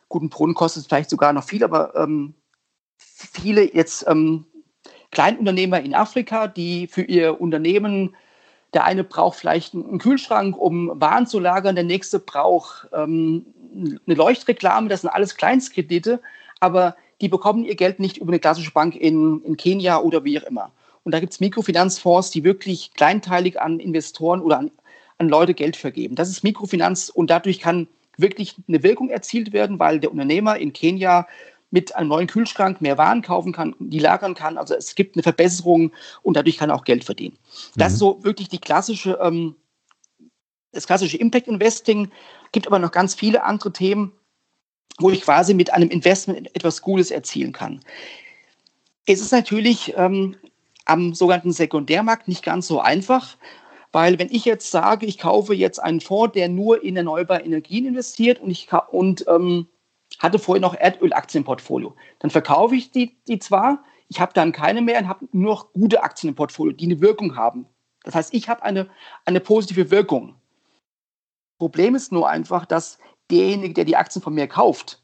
guten 0.09 0.29
Brunnen 0.29 0.55
kostet 0.55 0.81
es 0.81 0.87
vielleicht 0.87 1.09
sogar 1.09 1.31
noch 1.33 1.43
viel, 1.43 1.63
aber 1.63 1.95
ähm, 1.95 2.33
viele 2.97 3.73
jetzt 3.73 4.05
ähm, 4.07 4.45
Kleinunternehmer 5.11 5.79
in 5.81 5.95
Afrika, 5.95 6.47
die 6.47 6.87
für 6.87 7.03
ihr 7.03 7.39
Unternehmen, 7.39 8.15
der 8.73 8.83
eine 8.83 9.03
braucht 9.03 9.39
vielleicht 9.39 9.73
einen 9.73 9.99
Kühlschrank, 9.99 10.57
um 10.57 10.91
Waren 10.99 11.27
zu 11.27 11.39
lagern, 11.39 11.75
der 11.75 11.85
nächste 11.85 12.19
braucht 12.19 12.87
ähm, 12.93 13.45
eine 13.73 14.15
Leuchtreklame, 14.15 14.89
das 14.89 15.01
sind 15.01 15.09
alles 15.09 15.35
Kleinstkredite, 15.35 16.21
aber 16.59 16.95
die 17.21 17.29
bekommen 17.29 17.63
ihr 17.63 17.75
Geld 17.75 17.99
nicht 17.99 18.17
über 18.17 18.31
eine 18.31 18.39
klassische 18.39 18.71
Bank 18.71 18.95
in, 18.95 19.41
in 19.43 19.55
Kenia 19.55 19.99
oder 19.99 20.23
wie 20.23 20.39
auch 20.39 20.43
immer. 20.43 20.71
Und 21.03 21.13
da 21.13 21.19
gibt 21.19 21.33
es 21.33 21.39
Mikrofinanzfonds, 21.39 22.31
die 22.31 22.43
wirklich 22.43 22.93
kleinteilig 22.93 23.61
an 23.61 23.79
Investoren 23.79 24.41
oder 24.41 24.59
an, 24.59 24.71
an 25.17 25.29
Leute 25.29 25.53
Geld 25.53 25.77
vergeben. 25.77 26.15
Das 26.15 26.29
ist 26.29 26.43
Mikrofinanz 26.43 27.09
und 27.09 27.29
dadurch 27.29 27.59
kann 27.59 27.87
wirklich 28.17 28.55
eine 28.67 28.83
Wirkung 28.83 29.09
erzielt 29.09 29.53
werden, 29.53 29.79
weil 29.79 29.99
der 29.99 30.11
Unternehmer 30.11 30.57
in 30.57 30.73
Kenia 30.73 31.27
mit 31.71 31.95
einem 31.95 32.09
neuen 32.09 32.27
Kühlschrank 32.27 32.81
mehr 32.81 32.97
Waren 32.97 33.21
kaufen 33.21 33.51
kann, 33.51 33.75
die 33.79 33.99
lagern 33.99 34.35
kann. 34.35 34.57
Also 34.57 34.75
es 34.75 34.95
gibt 34.95 35.15
eine 35.15 35.23
Verbesserung 35.23 35.91
und 36.21 36.37
dadurch 36.37 36.57
kann 36.57 36.69
er 36.69 36.75
auch 36.75 36.83
Geld 36.83 37.03
verdienen. 37.03 37.37
Das 37.75 37.93
ist 37.93 37.97
mhm. 37.97 38.05
so 38.05 38.23
wirklich 38.23 38.49
die 38.49 38.59
klassische, 38.59 39.17
ähm, 39.21 39.55
das 40.71 40.87
klassische 40.87 41.17
Impact 41.17 41.47
Investing. 41.47 42.11
Gibt 42.51 42.67
aber 42.67 42.79
noch 42.79 42.91
ganz 42.91 43.15
viele 43.15 43.43
andere 43.43 43.73
Themen, 43.73 44.11
wo 44.99 45.09
ich 45.09 45.21
quasi 45.21 45.53
mit 45.53 45.73
einem 45.73 45.89
Investment 45.89 46.55
etwas 46.55 46.81
Gutes 46.81 47.11
erzielen 47.11 47.51
kann. 47.51 47.81
Es 49.05 49.21
ist 49.21 49.31
natürlich 49.31 49.93
ähm, 49.97 50.35
am 50.85 51.13
sogenannten 51.13 51.51
Sekundärmarkt 51.51 52.27
nicht 52.27 52.43
ganz 52.43 52.67
so 52.67 52.79
einfach, 52.79 53.37
weil 53.91 54.19
wenn 54.19 54.29
ich 54.31 54.45
jetzt 54.45 54.71
sage, 54.71 55.05
ich 55.05 55.17
kaufe 55.17 55.53
jetzt 55.53 55.79
einen 55.79 56.01
Fonds, 56.01 56.33
der 56.33 56.49
nur 56.49 56.83
in 56.83 56.97
erneuerbare 56.97 57.41
Energien 57.41 57.85
investiert 57.85 58.39
und 58.39 58.51
ich 58.51 58.69
und 58.91 59.25
ähm, 59.27 59.67
hatte 60.19 60.39
vorher 60.39 60.61
noch 60.61 60.75
Erdölaktien 60.75 61.41
im 61.41 61.45
Portfolio, 61.45 61.95
dann 62.19 62.31
verkaufe 62.31 62.75
ich 62.75 62.91
die, 62.91 63.17
die 63.27 63.39
zwar, 63.39 63.83
ich 64.07 64.19
habe 64.19 64.33
dann 64.33 64.51
keine 64.51 64.81
mehr 64.81 64.99
und 64.99 65.07
habe 65.07 65.27
nur 65.31 65.51
noch 65.51 65.73
gute 65.73 66.03
Aktien 66.03 66.29
im 66.29 66.35
Portfolio, 66.35 66.73
die 66.73 66.85
eine 66.85 67.01
Wirkung 67.01 67.35
haben. 67.35 67.65
Das 68.03 68.15
heißt, 68.15 68.33
ich 68.33 68.49
habe 68.49 68.63
eine, 68.63 68.87
eine 69.25 69.39
positive 69.39 69.89
Wirkung. 69.89 70.35
Problem 71.57 71.95
ist 71.95 72.11
nur 72.11 72.29
einfach, 72.29 72.65
dass 72.65 72.99
derjenige, 73.31 73.73
der 73.73 73.85
die 73.85 73.95
Aktien 73.95 74.21
von 74.21 74.33
mir 74.33 74.47
kauft, 74.47 75.01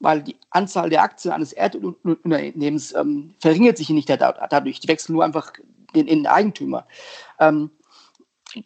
weil 0.00 0.22
die 0.22 0.36
Anzahl 0.50 0.90
der 0.90 1.02
Aktien 1.02 1.34
eines 1.34 1.52
Erdunternehmens 1.52 2.94
ähm, 2.94 3.34
verringert 3.40 3.78
sich 3.78 3.90
nicht 3.90 4.08
dadurch. 4.08 4.80
Die 4.80 4.88
wechseln 4.88 5.14
nur 5.14 5.24
einfach 5.24 5.52
in 5.92 6.06
den 6.06 6.26
Eigentümer. 6.26 6.86
Ähm, 7.40 7.70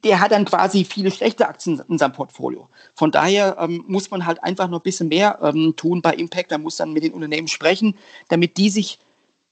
der 0.05 0.21
hat 0.21 0.33
dann 0.33 0.45
quasi 0.45 0.85
viele 0.85 1.11
schlechte 1.11 1.49
Aktien 1.49 1.83
in 1.89 1.99
seinem 1.99 2.13
Portfolio. 2.13 2.69
Von 2.95 3.11
daher 3.11 3.57
ähm, 3.59 3.85
muss 3.87 4.11
man 4.11 4.27
halt 4.27 4.43
einfach 4.43 4.69
noch 4.69 4.81
ein 4.81 4.85
bisschen 4.85 5.09
mehr 5.09 5.39
ähm, 5.43 5.75
tun 5.77 6.03
bei 6.03 6.15
Impact. 6.15 6.51
Man 6.51 6.63
muss 6.63 6.77
dann 6.77 6.93
mit 6.93 7.03
den 7.03 7.13
Unternehmen 7.13 7.49
sprechen, 7.49 7.97
damit 8.29 8.57
die 8.59 8.71
sich, 8.71 8.99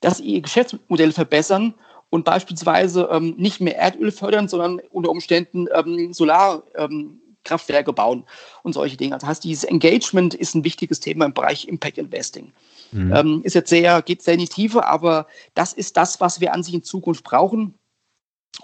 dass 0.00 0.20
ihr 0.20 0.40
Geschäftsmodell 0.40 1.12
verbessern 1.12 1.74
und 2.10 2.24
beispielsweise 2.24 3.08
ähm, 3.10 3.34
nicht 3.38 3.60
mehr 3.60 3.76
Erdöl 3.76 4.12
fördern, 4.12 4.48
sondern 4.48 4.80
unter 4.90 5.10
Umständen 5.10 5.66
ähm, 5.74 6.12
Solarkraft 6.12 7.10
Kraftwerke 7.44 7.92
bauen 7.92 8.24
und 8.62 8.74
solche 8.74 8.96
Dinge. 8.96 9.16
Das 9.16 9.26
heißt, 9.26 9.44
dieses 9.44 9.64
Engagement 9.64 10.34
ist 10.34 10.54
ein 10.54 10.64
wichtiges 10.64 11.00
Thema 11.00 11.24
im 11.24 11.32
Bereich 11.32 11.66
Impact 11.68 11.98
Investing. 11.98 12.52
Mhm. 12.92 13.12
Ähm, 13.14 13.40
ist 13.44 13.54
jetzt 13.54 13.70
sehr, 13.70 14.02
geht 14.02 14.22
sehr 14.22 14.34
in 14.34 14.40
die 14.40 14.48
Tiefe, 14.48 14.86
aber 14.86 15.26
das 15.54 15.72
ist 15.72 15.96
das, 15.96 16.20
was 16.20 16.40
wir 16.40 16.52
an 16.52 16.62
sich 16.62 16.74
in 16.74 16.82
Zukunft 16.82 17.24
brauchen. 17.24 17.74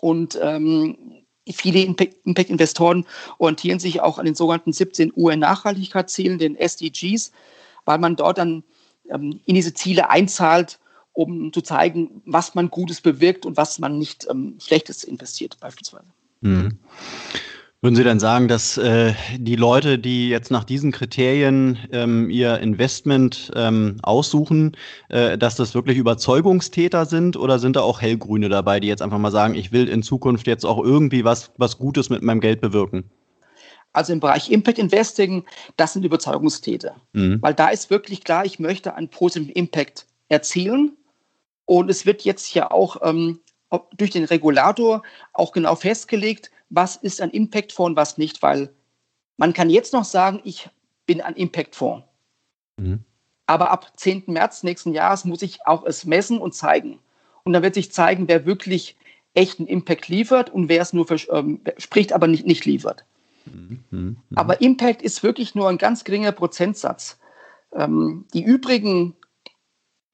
Und 0.01 0.39
ähm, 0.43 1.16
viele 1.53 1.81
Impact-Investoren 1.81 3.07
orientieren 3.39 3.79
sich 3.79 4.01
auch 4.01 4.19
an 4.19 4.27
den 4.27 4.35
sogenannten 4.35 4.73
17 4.73 5.13
UN-Nachhaltigkeitszielen, 5.15 6.39
den 6.39 6.57
SDGs, 6.57 7.33
weil 7.85 7.99
man 7.99 8.17
dort 8.17 8.39
dann 8.39 8.65
ähm, 9.09 9.41
in 9.45 9.55
diese 9.55 9.75
Ziele 9.75 10.11
einzahlt, 10.11 10.79
um 11.13 11.53
zu 11.53 11.63
zeigen, 11.63 12.23
was 12.27 12.55
man 12.55 12.69
Gutes 12.69 13.01
bewirkt 13.01 13.47
und 13.47 13.57
was 13.57 13.79
man 13.79 13.99
nicht 13.99 14.27
ähm, 14.29 14.57
Schlechtes 14.61 15.05
investiert, 15.05 15.59
beispielsweise. 15.61 16.07
Mhm. 16.41 16.79
Würden 17.83 17.95
Sie 17.95 18.05
denn 18.05 18.19
sagen, 18.19 18.49
dass 18.49 18.79
äh, 18.79 19.13
die 19.37 19.55
Leute, 19.55 19.99
die 19.99 20.31
jetzt 20.31 20.51
nach 20.51 20.65
diesen 20.65 20.93
Kriterien 20.93 21.79
ähm, 21.93 22.31
ihr 22.31 22.59
Investment 22.59 23.53
ähm, 23.55 23.99
aussuchen, 24.03 24.77
äh, 25.11 25.37
dass 25.37 25.57
das 25.57 25.75
wirklich 25.75 25.99
Überzeugungstäter 25.99 27.05
sind 27.05 27.37
oder 27.37 27.59
sind 27.59 27.77
da 27.77 27.83
auch 27.83 28.01
Hellgrüne 28.01 28.49
dabei, 28.49 28.81
die 28.81 28.89
jetzt 28.89 29.03
einfach 29.03 29.19
mal 29.19 29.31
sagen, 29.31 29.55
ich 29.55 29.73
will 29.73 29.89
in 29.89 30.03
Zukunft 30.03 30.47
jetzt 30.47 30.65
auch 30.65 30.83
irgendwie 30.83 31.25
was, 31.25 31.53
was 31.59 31.77
Gutes 31.77 32.09
mit 32.09 32.23
meinem 32.23 32.41
Geld 32.41 32.63
bewirken? 32.63 33.11
Also 33.93 34.13
im 34.13 34.21
Bereich 34.21 34.51
Impact 34.51 34.79
Investing, 34.79 35.45
das 35.77 35.93
sind 35.93 36.05
Überzeugungstäter. 36.05 36.97
Mhm. 37.13 37.39
Weil 37.43 37.55
da 37.55 37.69
ist 37.69 37.91
wirklich 37.91 38.25
klar, 38.25 38.47
ich 38.47 38.59
möchte 38.59 38.95
einen 38.95 39.09
positiven 39.09 39.53
Impact 39.53 40.07
erzielen. 40.29 40.97
Und 41.67 41.91
es 41.91 42.07
wird 42.07 42.23
jetzt 42.23 42.55
ja 42.55 42.71
auch 42.71 42.97
ähm, 43.03 43.41
durch 43.97 44.11
den 44.11 44.25
Regulator 44.25 45.03
auch 45.33 45.53
genau 45.53 45.75
festgelegt, 45.75 46.51
was 46.69 46.97
ist 46.97 47.21
ein 47.21 47.31
Impact-Fonds 47.31 47.91
und 47.91 47.97
was 47.97 48.19
nicht, 48.19 48.43
weil 48.43 48.71
man 49.37 49.53
kann 49.53 49.71
jetzt 49.71 49.93
noch 49.93 50.05
sagen, 50.05 50.41
ich 50.45 50.69
bin 51.07 51.21
ein 51.21 51.35
Impact-Fonds. 51.35 52.07
Mhm. 52.77 53.05
Aber 53.47 53.71
ab 53.71 53.93
10. 53.97 54.25
März 54.27 54.63
nächsten 54.63 54.93
Jahres 54.93 55.25
muss 55.25 55.43
ich 55.43 55.67
auch 55.67 55.85
es 55.85 56.05
messen 56.05 56.39
und 56.39 56.55
zeigen. 56.55 56.99
Und 57.45 57.53
dann 57.53 57.63
wird 57.63 57.75
sich 57.75 57.93
zeigen, 57.93 58.27
wer 58.27 58.45
wirklich 58.45 58.97
echten 59.35 59.67
Impact 59.67 60.09
liefert 60.09 60.51
und 60.51 60.69
wer 60.69 60.83
es 60.83 60.93
nur 60.93 61.07
ähm, 61.31 61.61
spricht, 61.79 62.13
aber 62.13 62.27
nicht, 62.27 62.47
nicht 62.47 62.65
liefert. 62.65 63.05
Mhm. 63.45 63.85
Mhm. 63.91 64.17
Aber 64.35 64.61
Impact 64.61 65.03
ist 65.03 65.23
wirklich 65.23 65.55
nur 65.55 65.69
ein 65.69 65.79
ganz 65.79 66.03
geringer 66.03 66.33
Prozentsatz. 66.33 67.19
Ähm, 67.73 68.25
die 68.35 68.43
übrigen 68.43 69.15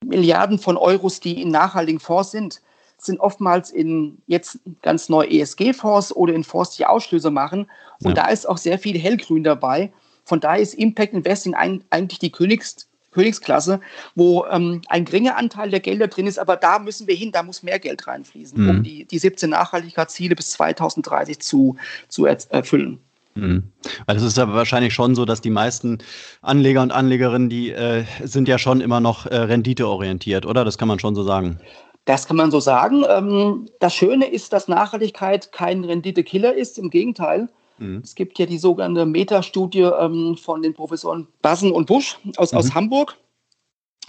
Milliarden 0.04 0.58
von 0.58 0.76
Euros, 0.76 1.20
die 1.20 1.40
in 1.40 1.50
nachhaltigen 1.50 2.00
Fonds 2.00 2.32
sind, 2.32 2.60
sind 3.04 3.20
oftmals 3.20 3.70
in 3.70 4.18
jetzt 4.26 4.58
ganz 4.82 5.08
neue 5.08 5.30
ESG-Fonds 5.30 6.14
oder 6.14 6.34
in 6.34 6.44
Fonds, 6.44 6.76
die 6.76 6.86
Ausschlüsse 6.86 7.30
machen. 7.30 7.66
Und 8.02 8.16
ja. 8.16 8.24
da 8.24 8.28
ist 8.28 8.48
auch 8.48 8.58
sehr 8.58 8.78
viel 8.78 8.98
Hellgrün 8.98 9.44
dabei. 9.44 9.92
Von 10.24 10.40
daher 10.40 10.60
ist 10.60 10.74
Impact 10.74 11.12
Investing 11.12 11.54
ein, 11.54 11.82
eigentlich 11.90 12.20
die 12.20 12.30
Königs, 12.30 12.88
Königsklasse, 13.10 13.80
wo 14.14 14.46
ähm, 14.46 14.82
ein 14.88 15.04
geringer 15.04 15.36
Anteil 15.36 15.70
der 15.70 15.80
Gelder 15.80 16.08
drin 16.08 16.26
ist, 16.26 16.38
aber 16.38 16.56
da 16.56 16.78
müssen 16.78 17.06
wir 17.06 17.14
hin, 17.14 17.32
da 17.32 17.42
muss 17.42 17.62
mehr 17.62 17.78
Geld 17.78 18.06
reinfließen, 18.06 18.60
mhm. 18.60 18.70
um 18.70 18.82
die, 18.82 19.04
die 19.04 19.18
17 19.18 19.50
Nachhaltigkeitsziele 19.50 20.34
bis 20.34 20.50
2030 20.52 21.40
zu, 21.40 21.76
zu 22.08 22.24
erfüllen. 22.26 23.00
Mhm. 23.34 23.64
Weil 24.06 24.16
es 24.16 24.22
ist 24.22 24.36
ja 24.36 24.52
wahrscheinlich 24.52 24.94
schon 24.94 25.14
so, 25.14 25.24
dass 25.24 25.40
die 25.40 25.50
meisten 25.50 25.98
Anleger 26.40 26.82
und 26.82 26.92
Anlegerinnen, 26.92 27.48
die 27.48 27.70
äh, 27.70 28.04
sind 28.22 28.48
ja 28.48 28.58
schon 28.58 28.80
immer 28.80 29.00
noch 29.00 29.26
äh, 29.26 29.36
renditeorientiert, 29.36 30.46
oder? 30.46 30.64
Das 30.64 30.78
kann 30.78 30.88
man 30.88 30.98
schon 30.98 31.14
so 31.14 31.22
sagen. 31.22 31.58
Das 32.04 32.26
kann 32.26 32.36
man 32.36 32.50
so 32.50 32.60
sagen. 32.60 33.04
Ähm, 33.08 33.68
das 33.78 33.94
Schöne 33.94 34.26
ist, 34.26 34.52
dass 34.52 34.68
Nachhaltigkeit 34.68 35.52
kein 35.52 35.84
Renditekiller 35.84 36.54
ist. 36.54 36.78
Im 36.78 36.90
Gegenteil. 36.90 37.48
Mhm. 37.78 38.00
Es 38.02 38.14
gibt 38.14 38.38
ja 38.38 38.46
die 38.46 38.58
sogenannte 38.58 39.06
Meta-Studie 39.06 39.82
ähm, 39.82 40.36
von 40.36 40.62
den 40.62 40.74
Professoren 40.74 41.28
Bassen 41.42 41.70
und 41.70 41.86
Busch 41.86 42.18
aus, 42.36 42.52
mhm. 42.52 42.58
aus 42.58 42.74
Hamburg. 42.74 43.16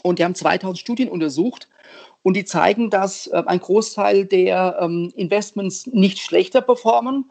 Und 0.02 0.20
die 0.20 0.26
haben 0.26 0.36
2000 0.36 0.80
Studien 0.80 1.10
untersucht. 1.10 1.70
Und 2.24 2.36
die 2.36 2.46
zeigen, 2.46 2.90
dass 2.90 3.28
äh, 3.28 3.44
ein 3.46 3.60
Großteil 3.60 4.26
der 4.26 4.78
ähm, 4.82 5.12
Investments 5.16 5.88
nicht 5.88 6.20
schlechter 6.20 6.62
performen. 6.62 7.30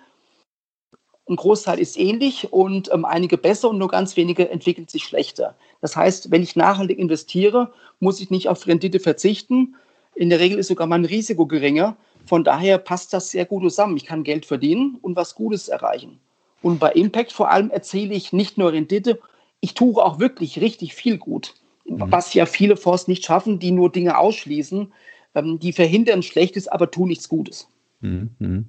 Ein 1.29 1.37
Großteil 1.37 1.79
ist 1.79 1.99
ähnlich 1.99 2.53
und 2.53 2.93
einige 2.93 3.39
besser 3.39 3.71
und 3.71 3.79
nur 3.79 3.89
ganz 3.89 4.17
wenige 4.17 4.51
entwickeln 4.51 4.89
sich 4.89 5.05
schlechter. 5.05 5.57
Das 5.81 5.97
heißt, 5.97 6.31
wenn 6.31 6.43
ich 6.43 6.57
nachhaltig 6.57 6.99
investiere, 6.99 7.73
muss 8.01 8.21
ich 8.21 8.31
nicht 8.31 8.49
auf 8.49 8.67
Rendite 8.67 9.01
verzichten, 9.01 9.77
in 10.15 10.31
der 10.31 10.41
Regel 10.41 10.59
ist 10.59 10.69
sogar 10.69 10.87
mein 10.87 11.05
Risiko 11.05 11.47
geringer. 11.47 11.97
Von 12.27 12.45
daher 12.45 12.79
passt 12.79 13.13
das 13.13 13.31
sehr 13.31 13.45
gut 13.45 13.63
zusammen. 13.63 13.97
Ich 13.97 14.05
kann 14.05 14.23
Geld 14.23 14.47
verdienen 14.47 14.99
und 15.03 15.17
was 15.17 15.35
Gutes 15.35 15.69
erreichen. 15.69 16.21
Und 16.63 16.79
bei 16.79 16.93
Impact 16.93 17.33
vor 17.33 17.51
allem 17.51 17.71
erzähle 17.71 18.15
ich 18.15 18.33
nicht 18.33 18.57
nur 18.59 18.73
Rendite, 18.73 19.19
ich 19.61 19.75
tue 19.75 20.03
auch 20.03 20.19
wirklich 20.19 20.61
richtig 20.61 20.95
viel 20.95 21.19
gut. 21.19 21.55
Mhm. 21.85 22.05
Was 22.11 22.35
ja 22.35 22.47
viele 22.47 22.77
Fonds 22.77 23.09
nicht 23.09 23.25
schaffen, 23.25 23.59
die 23.59 23.71
nur 23.71 23.91
Dinge 23.91 24.19
ausschließen, 24.19 24.93
ähm, 25.35 25.59
die 25.59 25.73
verhindern 25.73 26.23
Schlechtes, 26.23 26.69
aber 26.69 26.91
tun 26.91 27.09
nichts 27.09 27.29
Gutes. 27.29 27.69
Mhm. 28.01 28.69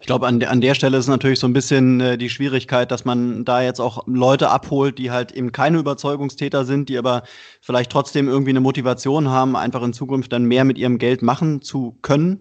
Ich 0.00 0.06
glaube, 0.06 0.26
an, 0.26 0.42
an 0.42 0.60
der 0.60 0.74
Stelle 0.74 0.98
ist 0.98 1.08
natürlich 1.08 1.38
so 1.38 1.46
ein 1.46 1.52
bisschen 1.52 2.00
äh, 2.00 2.18
die 2.18 2.30
Schwierigkeit, 2.30 2.90
dass 2.90 3.04
man 3.04 3.44
da 3.44 3.62
jetzt 3.62 3.80
auch 3.80 4.06
Leute 4.06 4.50
abholt, 4.50 4.98
die 4.98 5.10
halt 5.10 5.32
eben 5.32 5.52
keine 5.52 5.78
Überzeugungstäter 5.78 6.64
sind, 6.64 6.88
die 6.88 6.98
aber 6.98 7.22
vielleicht 7.60 7.90
trotzdem 7.90 8.28
irgendwie 8.28 8.50
eine 8.50 8.60
Motivation 8.60 9.28
haben, 9.28 9.56
einfach 9.56 9.82
in 9.82 9.92
Zukunft 9.92 10.32
dann 10.32 10.44
mehr 10.44 10.64
mit 10.64 10.78
ihrem 10.78 10.98
Geld 10.98 11.22
machen 11.22 11.62
zu 11.62 11.96
können. 12.02 12.40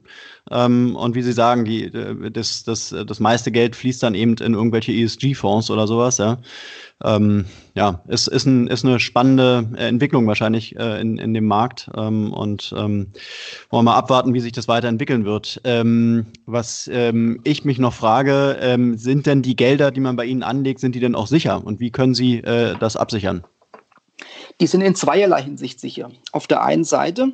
Ähm, 0.50 0.96
und 0.96 1.16
wie 1.16 1.22
Sie 1.22 1.34
sagen, 1.34 1.66
die, 1.66 1.86
äh, 1.86 2.32
das, 2.32 2.64
das, 2.64 2.96
das 3.08 3.20
meiste 3.20 3.52
Geld 3.52 3.76
fließt 3.76 4.04
dann 4.04 4.16
eben 4.16 4.36
in 4.38 4.54
irgendwelche 4.54 4.92
ESG-Fonds 4.92 5.70
oder 5.70 5.88
sowas, 5.88 6.18
ja 6.18 6.40
ähm, 7.04 7.46
ja, 7.74 8.02
ist, 8.08 8.28
ist, 8.28 8.46
ein, 8.46 8.68
ist 8.68 8.86
eine 8.86 9.00
spannende 9.00 9.68
äh, 9.76 9.88
Entwicklung 9.88 10.28
wahrscheinlich 10.28 10.76
äh, 10.76 11.00
in, 11.00 11.18
in 11.18 11.34
dem 11.34 11.46
Markt. 11.46 11.90
Ähm, 11.96 12.34
und 12.34 12.74
ähm, 12.78 13.08
wollen 13.70 13.86
wir 13.86 13.92
mal 13.92 13.96
abwarten, 13.96 14.34
wie 14.34 14.40
sich 14.40 14.52
das 14.52 14.68
weiterentwickeln 14.68 15.26
wird. 15.26 15.62
Ähm, 15.64 16.26
was 16.46 16.90
ähm, 16.92 17.40
ich 17.44 17.66
mich 17.66 17.80
noch 17.80 17.94
frage, 17.94 18.58
ähm, 18.60 18.98
sind 18.98 19.26
denn 19.26 19.42
die 19.42 19.56
Gelder, 19.56 19.92
die 19.92 20.02
man 20.02 20.16
bei 20.16 20.26
Ihnen 20.26 20.44
anlegt, 20.44 20.80
sind 20.80 20.96
die 20.96 21.00
denn 21.00 21.16
auch 21.16 21.28
sicher? 21.28 21.66
Und 21.66 21.80
wie 21.80 21.92
können 21.92 22.14
Sie 22.14 22.38
äh, 22.40 22.76
das 22.80 22.96
absichern? 22.96 23.44
Die 24.60 24.68
sind 24.68 24.82
in 24.82 24.96
zweierlei 24.96 25.42
Hinsicht 25.42 25.80
sicher. 25.80 26.12
Auf 26.32 26.48
der 26.48 26.64
einen 26.64 26.84
Seite, 26.84 27.34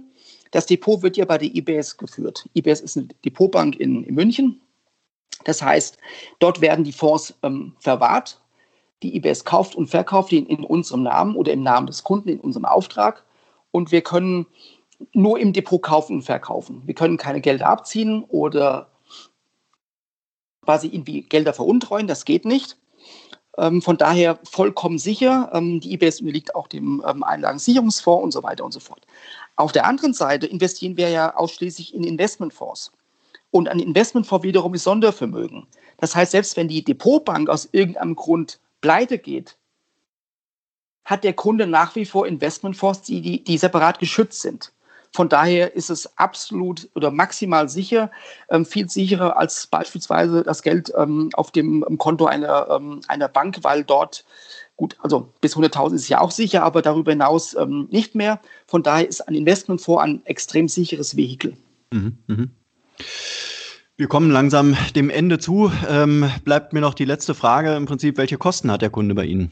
das 0.52 0.66
Depot 0.66 1.02
wird 1.02 1.18
ja 1.18 1.26
bei 1.26 1.38
der 1.38 1.54
IBS 1.54 1.98
geführt. 1.98 2.48
IBS 2.54 2.82
ist 2.82 2.98
eine 2.98 3.08
Depotbank 3.26 3.76
in, 3.76 4.04
in 4.04 4.16
München. 4.16 4.62
Das 5.44 5.62
heißt, 5.62 5.98
dort 6.40 6.62
werden 6.62 6.84
die 6.84 6.92
Fonds 6.92 7.34
ähm, 7.44 7.74
verwahrt 7.80 8.40
die 9.04 9.16
IBS 9.16 9.46
kauft 9.46 9.76
und 9.76 9.88
verkauft 9.88 10.32
ihn 10.32 10.46
in 10.46 10.64
unserem 10.64 11.04
Namen 11.04 11.36
oder 11.36 11.54
im 11.54 11.62
Namen 11.62 11.88
des 11.88 12.04
Kunden, 12.04 12.30
in 12.30 12.40
unserem 12.40 12.66
Auftrag. 12.66 13.24
Und 13.72 13.92
wir 13.92 14.02
können 14.02 14.48
nur 15.14 15.40
im 15.40 15.54
Depot 15.54 15.82
kaufen 15.82 16.18
und 16.18 16.22
verkaufen. 16.24 16.82
Wir 16.86 16.96
können 16.96 17.18
keine 17.18 17.42
Gelder 17.42 17.68
abziehen 17.68 18.24
oder 18.24 18.90
quasi 20.64 20.88
irgendwie 20.88 21.22
Gelder 21.22 21.54
veruntreuen. 21.54 22.08
Das 22.08 22.26
geht 22.26 22.46
nicht. 22.46 22.78
Ähm, 23.58 23.82
von 23.82 23.98
daher 23.98 24.40
vollkommen 24.44 25.00
sicher. 25.00 25.50
Ähm, 25.54 25.80
die 25.80 25.94
IBS 25.94 26.22
unterliegt 26.22 26.56
auch 26.56 26.68
dem 26.68 27.04
ähm, 27.08 27.24
Einlagensicherungsfonds 27.24 28.24
und 28.24 28.32
so 28.32 28.44
weiter 28.44 28.66
und 28.66 28.72
so 28.72 28.80
fort. 28.80 29.06
Auf 29.56 29.72
der 29.72 29.86
anderen 29.86 30.14
Seite 30.14 30.46
investieren 30.48 30.98
wir 30.98 31.10
ja 31.10 31.36
ausschließlich 31.36 31.94
in 31.94 32.04
Investmentfonds. 32.04 32.92
Und 33.52 33.70
ein 33.70 33.80
Investmentfonds 33.80 34.44
wiederum 34.44 34.74
ist 34.74 34.84
Sondervermögen. 34.84 35.68
Das 35.98 36.16
heißt, 36.16 36.32
selbst 36.32 36.58
wenn 36.58 36.68
die 36.68 36.84
Depotbank 36.84 37.50
aus 37.50 37.70
irgendeinem 37.72 38.16
Grund 38.16 38.60
pleite 38.88 39.18
geht, 39.18 39.58
hat 41.04 41.26
der 41.26 41.34
Kunde 41.34 41.68
nach 41.68 41.94
wie 41.98 42.06
vor 42.06 42.26
Investmentfonds, 42.26 43.02
die, 43.02 43.20
die, 43.20 43.44
die 43.44 43.58
separat 43.58 44.00
geschützt 44.00 44.42
sind. 44.42 44.72
Von 45.14 45.28
daher 45.28 45.76
ist 45.76 45.90
es 45.90 46.18
absolut 46.18 46.90
oder 46.96 47.12
maximal 47.12 47.68
sicher, 47.68 48.10
ähm, 48.50 48.66
viel 48.66 48.90
sicherer 48.90 49.36
als 49.36 49.68
beispielsweise 49.68 50.44
das 50.44 50.62
Geld 50.62 50.94
ähm, 50.96 51.32
auf 51.34 51.52
dem 51.52 51.98
Konto 51.98 52.28
einer, 52.28 52.70
ähm, 52.70 53.02
einer 53.10 53.28
Bank, 53.28 53.58
weil 53.64 53.84
dort, 53.84 54.24
gut, 54.78 54.96
also 55.02 55.34
bis 55.42 55.58
100.000 55.58 55.96
ist 55.96 56.08
ja 56.08 56.22
auch 56.22 56.32
sicher, 56.32 56.64
aber 56.64 56.82
darüber 56.82 57.12
hinaus 57.12 57.56
ähm, 57.56 57.90
nicht 57.92 58.16
mehr. 58.16 58.40
Von 58.68 58.84
daher 58.84 59.06
ist 59.06 59.20
ein 59.28 59.36
Investmentfonds 59.36 60.02
ein 60.02 60.26
extrem 60.26 60.70
sicheres 60.70 61.18
Vehikel. 61.18 61.58
Mhm, 61.92 62.18
mh. 62.28 62.46
Wir 64.00 64.08
kommen 64.08 64.30
langsam 64.30 64.78
dem 64.96 65.10
Ende 65.10 65.40
zu. 65.40 65.72
Ähm, 65.90 66.30
bleibt 66.44 66.72
mir 66.72 66.82
noch 66.82 66.94
die 66.94 67.04
letzte 67.04 67.34
Frage 67.34 67.76
im 67.76 67.88
Prinzip, 67.88 68.18
welche 68.18 68.38
Kosten 68.38 68.70
hat 68.70 68.84
der 68.84 68.92
Kunde 68.92 69.16
bei 69.16 69.26
Ihnen? 69.26 69.52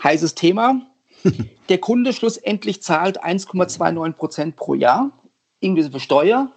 Heißes 0.00 0.36
Thema. 0.36 0.82
der 1.68 1.78
Kunde 1.78 2.12
schlussendlich 2.12 2.80
zahlt 2.80 3.20
1,29 3.24 4.12
Prozent 4.12 4.54
pro 4.54 4.74
Jahr, 4.74 5.10
inklusive 5.58 5.98
Steuer. 5.98 6.52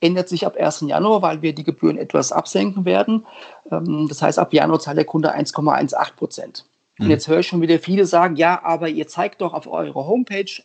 Ändert 0.00 0.28
sich 0.28 0.44
ab 0.44 0.56
1. 0.58 0.82
Januar, 0.88 1.22
weil 1.22 1.40
wir 1.40 1.54
die 1.54 1.64
Gebühren 1.64 1.96
etwas 1.96 2.32
absenken 2.32 2.84
werden. 2.84 3.26
Ähm, 3.70 4.08
das 4.10 4.20
heißt, 4.20 4.38
ab 4.38 4.52
Januar 4.52 4.80
zahlt 4.80 4.98
der 4.98 5.06
Kunde 5.06 5.34
1,18 5.34 6.16
Prozent. 6.16 6.66
Und 6.98 7.06
mhm. 7.06 7.12
jetzt 7.12 7.28
höre 7.28 7.38
ich 7.38 7.46
schon 7.46 7.62
wieder 7.62 7.78
viele 7.78 8.04
sagen, 8.04 8.36
ja, 8.36 8.62
aber 8.62 8.90
ihr 8.90 9.08
zeigt 9.08 9.40
doch 9.40 9.54
auf 9.54 9.66
eurer 9.66 10.06
Homepage 10.06 10.62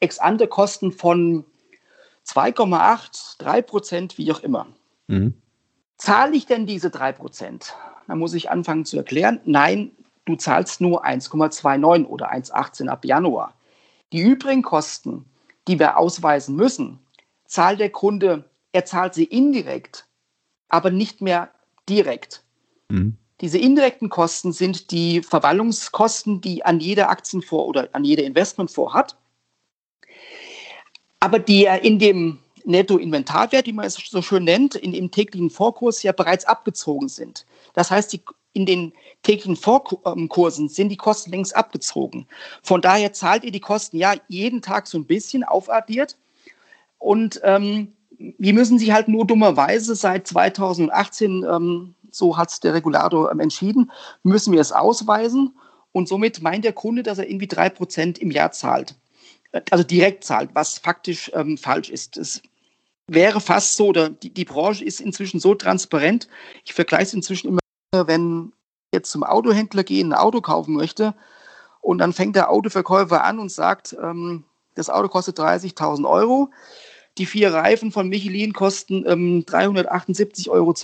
Ex-ante-Kosten 0.00 0.92
von 0.92 1.46
2,8, 2.26 3.38
3 3.38 3.62
Prozent, 3.62 4.18
wie 4.18 4.32
auch 4.32 4.40
immer. 4.40 4.66
Mhm. 5.06 5.34
Zahle 5.96 6.36
ich 6.36 6.46
denn 6.46 6.66
diese 6.66 6.90
3 6.90 7.12
Prozent? 7.12 7.74
dann 8.06 8.18
muss 8.18 8.34
ich 8.34 8.50
anfangen 8.50 8.84
zu 8.84 8.96
erklären, 8.96 9.40
nein, 9.44 9.92
du 10.24 10.36
zahlst 10.36 10.80
nur 10.80 11.04
1,29 11.04 12.06
oder 12.06 12.32
1,18 12.32 12.88
ab 12.88 13.04
Januar. 13.04 13.54
Die 14.12 14.20
übrigen 14.20 14.62
Kosten, 14.62 15.24
die 15.68 15.78
wir 15.78 15.96
ausweisen 15.96 16.56
müssen, 16.56 17.00
zahlt 17.46 17.80
der 17.80 17.90
Kunde, 17.90 18.44
er 18.72 18.84
zahlt 18.84 19.14
sie 19.14 19.24
indirekt, 19.24 20.06
aber 20.68 20.90
nicht 20.90 21.20
mehr 21.20 21.50
direkt. 21.88 22.42
Mhm. 22.88 23.16
Diese 23.40 23.58
indirekten 23.58 24.08
Kosten 24.08 24.52
sind 24.52 24.90
die 24.90 25.22
Verwaltungskosten, 25.22 26.40
die 26.40 26.64
an 26.64 26.80
jeder 26.80 27.10
Aktienfonds 27.10 27.68
oder 27.68 27.88
an 27.92 28.04
jeder 28.04 28.24
Investmentfonds 28.24 28.94
hat, 28.94 29.16
aber 31.20 31.38
die 31.38 31.68
in 31.82 31.98
dem 31.98 32.38
Nettoinventarwert, 32.64 33.66
wie 33.66 33.72
man 33.72 33.86
es 33.86 33.94
so 33.94 34.22
schön 34.22 34.44
nennt, 34.44 34.74
in 34.74 34.92
dem 34.92 35.10
täglichen 35.10 35.50
Vorkurs 35.50 36.02
ja 36.02 36.12
bereits 36.12 36.44
abgezogen 36.44 37.08
sind. 37.08 37.46
Das 37.74 37.90
heißt, 37.90 38.12
die, 38.12 38.20
in 38.52 38.66
den 38.66 38.92
täglichen 39.22 39.56
Vorkursen 39.56 40.68
sind 40.68 40.88
die 40.88 40.96
Kosten 40.96 41.30
längst 41.30 41.54
abgezogen. 41.54 42.26
Von 42.62 42.80
daher 42.80 43.12
zahlt 43.12 43.44
ihr 43.44 43.52
die 43.52 43.60
Kosten 43.60 43.96
ja 43.96 44.14
jeden 44.28 44.62
Tag 44.62 44.86
so 44.88 44.98
ein 44.98 45.06
bisschen 45.06 45.44
aufaddiert. 45.44 46.16
Und 46.98 47.40
ähm, 47.44 47.92
wir 48.18 48.54
müssen 48.54 48.78
sie 48.78 48.92
halt 48.92 49.08
nur 49.08 49.26
dummerweise 49.26 49.94
seit 49.94 50.26
2018, 50.26 51.44
ähm, 51.44 51.94
so 52.10 52.36
hat 52.36 52.50
es 52.50 52.60
der 52.60 52.74
Regulator 52.74 53.30
ähm, 53.30 53.40
entschieden, 53.40 53.92
müssen 54.22 54.52
wir 54.52 54.60
es 54.60 54.72
ausweisen. 54.72 55.56
Und 55.92 56.08
somit 56.08 56.42
meint 56.42 56.64
der 56.64 56.72
Kunde, 56.72 57.02
dass 57.02 57.18
er 57.18 57.28
irgendwie 57.28 57.46
drei 57.46 57.68
Prozent 57.68 58.18
im 58.18 58.30
Jahr 58.30 58.52
zahlt. 58.52 58.96
Also 59.70 59.84
direkt 59.84 60.24
zahlt, 60.24 60.50
was 60.54 60.78
faktisch 60.78 61.30
ähm, 61.34 61.58
falsch 61.58 61.90
ist. 61.90 62.16
Es 62.16 62.42
wäre 63.08 63.40
fast 63.40 63.76
so, 63.76 63.88
oder 63.88 64.10
die, 64.10 64.32
die 64.32 64.44
Branche 64.44 64.84
ist 64.84 65.00
inzwischen 65.00 65.40
so 65.40 65.54
transparent. 65.54 66.28
Ich 66.64 66.74
vergleiche 66.74 67.04
es 67.04 67.14
inzwischen 67.14 67.48
immer, 67.48 68.06
wenn 68.06 68.52
ich 68.90 68.96
jetzt 68.98 69.10
zum 69.10 69.22
Autohändler 69.22 69.84
gehen, 69.84 70.12
ein 70.12 70.18
Auto 70.18 70.40
kaufen 70.40 70.74
möchte 70.74 71.14
und 71.80 71.98
dann 71.98 72.12
fängt 72.12 72.36
der 72.36 72.50
Autoverkäufer 72.50 73.24
an 73.24 73.38
und 73.38 73.50
sagt, 73.50 73.96
ähm, 74.02 74.44
das 74.74 74.90
Auto 74.90 75.08
kostet 75.08 75.38
30.000 75.38 76.08
Euro. 76.08 76.50
Die 77.18 77.26
vier 77.26 77.54
Reifen 77.54 77.92
von 77.92 78.08
Michelin 78.08 78.52
kosten 78.52 79.04
ähm, 79.06 79.44
378,72 79.46 80.50
Euro. 80.50 80.74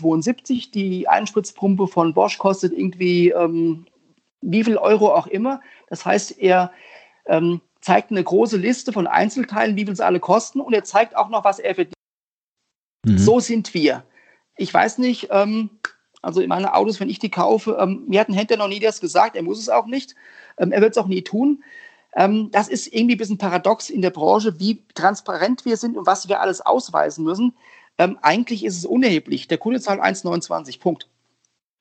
Die 0.75 1.09
Einspritzpumpe 1.09 1.87
von 1.89 2.15
Bosch 2.15 2.39
kostet 2.39 2.73
irgendwie 2.73 3.31
ähm, 3.31 3.85
wie 4.41 4.65
viel 4.65 4.77
Euro 4.77 5.15
auch 5.15 5.27
immer. 5.27 5.61
Das 5.89 6.07
heißt, 6.07 6.39
er 6.39 6.73
ähm, 7.27 7.61
zeigt 7.83 8.11
eine 8.11 8.25
große 8.25 8.57
Liste 8.57 8.93
von 8.93 9.07
Einzelteilen, 9.07 9.77
wie 9.77 9.85
viel 9.85 9.97
sie 9.97 10.05
alle 10.05 10.21
kosten 10.21 10.61
und 10.61 10.73
er 10.73 10.85
zeigt 10.85 11.17
auch 11.17 11.29
noch, 11.29 11.45
was 11.45 11.59
er 11.59 11.75
verdient. 11.75 11.95
Mhm. 13.05 13.19
So 13.19 13.41
sind 13.41 13.75
wir. 13.75 14.05
Ich 14.57 14.73
weiß 14.73 14.99
nicht, 14.99 15.29
ähm, 15.31 15.71
also 16.23 16.41
in 16.41 16.49
meinen 16.49 16.67
Autos, 16.67 17.01
wenn 17.01 17.11
ich 17.11 17.19
die 17.19 17.31
kaufe, 17.31 17.77
ähm, 17.81 18.05
mir 18.07 18.21
hat 18.21 18.29
ein 18.29 18.35
Händler 18.35 18.57
noch 18.57 18.69
nie 18.69 18.79
das 18.79 19.01
gesagt, 19.01 19.37
er 19.37 19.43
muss 19.43 19.59
es 19.59 19.69
auch 19.69 19.87
nicht, 19.87 20.15
ähm, 20.59 20.71
er 20.73 20.81
wird 20.81 20.93
es 20.93 20.99
auch 20.99 21.09
nie 21.09 21.23
tun. 21.23 21.65
Ähm, 22.15 22.51
das 22.53 22.69
ist 22.69 22.87
irgendwie 22.87 23.17
ein 23.17 23.19
bisschen 23.19 23.39
paradox 23.39 23.91
in 23.91 24.03
der 24.03 24.11
Branche, 24.11 24.61
wie 24.61 24.85
transparent 24.95 25.65
wir 25.65 25.77
sind 25.77 25.97
und 25.97 26.07
was 26.07 26.29
wir 26.29 26.41
alles 26.41 26.61
ausweisen 26.61 27.25
müssen. 27.25 27.55
Ähm, 27.99 28.19
eigentlich 28.23 28.65
ist 28.65 28.77
es 28.77 28.85
unerheblich. 28.85 29.49
Der 29.49 29.59
Kunde 29.59 29.81
zahlt 29.81 30.01
1,29, 30.01 30.79
Punkt. 30.79 31.09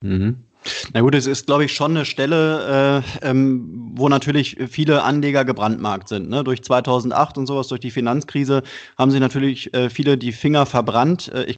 Mhm. 0.01 0.45
Na 0.93 1.01
gut, 1.01 1.15
es 1.15 1.25
ist, 1.25 1.47
glaube 1.47 1.65
ich, 1.65 1.73
schon 1.73 1.91
eine 1.91 2.05
Stelle, 2.05 3.03
äh, 3.21 3.29
ähm, 3.29 3.91
wo 3.95 4.09
natürlich 4.09 4.57
viele 4.69 5.03
Anleger 5.03 5.43
gebrandmarkt 5.43 6.07
sind. 6.07 6.29
Ne? 6.29 6.43
Durch 6.43 6.63
2008 6.63 7.37
und 7.37 7.47
sowas, 7.47 7.67
durch 7.67 7.81
die 7.81 7.91
Finanzkrise 7.91 8.61
haben 8.97 9.11
sie 9.11 9.19
natürlich 9.19 9.73
äh, 9.73 9.89
viele 9.89 10.17
die 10.17 10.31
Finger 10.31 10.65
verbrannt. 10.65 11.31
Äh, 11.33 11.45
ich 11.45 11.55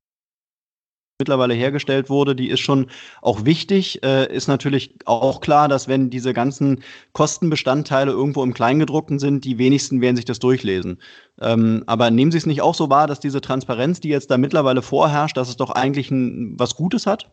mittlerweile 1.19 1.53
hergestellt 1.53 2.09
wurde, 2.09 2.35
die 2.35 2.49
ist 2.49 2.59
schon 2.59 2.87
auch 3.21 3.45
wichtig. 3.45 4.03
Äh, 4.03 4.33
ist 4.33 4.47
natürlich 4.47 4.95
auch 5.05 5.41
klar, 5.41 5.67
dass 5.67 5.87
wenn 5.87 6.09
diese 6.09 6.33
ganzen 6.33 6.83
Kostenbestandteile 7.13 8.11
irgendwo 8.11 8.43
im 8.43 8.53
Kleingedruckten 8.53 9.19
sind, 9.19 9.45
die 9.45 9.57
wenigsten 9.57 10.01
werden 10.01 10.15
sich 10.15 10.25
das 10.25 10.39
durchlesen. 10.39 11.01
Ähm, 11.39 11.83
aber 11.87 12.11
nehmen 12.11 12.31
Sie 12.31 12.37
es 12.37 12.45
nicht 12.45 12.61
auch 12.61 12.75
so 12.75 12.89
wahr, 12.89 13.07
dass 13.07 13.19
diese 13.19 13.41
Transparenz, 13.41 13.99
die 13.99 14.09
jetzt 14.09 14.31
da 14.31 14.37
mittlerweile 14.37 14.81
vorherrscht, 14.81 15.37
dass 15.37 15.49
es 15.49 15.57
doch 15.57 15.69
eigentlich 15.69 16.11
ein, 16.11 16.55
was 16.57 16.75
Gutes 16.75 17.05
hat? 17.05 17.31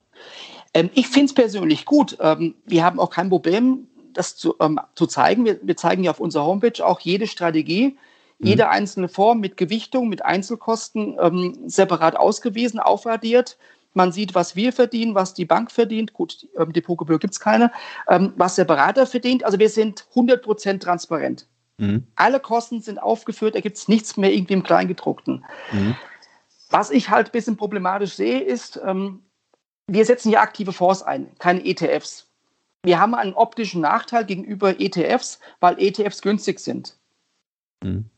Ähm, 0.74 0.90
ich 0.94 1.08
finde 1.08 1.26
es 1.26 1.34
persönlich 1.34 1.84
gut. 1.84 2.16
Ähm, 2.20 2.54
wir 2.64 2.84
haben 2.84 3.00
auch 3.00 3.10
kein 3.10 3.28
Problem, 3.28 3.88
das 4.12 4.36
zu, 4.36 4.54
ähm, 4.60 4.80
zu 4.94 5.06
zeigen. 5.06 5.44
Wir, 5.44 5.58
wir, 5.62 5.76
zeigen 5.76 6.04
ja 6.04 6.10
auf 6.10 6.20
unserer 6.20 6.44
Homepage 6.44 6.84
auch 6.84 7.00
jede 7.00 7.26
Strategie, 7.26 7.96
mhm. 8.38 8.46
jede 8.46 8.68
einzelne 8.68 9.08
Form 9.08 9.40
mit 9.40 9.56
Gewichtung, 9.56 10.08
mit 10.08 10.24
Einzelkosten 10.24 11.16
ähm, 11.20 11.58
separat 11.66 12.16
ausgewiesen, 12.16 12.80
aufaddiert. 12.80 13.58
Man 13.92 14.12
sieht, 14.12 14.36
was 14.36 14.54
wir 14.54 14.72
verdienen, 14.72 15.16
was 15.16 15.34
die 15.34 15.44
Bank 15.44 15.72
verdient. 15.72 16.12
Gut, 16.12 16.46
ähm, 16.56 16.72
Depotgebühr 16.72 17.18
gibt 17.18 17.34
es 17.34 17.40
keine. 17.40 17.72
Ähm, 18.08 18.32
was 18.36 18.54
der 18.54 18.64
Berater 18.64 19.06
verdient. 19.06 19.44
Also 19.44 19.58
wir 19.58 19.68
sind 19.68 20.06
100% 20.14 20.80
transparent. 20.80 21.46
Mhm. 21.78 22.06
Alle 22.14 22.38
Kosten 22.38 22.82
sind 22.82 23.02
aufgeführt, 23.02 23.56
da 23.56 23.60
gibt 23.60 23.78
es 23.78 23.88
nichts 23.88 24.16
mehr 24.16 24.32
irgendwie 24.32 24.52
im 24.52 24.62
Kleingedruckten. 24.62 25.44
Mhm. 25.72 25.96
Was 26.68 26.90
ich 26.90 27.10
halt 27.10 27.28
ein 27.28 27.32
bisschen 27.32 27.56
problematisch 27.56 28.14
sehe, 28.14 28.40
ist, 28.40 28.80
ähm, 28.86 29.24
wir 29.92 30.04
setzen 30.04 30.28
hier 30.28 30.40
aktive 30.40 30.72
Fonds 30.72 31.02
ein, 31.02 31.34
keine 31.38 31.64
ETFs. 31.64 32.26
Wir 32.82 33.00
haben 33.00 33.14
einen 33.14 33.34
optischen 33.34 33.80
Nachteil 33.80 34.24
gegenüber 34.24 34.80
ETFs, 34.80 35.40
weil 35.58 35.78
ETFs 35.78 36.22
günstig 36.22 36.60
sind. 36.60 36.96
Mhm. 37.82 38.08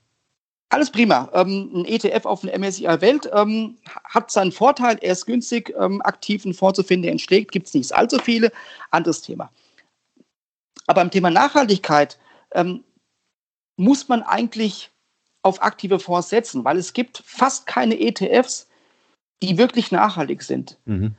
Alles 0.69 0.91
prima. 0.91 1.31
Ähm, 1.35 1.71
ein 1.75 1.85
ETF 1.85 2.25
auf 2.25 2.41
dem 2.43 2.61
MSCI 2.61 3.01
Welt 3.01 3.29
ähm, 3.33 3.77
hat 4.05 4.31
seinen 4.31 4.53
Vorteil. 4.53 4.99
Er 5.01 5.13
ist 5.13 5.27
günstig, 5.27 5.75
ähm, 5.79 6.01
aktiven 6.03 6.55
Fonds 6.55 6.77
zu 6.77 6.83
finden, 6.83 7.03
der 7.03 7.13
entschlägt. 7.13 7.53
Gibt 7.53 7.67
es 7.67 7.75
nicht 7.75 7.93
allzu 7.93 8.19
viele. 8.19 8.53
Anderes 8.91 9.23
Thema. 9.23 9.51
Aber 10.87 11.03
im 11.03 11.11
Thema 11.11 11.31
Nachhaltigkeit 11.31 12.19
ähm, 12.53 12.85
muss 13.77 14.09
man 14.09 14.23
eigentlich 14.23 14.91
auf 15.43 15.63
aktive 15.63 15.99
Fonds 15.99 16.29
setzen, 16.29 16.65
weil 16.65 16.77
es 16.77 16.93
gibt 16.93 17.23
fast 17.25 17.67
keine 17.67 17.99
ETFs, 17.99 18.69
die 19.43 19.59
wirklich 19.59 19.91
nachhaltig 19.91 20.43
sind. 20.43 20.79
Mhm. 20.85 21.15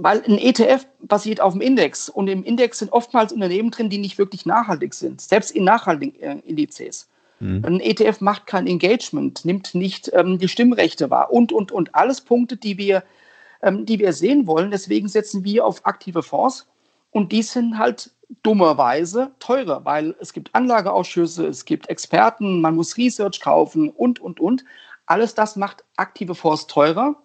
Weil 0.00 0.22
ein 0.24 0.38
ETF 0.38 0.86
basiert 1.00 1.40
auf 1.40 1.54
dem 1.54 1.60
Index 1.60 2.08
und 2.08 2.28
im 2.28 2.44
Index 2.44 2.78
sind 2.78 2.92
oftmals 2.92 3.32
Unternehmen 3.32 3.70
drin, 3.70 3.90
die 3.90 3.98
nicht 3.98 4.16
wirklich 4.16 4.46
nachhaltig 4.46 4.94
sind, 4.94 5.20
selbst 5.20 5.50
in 5.50 5.64
nachhaltigen 5.64 6.20
äh, 6.20 6.38
Indizes. 6.44 7.08
Mhm. 7.40 7.64
Ein 7.64 7.80
ETF 7.80 8.20
macht 8.20 8.46
kein 8.46 8.66
Engagement, 8.66 9.44
nimmt 9.44 9.74
nicht 9.74 10.10
ähm, 10.14 10.38
die 10.38 10.48
Stimmrechte 10.48 11.10
wahr 11.10 11.32
und, 11.32 11.52
und, 11.52 11.72
und. 11.72 11.94
Alles 11.94 12.20
Punkte, 12.20 12.56
die 12.56 12.78
wir, 12.78 13.02
ähm, 13.62 13.86
die 13.86 13.98
wir 13.98 14.12
sehen 14.12 14.46
wollen. 14.46 14.70
Deswegen 14.70 15.08
setzen 15.08 15.44
wir 15.44 15.66
auf 15.66 15.84
aktive 15.84 16.22
Fonds 16.22 16.66
und 17.10 17.32
die 17.32 17.42
sind 17.42 17.78
halt 17.78 18.10
dummerweise 18.42 19.30
teurer, 19.38 19.84
weil 19.84 20.14
es 20.20 20.32
gibt 20.32 20.54
Anlageausschüsse, 20.54 21.46
es 21.46 21.64
gibt 21.64 21.88
Experten, 21.88 22.60
man 22.60 22.74
muss 22.74 22.96
Research 22.98 23.40
kaufen 23.40 23.88
und, 23.88 24.20
und, 24.20 24.40
und. 24.40 24.64
Alles 25.06 25.34
das 25.34 25.56
macht 25.56 25.84
aktive 25.96 26.34
Fonds 26.34 26.66
teurer, 26.66 27.16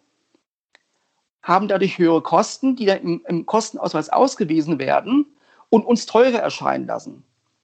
haben 1.43 1.67
dadurch 1.67 1.97
höhere 1.97 2.21
Kosten, 2.21 2.75
die 2.75 2.85
dann 2.85 3.01
im, 3.01 3.21
im 3.27 3.45
Kostenausweis 3.45 4.09
ausgewiesen 4.09 4.79
werden 4.79 5.25
und 5.69 5.85
uns 5.85 6.05
teurer 6.05 6.39
erscheinen 6.39 6.87
lassen. 6.87 7.23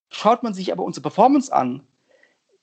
Schaut 0.09 0.43
man 0.43 0.53
sich 0.53 0.71
aber 0.71 0.83
unsere 0.83 1.03
Performance 1.03 1.53
an, 1.53 1.81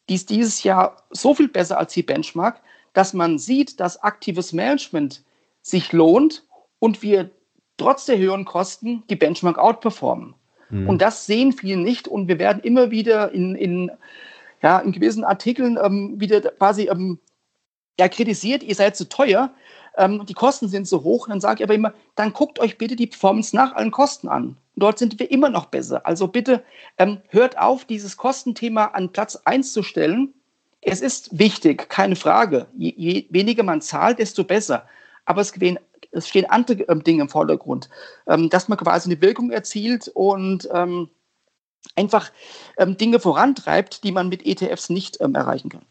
die 0.09 0.14
ist 0.14 0.31
dieses 0.31 0.62
Jahr 0.62 1.03
so 1.11 1.35
viel 1.35 1.49
besser 1.49 1.79
als 1.79 1.93
die 1.95 2.03
Benchmark, 2.03 2.61
dass 2.93 3.12
man 3.12 3.39
sieht, 3.39 3.81
dass 3.81 4.03
aktives 4.03 4.53
Management 4.53 5.23
sich 5.62 5.93
lohnt 5.93 6.45
und 6.79 7.03
wir 7.03 7.31
trotz 7.77 8.07
der 8.07 8.19
höheren 8.19 8.45
Kosten 8.45 9.03
die 9.11 9.17
Benchmark 9.17 9.59
outperformen. 9.59 10.35
Mhm. 10.71 10.89
Und 10.89 11.03
das 11.03 11.27
sehen 11.27 11.53
viele 11.53 11.77
nicht 11.77 12.09
und 12.09 12.29
wir 12.29 12.39
werden 12.39 12.62
immer 12.62 12.91
wieder 12.91 13.33
in, 13.33 13.55
in, 13.55 13.91
ja, 14.62 14.79
in 14.79 14.93
gewissen 14.93 15.25
Artikeln 15.25 15.79
ähm, 15.83 16.21
wieder 16.21 16.41
quasi 16.41 16.89
ähm, 16.89 17.19
ja, 17.99 18.09
kritisiert, 18.09 18.62
ihr 18.62 18.75
seid 18.75 18.97
zu 18.97 19.09
teuer, 19.09 19.51
ähm, 19.97 20.25
die 20.27 20.35
Kosten 20.35 20.69
sind 20.69 20.87
so 20.87 21.03
hoch. 21.03 21.29
Dann 21.29 21.41
sage 21.41 21.61
ich 21.61 21.65
aber 21.65 21.75
immer, 21.75 21.93
dann 22.15 22.33
guckt 22.33 22.59
euch 22.59 22.79
bitte 22.79 22.97
die 22.97 23.07
Performance 23.07 23.55
nach 23.55 23.75
allen 23.75 23.91
Kosten 23.91 24.29
an. 24.29 24.57
Dort 24.77 24.99
sind 24.99 25.19
wir 25.19 25.31
immer 25.31 25.49
noch 25.49 25.67
besser. 25.67 26.07
Also 26.07 26.29
bitte 26.29 26.63
ähm, 26.99 27.21
hört 27.29 27.59
auf, 27.59 27.85
dieses 27.85 28.17
Kostenthema 28.17 28.87
an 28.87 29.11
Platz 29.11 29.37
1 29.45 29.73
zu 29.73 29.83
stellen. 29.83 30.35
Es 30.83 31.01
ist 31.01 31.39
wichtig, 31.39 31.89
keine 31.89 32.17
Frage. 32.17 32.67
Je, 32.77 32.95
je 32.97 33.27
weniger 33.31 33.63
man 33.63 33.81
zahlt, 33.81 34.19
desto 34.19 34.45
besser. 34.45 34.87
Aber 35.25 35.41
es, 35.41 35.53
es 36.13 36.29
stehen 36.29 36.47
andere 36.51 36.83
ähm, 36.85 37.03
Dinge 37.03 37.23
im 37.23 37.29
Vordergrund. 37.29 37.89
Ähm, 38.29 38.51
dass 38.51 38.69
man 38.69 38.79
quasi 38.79 39.11
eine 39.11 39.21
Wirkung 39.23 39.51
erzielt 39.51 40.09
und 40.09 40.69
ähm, 40.73 41.09
einfach 41.95 42.31
Dinge 42.79 43.21
vorantreibt, 43.21 44.03
die 44.03 44.11
man 44.11 44.29
mit 44.29 44.45
ETFs 44.45 44.91
nicht 44.91 45.19
erreichen 45.19 45.69
kann. 45.69 45.83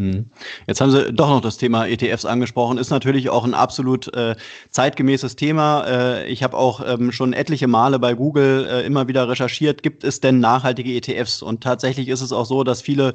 Hm. 0.00 0.30
Jetzt 0.66 0.80
haben 0.80 0.90
Sie 0.90 1.12
doch 1.12 1.28
noch 1.28 1.42
das 1.42 1.58
Thema 1.58 1.86
ETFs 1.86 2.24
angesprochen. 2.24 2.78
Ist 2.78 2.88
natürlich 2.88 3.28
auch 3.28 3.44
ein 3.44 3.52
absolut 3.52 4.12
äh, 4.14 4.34
zeitgemäßes 4.70 5.36
Thema. 5.36 5.84
Äh, 5.86 6.26
ich 6.32 6.42
habe 6.42 6.56
auch 6.56 6.80
ähm, 6.86 7.12
schon 7.12 7.34
etliche 7.34 7.68
Male 7.68 7.98
bei 7.98 8.14
Google 8.14 8.66
äh, 8.66 8.86
immer 8.86 9.08
wieder 9.08 9.28
recherchiert, 9.28 9.82
gibt 9.82 10.02
es 10.02 10.20
denn 10.20 10.40
nachhaltige 10.40 10.90
ETFs? 10.94 11.42
Und 11.42 11.62
tatsächlich 11.62 12.08
ist 12.08 12.22
es 12.22 12.32
auch 12.32 12.46
so, 12.46 12.64
dass 12.64 12.80
viele 12.80 13.12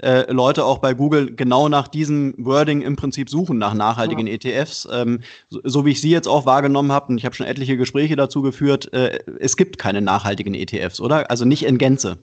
äh, 0.00 0.30
Leute 0.32 0.64
auch 0.64 0.78
bei 0.78 0.94
Google 0.94 1.34
genau 1.34 1.68
nach 1.68 1.88
diesem 1.88 2.34
Wording 2.38 2.82
im 2.82 2.94
Prinzip 2.94 3.28
suchen, 3.28 3.58
nach 3.58 3.74
nachhaltigen 3.74 4.28
ja. 4.28 4.34
ETFs. 4.34 4.86
Ähm, 4.92 5.22
so, 5.48 5.60
so, 5.64 5.84
wie 5.86 5.90
ich 5.90 6.00
Sie 6.00 6.10
jetzt 6.10 6.28
auch 6.28 6.46
wahrgenommen 6.46 6.92
habe, 6.92 7.08
und 7.08 7.18
ich 7.18 7.24
habe 7.24 7.34
schon 7.34 7.46
etliche 7.46 7.76
Gespräche 7.76 8.14
dazu 8.14 8.42
geführt, 8.42 8.92
äh, 8.92 9.18
es 9.40 9.56
gibt 9.56 9.78
keine 9.78 10.02
nachhaltigen 10.02 10.54
ETFs, 10.54 11.00
oder? 11.00 11.32
Also 11.32 11.44
nicht 11.44 11.64
in 11.64 11.78
Gänze. 11.78 12.18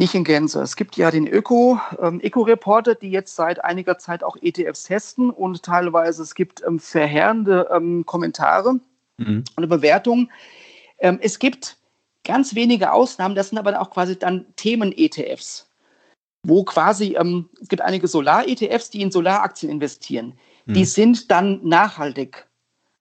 Nicht 0.00 0.14
in 0.14 0.24
Gänze. 0.24 0.62
Es 0.62 0.76
gibt 0.76 0.96
ja 0.96 1.10
den 1.10 1.26
Öko, 1.26 1.78
ähm, 2.00 2.20
Eco-Reporter, 2.22 2.94
die 2.94 3.10
jetzt 3.10 3.36
seit 3.36 3.62
einiger 3.62 3.98
Zeit 3.98 4.24
auch 4.24 4.38
ETFs 4.40 4.84
testen 4.84 5.28
und 5.28 5.62
teilweise 5.62 6.22
es 6.22 6.34
gibt 6.34 6.62
ähm, 6.66 6.78
verheerende 6.78 7.68
ähm, 7.70 8.06
Kommentare 8.06 8.80
mhm. 9.18 9.44
und 9.56 9.68
Bewertungen. 9.68 10.32
Ähm, 11.00 11.18
es 11.20 11.38
gibt 11.38 11.76
ganz 12.24 12.54
wenige 12.54 12.94
Ausnahmen, 12.94 13.34
das 13.34 13.50
sind 13.50 13.58
aber 13.58 13.78
auch 13.78 13.90
quasi 13.90 14.18
dann 14.18 14.46
Themen-ETFs, 14.56 15.68
wo 16.46 16.64
quasi, 16.64 17.16
ähm, 17.20 17.50
es 17.60 17.68
gibt 17.68 17.82
einige 17.82 18.08
Solar-ETFs, 18.08 18.88
die 18.88 19.02
in 19.02 19.10
Solaraktien 19.10 19.70
investieren. 19.70 20.32
Mhm. 20.64 20.72
Die 20.72 20.86
sind 20.86 21.30
dann 21.30 21.60
nachhaltig. 21.62 22.48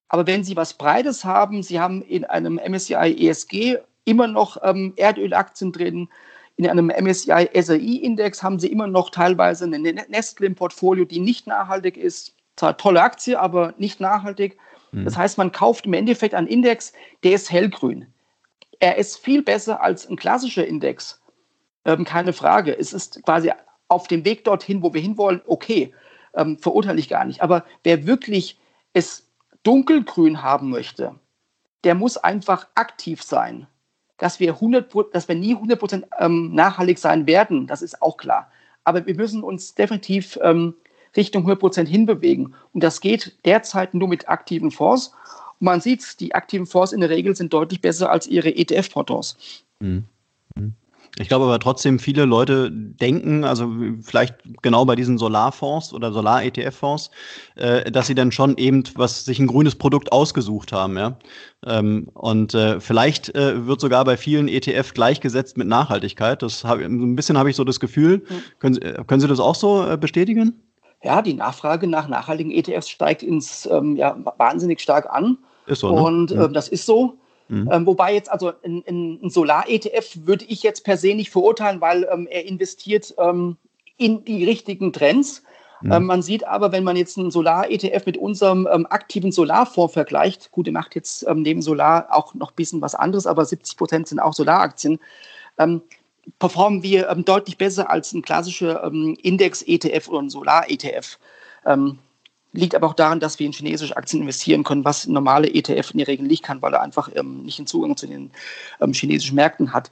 Aber 0.09 0.27
wenn 0.27 0.43
Sie 0.43 0.57
was 0.57 0.73
Breites 0.73 1.23
haben, 1.23 1.63
Sie 1.63 1.79
haben 1.79 2.01
in 2.01 2.25
einem 2.25 2.55
MSCI 2.55 3.29
ESG 3.29 3.77
immer 4.03 4.27
noch 4.27 4.57
ähm, 4.63 4.91
Erdölaktien 4.97 5.71
drin, 5.71 6.09
in 6.59 6.67
einem 6.67 6.87
MSCI 6.87 7.49
SRI-Index 7.53 8.43
haben 8.43 8.59
sie 8.59 8.67
immer 8.67 8.87
noch 8.87 9.11
teilweise 9.11 9.63
eine 9.63 9.79
Nestle 9.79 10.45
im 10.45 10.55
Portfolio, 10.55 11.05
die 11.05 11.21
nicht 11.21 11.47
nachhaltig 11.47 11.95
ist. 11.95 12.35
Zwar 12.57 12.75
tolle 12.75 13.01
Aktie, 13.01 13.39
aber 13.39 13.73
nicht 13.77 14.01
nachhaltig. 14.01 14.57
Mhm. 14.91 15.05
Das 15.05 15.15
heißt, 15.15 15.37
man 15.37 15.53
kauft 15.53 15.85
im 15.85 15.93
Endeffekt 15.93 16.33
einen 16.33 16.47
Index, 16.47 16.91
der 17.23 17.31
ist 17.31 17.49
hellgrün. 17.49 18.13
Er 18.81 18.97
ist 18.97 19.19
viel 19.19 19.41
besser 19.41 19.81
als 19.81 20.05
ein 20.09 20.17
klassischer 20.17 20.67
Index. 20.67 21.21
Ähm, 21.85 22.03
keine 22.03 22.33
Frage. 22.33 22.77
Es 22.77 22.91
ist 22.91 23.23
quasi 23.23 23.53
auf 23.87 24.09
dem 24.09 24.25
Weg 24.25 24.43
dorthin, 24.43 24.83
wo 24.83 24.93
wir 24.93 24.99
hinwollen, 24.99 25.41
okay, 25.47 25.93
ähm, 26.35 26.57
verurteile 26.59 26.99
ich 26.99 27.07
gar 27.07 27.23
nicht. 27.23 27.41
Aber 27.41 27.63
wer 27.83 28.05
wirklich 28.05 28.59
es 28.91 29.29
dunkelgrün 29.63 30.43
haben 30.43 30.69
möchte, 30.69 31.15
der 31.85 31.95
muss 31.95 32.17
einfach 32.17 32.67
aktiv 32.75 33.23
sein 33.23 33.65
dass 34.19 34.39
wir, 34.39 34.53
100, 34.53 34.93
dass 35.13 35.27
wir 35.27 35.35
nie 35.35 35.55
100 35.55 35.79
Prozent 35.79 36.05
ähm, 36.19 36.53
nachhaltig 36.53 36.99
sein 36.99 37.25
werden, 37.25 37.67
das 37.67 37.81
ist 37.81 38.01
auch 38.01 38.17
klar. 38.17 38.51
Aber 38.83 39.05
wir 39.05 39.15
müssen 39.15 39.43
uns 39.43 39.75
definitiv 39.75 40.37
ähm, 40.41 40.75
Richtung 41.15 41.41
100 41.41 41.59
Prozent 41.59 41.89
hinbewegen. 41.89 42.53
Und 42.73 42.83
das 42.83 43.01
geht 43.01 43.37
derzeit 43.45 43.93
nur 43.93 44.07
mit 44.07 44.29
aktiven 44.29 44.71
Fonds. 44.71 45.13
Und 45.59 45.65
man 45.65 45.81
sieht, 45.81 46.19
die 46.19 46.35
aktiven 46.35 46.65
Fonds 46.65 46.91
in 46.91 47.01
der 47.01 47.09
Regel 47.09 47.35
sind 47.35 47.53
deutlich 47.53 47.81
besser 47.81 48.11
als 48.11 48.27
ihre 48.27 48.49
ETF-Portons. 48.49 49.63
Mhm. 49.79 50.05
Ich 51.17 51.27
glaube 51.27 51.45
aber 51.45 51.59
trotzdem, 51.59 51.99
viele 51.99 52.25
Leute 52.25 52.69
denken, 52.71 53.43
also 53.43 53.71
vielleicht 54.01 54.35
genau 54.61 54.85
bei 54.85 54.95
diesen 54.95 55.17
Solarfonds 55.17 55.93
oder 55.93 56.13
Solar-ETF-Fonds, 56.13 57.11
äh, 57.55 57.91
dass 57.91 58.07
sie 58.07 58.15
dann 58.15 58.31
schon 58.31 58.57
eben 58.57 58.83
was 58.95 59.25
sich 59.25 59.39
ein 59.39 59.47
grünes 59.47 59.75
Produkt 59.75 60.11
ausgesucht 60.11 60.71
haben, 60.71 60.97
ja. 60.97 61.17
Ähm, 61.65 62.09
und 62.13 62.53
äh, 62.53 62.79
vielleicht 62.79 63.35
äh, 63.35 63.67
wird 63.67 63.81
sogar 63.81 64.05
bei 64.05 64.15
vielen 64.15 64.47
ETF 64.47 64.93
gleichgesetzt 64.93 65.57
mit 65.57 65.67
Nachhaltigkeit. 65.67 66.41
Das 66.41 66.63
hab, 66.63 66.79
ein 66.79 67.15
bisschen 67.15 67.37
habe 67.37 67.49
ich 67.49 67.57
so 67.57 67.65
das 67.65 67.81
Gefühl. 67.81 68.19
Mhm. 68.19 68.43
Können, 68.59 68.73
Sie, 68.75 68.81
äh, 68.81 69.03
können 69.05 69.19
Sie 69.19 69.27
das 69.27 69.41
auch 69.41 69.55
so 69.55 69.85
äh, 69.85 69.97
bestätigen? 69.97 70.61
Ja, 71.03 71.21
die 71.21 71.33
Nachfrage 71.33 71.87
nach 71.87 72.07
nachhaltigen 72.07 72.51
ETFs 72.51 72.89
steigt 72.89 73.23
ins 73.23 73.65
ähm, 73.65 73.95
ja, 73.95 74.17
wahnsinnig 74.37 74.79
stark 74.79 75.09
an. 75.09 75.37
Ist 75.65 75.79
so. 75.79 75.93
Ne? 75.93 76.01
Und 76.01 76.31
ja. 76.31 76.45
Ähm, 76.45 76.53
das 76.53 76.67
ist 76.67 76.85
so. 76.85 77.17
Mhm. 77.49 77.69
Ähm, 77.71 77.85
wobei 77.85 78.13
jetzt 78.13 78.31
also 78.31 78.53
ein, 78.63 78.83
ein 78.87 79.29
Solar-ETF 79.29 80.25
würde 80.25 80.45
ich 80.45 80.63
jetzt 80.63 80.83
per 80.83 80.97
se 80.97 81.15
nicht 81.15 81.31
verurteilen, 81.31 81.81
weil 81.81 82.07
ähm, 82.11 82.27
er 82.29 82.45
investiert 82.45 83.13
ähm, 83.17 83.57
in 83.97 84.23
die 84.23 84.45
richtigen 84.45 84.93
Trends. 84.93 85.43
Mhm. 85.81 85.91
Ähm, 85.91 86.05
man 86.05 86.21
sieht 86.21 86.47
aber, 86.47 86.71
wenn 86.71 86.83
man 86.83 86.95
jetzt 86.95 87.17
einen 87.17 87.31
Solar-ETF 87.31 88.05
mit 88.05 88.17
unserem 88.17 88.67
ähm, 88.71 88.85
aktiven 88.89 89.31
Solarfonds 89.31 89.93
vergleicht, 89.93 90.51
gut, 90.51 90.67
der 90.67 90.73
macht 90.73 90.93
jetzt 90.93 91.25
ähm, 91.27 91.41
neben 91.41 91.63
Solar 91.63 92.07
auch 92.11 92.35
noch 92.35 92.51
ein 92.51 92.55
bisschen 92.55 92.81
was 92.81 92.93
anderes, 92.93 93.25
aber 93.25 93.43
70 93.43 93.77
Prozent 93.77 94.07
sind 94.07 94.19
auch 94.19 94.33
Solaraktien, 94.33 94.99
performen 96.37 96.83
wir 96.83 97.13
deutlich 97.15 97.57
besser 97.57 97.89
als 97.89 98.13
ein 98.13 98.21
klassischer 98.21 98.81
Index-ETF 98.83 100.07
oder 100.07 100.21
ein 100.21 100.29
Solar-ETF. 100.29 101.19
Liegt 102.51 102.73
aber 102.73 102.87
auch 102.87 102.93
daran, 102.93 103.19
dass 103.19 103.37
wir 103.37 103.45
in 103.45 103.51
chinesische 103.51 103.95
Aktien 103.95 104.23
investieren 104.23 104.63
können, 104.63 104.83
was 104.83 105.05
normale 105.05 105.53
ETF 105.53 105.91
in 105.91 105.99
der 105.99 106.07
Regel 106.07 106.25
nicht 106.25 106.43
kann, 106.43 106.61
weil 106.61 106.73
er 106.73 106.81
einfach 106.81 107.09
ähm, 107.15 107.43
nicht 107.43 107.59
den 107.59 107.67
Zugang 107.67 107.95
zu 107.95 108.07
den 108.07 108.31
ähm, 108.81 108.93
chinesischen 108.93 109.35
Märkten 109.35 109.71
hat. 109.71 109.91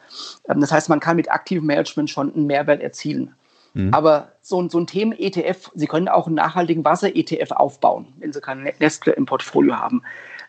Ähm, 0.49 0.61
das 0.61 0.71
heißt, 0.71 0.89
man 0.89 0.99
kann 0.99 1.17
mit 1.17 1.31
aktivem 1.31 1.67
Management 1.67 2.09
schon 2.09 2.33
einen 2.33 2.47
Mehrwert 2.47 2.81
erzielen. 2.81 3.35
Mhm. 3.73 3.93
Aber 3.93 4.31
so, 4.41 4.67
so 4.69 4.79
ein 4.79 4.87
Themen-ETF, 4.87 5.71
Sie 5.75 5.85
können 5.85 6.07
auch 6.07 6.25
einen 6.25 6.35
nachhaltigen 6.35 6.83
Wasser-ETF 6.83 7.51
aufbauen, 7.51 8.07
wenn 8.17 8.33
Sie 8.33 8.41
keinen 8.41 8.67
Nestle 8.79 9.13
im 9.13 9.27
Portfolio 9.27 9.75
haben. 9.75 10.01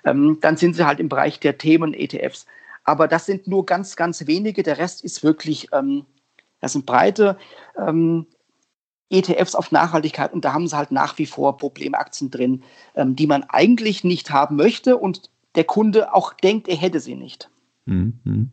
Ähm, 0.04 0.38
dann 0.40 0.56
sind 0.56 0.76
Sie 0.76 0.86
halt 0.86 1.00
im 1.00 1.10
Bereich 1.10 1.40
der 1.40 1.58
Themen-ETFs. 1.58 2.46
Aber 2.84 3.06
das 3.06 3.26
sind 3.26 3.46
nur 3.46 3.66
ganz, 3.66 3.96
ganz 3.96 4.26
wenige. 4.26 4.62
Der 4.62 4.78
Rest 4.78 5.04
ist 5.04 5.22
wirklich, 5.22 5.68
ähm, 5.74 6.06
das 6.60 6.72
sind 6.72 6.86
breite 6.86 7.36
ähm, 7.76 8.26
ETFs 9.10 9.54
auf 9.54 9.72
Nachhaltigkeit 9.72 10.32
und 10.32 10.44
da 10.44 10.52
haben 10.52 10.66
sie 10.66 10.76
halt 10.76 10.90
nach 10.90 11.18
wie 11.18 11.26
vor 11.26 11.56
Problemaktien 11.56 12.30
drin, 12.30 12.62
ähm, 12.94 13.16
die 13.16 13.26
man 13.26 13.44
eigentlich 13.44 14.04
nicht 14.04 14.30
haben 14.30 14.56
möchte 14.56 14.96
und 14.96 15.30
der 15.54 15.64
Kunde 15.64 16.14
auch 16.14 16.34
denkt, 16.34 16.68
er 16.68 16.76
hätte 16.76 17.00
sie 17.00 17.14
nicht. 17.14 17.50
Mhm. 17.86 18.52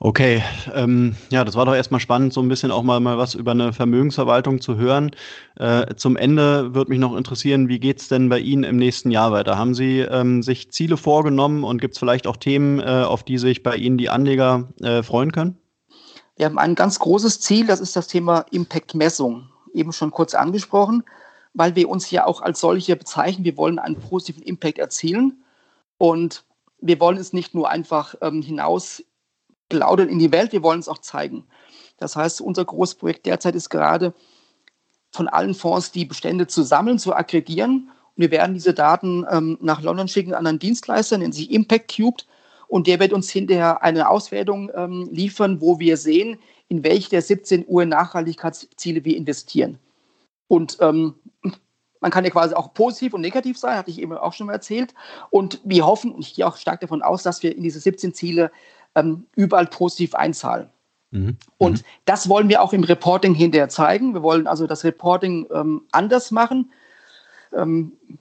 Okay, 0.00 0.44
ähm, 0.74 1.16
ja, 1.30 1.44
das 1.44 1.56
war 1.56 1.66
doch 1.66 1.74
erstmal 1.74 1.98
spannend, 1.98 2.32
so 2.32 2.40
ein 2.40 2.48
bisschen 2.48 2.70
auch 2.70 2.84
mal, 2.84 3.00
mal 3.00 3.18
was 3.18 3.34
über 3.34 3.50
eine 3.50 3.72
Vermögensverwaltung 3.72 4.60
zu 4.60 4.76
hören. 4.76 5.10
Äh, 5.56 5.96
zum 5.96 6.16
Ende 6.16 6.72
würde 6.72 6.90
mich 6.90 7.00
noch 7.00 7.16
interessieren, 7.16 7.68
wie 7.68 7.80
geht 7.80 7.98
es 8.00 8.06
denn 8.06 8.28
bei 8.28 8.38
Ihnen 8.38 8.62
im 8.62 8.76
nächsten 8.76 9.10
Jahr 9.10 9.32
weiter? 9.32 9.58
Haben 9.58 9.74
Sie 9.74 9.98
ähm, 9.98 10.44
sich 10.44 10.70
Ziele 10.70 10.96
vorgenommen 10.96 11.64
und 11.64 11.80
gibt 11.80 11.94
es 11.94 11.98
vielleicht 11.98 12.28
auch 12.28 12.36
Themen, 12.36 12.78
äh, 12.78 12.84
auf 12.84 13.24
die 13.24 13.38
sich 13.38 13.64
bei 13.64 13.74
Ihnen 13.74 13.98
die 13.98 14.08
Anleger 14.08 14.68
äh, 14.80 15.02
freuen 15.02 15.32
können? 15.32 15.58
Wir 16.38 16.46
haben 16.46 16.58
ein 16.58 16.76
ganz 16.76 17.00
großes 17.00 17.40
Ziel, 17.40 17.66
das 17.66 17.80
ist 17.80 17.96
das 17.96 18.06
Thema 18.06 18.46
Impact-Messung, 18.52 19.50
eben 19.74 19.92
schon 19.92 20.12
kurz 20.12 20.34
angesprochen, 20.34 21.02
weil 21.52 21.74
wir 21.74 21.88
uns 21.88 22.12
ja 22.12 22.26
auch 22.26 22.42
als 22.42 22.60
solche 22.60 22.94
bezeichnen. 22.94 23.44
Wir 23.44 23.56
wollen 23.56 23.80
einen 23.80 23.98
positiven 23.98 24.44
Impact 24.44 24.78
erzielen 24.78 25.42
und 25.98 26.44
wir 26.80 27.00
wollen 27.00 27.16
es 27.16 27.32
nicht 27.32 27.54
nur 27.54 27.68
einfach 27.68 28.14
ähm, 28.22 28.40
hinaus 28.40 29.02
plaudern 29.68 30.08
in 30.08 30.20
die 30.20 30.30
Welt, 30.30 30.52
wir 30.52 30.62
wollen 30.62 30.78
es 30.78 30.88
auch 30.88 30.98
zeigen. 30.98 31.44
Das 31.96 32.14
heißt, 32.14 32.40
unser 32.40 32.64
großes 32.64 32.94
Projekt 32.94 33.26
derzeit 33.26 33.56
ist 33.56 33.68
gerade, 33.68 34.14
von 35.10 35.26
allen 35.26 35.54
Fonds 35.54 35.90
die 35.90 36.04
Bestände 36.04 36.46
zu 36.46 36.62
sammeln, 36.62 37.00
zu 37.00 37.16
aggregieren. 37.16 37.90
Und 38.16 38.22
wir 38.22 38.30
werden 38.30 38.54
diese 38.54 38.74
Daten 38.74 39.26
ähm, 39.28 39.58
nach 39.60 39.82
London 39.82 40.06
schicken 40.06 40.34
an 40.34 40.46
einen 40.46 40.60
Dienstleister, 40.60 41.18
nennt 41.18 41.34
sich 41.34 41.50
Impact 41.50 41.96
Cubed. 41.96 42.28
Und 42.68 42.86
der 42.86 43.00
wird 43.00 43.12
uns 43.12 43.30
hinterher 43.30 43.82
eine 43.82 44.08
Auswertung 44.08 44.70
ähm, 44.74 45.08
liefern, 45.10 45.60
wo 45.60 45.80
wir 45.80 45.96
sehen, 45.96 46.38
in 46.68 46.84
welche 46.84 47.10
der 47.10 47.22
17 47.22 47.64
Uhr 47.66 47.86
Nachhaltigkeitsziele 47.86 49.04
wir 49.04 49.16
investieren. 49.16 49.78
Und 50.48 50.76
ähm, 50.80 51.14
man 52.00 52.10
kann 52.10 52.24
ja 52.24 52.30
quasi 52.30 52.54
auch 52.54 52.74
positiv 52.74 53.14
und 53.14 53.22
negativ 53.22 53.58
sein, 53.58 53.76
hatte 53.76 53.90
ich 53.90 54.00
eben 54.00 54.12
auch 54.12 54.32
schon 54.32 54.46
mal 54.46 54.52
erzählt. 54.52 54.94
Und 55.30 55.60
wir 55.64 55.86
hoffen, 55.86 56.12
und 56.12 56.20
ich 56.20 56.34
gehe 56.34 56.46
auch 56.46 56.56
stark 56.56 56.80
davon 56.80 57.02
aus, 57.02 57.22
dass 57.22 57.42
wir 57.42 57.56
in 57.56 57.62
diese 57.62 57.80
17 57.80 58.14
Ziele 58.14 58.50
ähm, 58.94 59.26
überall 59.34 59.66
positiv 59.66 60.14
einzahlen. 60.14 60.68
Mhm. 61.10 61.38
Und 61.56 61.78
mhm. 61.78 61.84
das 62.04 62.28
wollen 62.28 62.48
wir 62.48 62.62
auch 62.62 62.72
im 62.72 62.84
Reporting 62.84 63.34
hinterher 63.34 63.68
zeigen. 63.68 64.14
Wir 64.14 64.22
wollen 64.22 64.46
also 64.46 64.66
das 64.66 64.84
Reporting 64.84 65.46
ähm, 65.52 65.82
anders 65.90 66.30
machen 66.30 66.70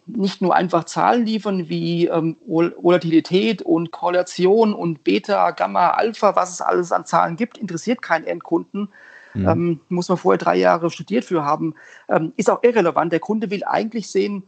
nicht 0.05 0.41
nur 0.41 0.55
einfach 0.55 0.85
Zahlen 0.85 1.25
liefern 1.25 1.69
wie 1.69 2.07
ähm, 2.07 2.37
Volatilität 2.45 3.61
und 3.61 3.91
Korrelation 3.91 4.73
und 4.73 5.03
Beta, 5.03 5.51
Gamma, 5.51 5.91
Alpha, 5.91 6.35
was 6.35 6.51
es 6.51 6.61
alles 6.61 6.91
an 6.91 7.05
Zahlen 7.05 7.35
gibt, 7.35 7.57
interessiert 7.57 8.01
keinen 8.01 8.25
Endkunden. 8.25 8.89
Mhm. 9.33 9.47
Ähm, 9.47 9.79
muss 9.89 10.09
man 10.09 10.17
vorher 10.17 10.37
drei 10.37 10.55
Jahre 10.55 10.89
studiert 10.89 11.25
für 11.25 11.43
haben, 11.43 11.75
ähm, 12.09 12.33
ist 12.37 12.49
auch 12.49 12.63
irrelevant. 12.63 13.11
Der 13.11 13.19
Kunde 13.19 13.49
will 13.51 13.63
eigentlich 13.63 14.09
sehen, 14.09 14.47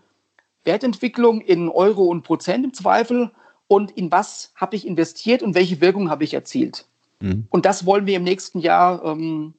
Wertentwicklung 0.64 1.42
in 1.42 1.70
Euro 1.70 2.06
und 2.06 2.24
Prozent 2.24 2.66
im 2.66 2.74
Zweifel 2.74 3.32
und 3.68 3.92
in 3.92 4.12
was 4.12 4.52
habe 4.56 4.76
ich 4.76 4.86
investiert 4.86 5.44
und 5.44 5.56
welche 5.56 5.82
Wirkung 5.82 6.10
habe 6.10 6.24
ich 6.24 6.34
erzielt. 6.34 6.86
Mhm. 7.20 7.48
Und 7.50 7.66
das 7.66 7.86
wollen 7.86 8.06
wir 8.06 8.18
im 8.18 8.24
nächsten 8.24 8.60
Jahr 8.60 9.04
ähm, 9.04 9.54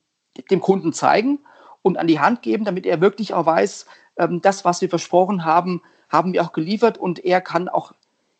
dem 0.50 0.60
Kunden 0.60 0.92
zeigen 0.92 1.38
und 1.82 1.98
an 1.98 2.06
die 2.06 2.20
Hand 2.20 2.42
geben, 2.42 2.64
damit 2.64 2.86
er 2.86 3.00
wirklich 3.00 3.34
auch 3.34 3.46
weiß, 3.46 3.86
ähm, 4.18 4.40
das, 4.40 4.64
was 4.64 4.80
wir 4.80 4.88
versprochen 4.88 5.44
haben, 5.44 5.82
haben 6.08 6.32
wir 6.32 6.42
auch 6.42 6.52
geliefert 6.52 6.98
und 6.98 7.24
er 7.24 7.40
kann 7.40 7.68
auch 7.68 7.92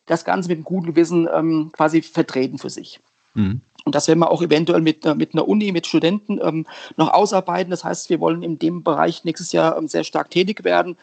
das 0.05 0.25
Ganze 0.25 0.49
mit 0.49 0.57
einem 0.57 0.65
guten 0.65 0.87
Gewissen 0.87 1.27
ähm, 1.33 1.71
quasi 1.71 2.01
vertreten 2.01 2.57
für 2.57 2.69
sich. 2.69 2.99
Mhm. 3.33 3.61
Und 3.83 3.95
das 3.95 4.07
werden 4.07 4.19
wir 4.19 4.29
auch 4.29 4.41
eventuell 4.41 4.81
mit, 4.81 5.05
mit 5.15 5.33
einer 5.33 5.47
Uni, 5.47 5.71
mit 5.71 5.87
Studenten 5.87 6.39
ähm, 6.41 6.67
noch 6.97 7.11
ausarbeiten. 7.11 7.71
Das 7.71 7.83
heißt, 7.83 8.09
wir 8.09 8.19
wollen 8.19 8.43
in 8.43 8.59
dem 8.59 8.83
Bereich 8.83 9.23
nächstes 9.23 9.51
Jahr 9.51 9.77
ähm, 9.77 9.87
sehr 9.87 10.03
stark 10.03 10.29
tätig 10.29 10.63
werden. 10.63 10.97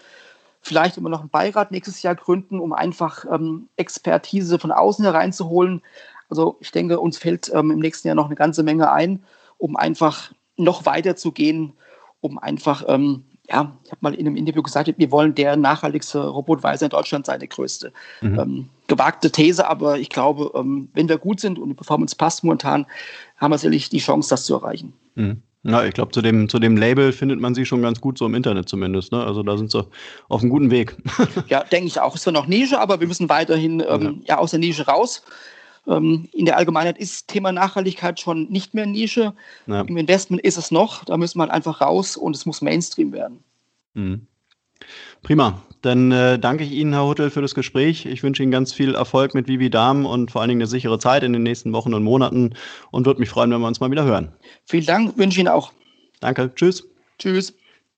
Vielleicht 0.61 0.97
immer 0.97 1.09
noch 1.09 1.21
einen 1.21 1.31
Beirat 1.31 1.71
nächstes 1.71 2.03
Jahr 2.03 2.15
gründen, 2.15 2.61
um 2.61 2.73
einfach 2.73 3.25
ähm, 3.33 3.69
Expertise 3.77 4.59
von 4.59 4.71
außen 4.71 5.05
hereinzuholen. 5.05 5.83
Also 6.29 6.57
ich 6.61 6.71
denke, 6.71 7.01
uns 7.01 7.19
fällt 7.19 7.51
ähm, 7.53 7.71
im 7.71 7.79
nächsten 7.79 8.07
Jahr 8.09 8.15
noch 8.15 8.27
eine 8.27 8.35
ganze 8.35 8.63
Menge 8.63 8.93
ein, 8.93 9.25
um 9.57 9.77
einfach 9.77 10.33
noch 10.57 10.87
weiter 10.87 11.17
zu 11.17 11.33
gehen, 11.33 11.73
um 12.21 12.39
einfach 12.39 12.85
ähm, 12.89 13.25
ja, 13.51 13.79
ich 13.85 13.91
habe 13.91 14.01
mal 14.01 14.15
in 14.15 14.27
einem 14.27 14.37
Interview 14.37 14.63
gesagt, 14.63 14.93
wir 14.95 15.11
wollen 15.11 15.35
der 15.35 15.57
nachhaltigste 15.57 16.27
Robotweiser 16.27 16.87
in 16.87 16.91
Deutschland 16.91 17.27
sein, 17.27 17.41
der 17.41 17.49
größte. 17.49 17.93
Mhm. 18.21 18.39
Ähm, 18.39 18.69
gewagte 18.89 19.33
These, 19.33 19.67
aber 19.67 19.99
ich 19.99 20.11
glaube, 20.11 20.51
ähm, 20.55 20.91
wenn 20.93 21.09
wir 21.09 21.19
gut 21.19 21.41
sind 21.41 21.59
und 21.59 21.71
die 21.71 21.75
Performance 21.75 22.15
passt 22.15 22.45
momentan, 22.45 22.87
haben 23.39 23.51
wir 23.51 23.59
sicherlich 23.59 23.89
die 23.89 23.99
Chance, 23.99 24.29
das 24.29 24.45
zu 24.45 24.55
erreichen. 24.55 24.93
Mhm. 25.15 25.43
Ja, 25.65 25.85
ich 25.85 25.93
glaube, 25.93 26.13
zu 26.13 26.23
dem, 26.23 26.49
zu 26.49 26.59
dem 26.59 26.77
Label 26.77 27.13
findet 27.13 27.41
man 27.41 27.55
sie 27.55 27.67
schon 27.67 27.83
ganz 27.83 28.01
gut, 28.01 28.17
so 28.17 28.27
im 28.27 28.35
Internet 28.35 28.69
zumindest. 28.69 29.13
Ne? 29.13 29.23
Also 29.25 29.43
da 29.43 29.57
sind 29.57 29.71
sie 29.71 29.85
auf 30.29 30.41
einem 30.41 30.51
guten 30.51 30.71
Weg. 30.71 30.97
ja, 31.49 31.65
denke 31.65 31.89
ich 31.89 32.01
auch. 32.01 32.15
Ist 32.15 32.27
noch 32.31 32.47
Nische, 32.47 32.79
aber 32.79 33.01
wir 33.01 33.09
müssen 33.09 33.29
weiterhin 33.29 33.81
ähm, 33.89 34.23
ja. 34.25 34.35
ja. 34.35 34.39
aus 34.39 34.53
der 34.53 34.61
Nische 34.61 34.87
raus. 34.87 35.23
Ähm, 35.87 36.29
in 36.33 36.45
der 36.45 36.57
Allgemeinheit 36.57 36.99
ist 36.99 37.29
Thema 37.29 37.53
Nachhaltigkeit 37.53 38.21
schon 38.21 38.49
nicht 38.51 38.75
mehr 38.75 38.87
Nische. 38.87 39.35
Ja. 39.67 39.83
Im 39.83 39.97
Investment 39.97 40.43
ist 40.43 40.59
es 40.59 40.71
noch. 40.71 41.05
Da 41.05 41.17
müssen 41.17 41.39
wir 41.39 41.43
halt 41.43 41.53
einfach 41.53 41.81
raus 41.81 42.17
und 42.17 42.35
es 42.37 42.47
muss 42.47 42.63
Mainstream 42.63 43.13
werden. 43.13 43.43
Mhm. 43.95 44.27
Prima. 45.23 45.63
Dann 45.83 46.11
äh, 46.11 46.39
danke 46.39 46.65
ich 46.65 46.73
Ihnen, 46.73 46.93
Herr 46.93 47.07
Huttel, 47.07 47.31
für 47.31 47.41
das 47.41 47.55
Gespräch. 47.55 48.05
Ich 48.05 48.23
wünsche 48.23 48.43
Ihnen 48.43 48.51
ganz 48.51 48.73
viel 48.73 48.95
Erfolg 48.95 49.35
mit 49.35 49.47
Vivi 49.47 49.71
Darm 49.71 50.07
und 50.07 50.31
vor 50.33 50.41
allen 50.41 50.49
Dingen 50.49 50.61
eine 50.61 50.67
sichere 50.67 50.99
Zeit 50.99 51.23
in 51.23 51.33
den 51.33 51.45
nächsten 51.45 51.73
Wochen 51.73 51.95
und 51.95 52.03
Monaten 52.03 52.55
und 52.91 53.07
würde 53.07 53.21
mich 53.21 53.29
freuen, 53.29 53.51
wenn 53.53 53.61
wir 53.61 53.69
uns 53.69 53.79
mal 53.79 53.91
wieder 53.91 54.05
hören. 54.05 54.33
Vielen 54.65 54.87
Dank, 54.87 55.17
wünsche 55.17 55.39
Ihnen 55.39 55.49
auch. 55.49 55.73
Danke. 56.21 56.51
Tschüss. 56.55 56.85
Tschüss. 57.19 57.55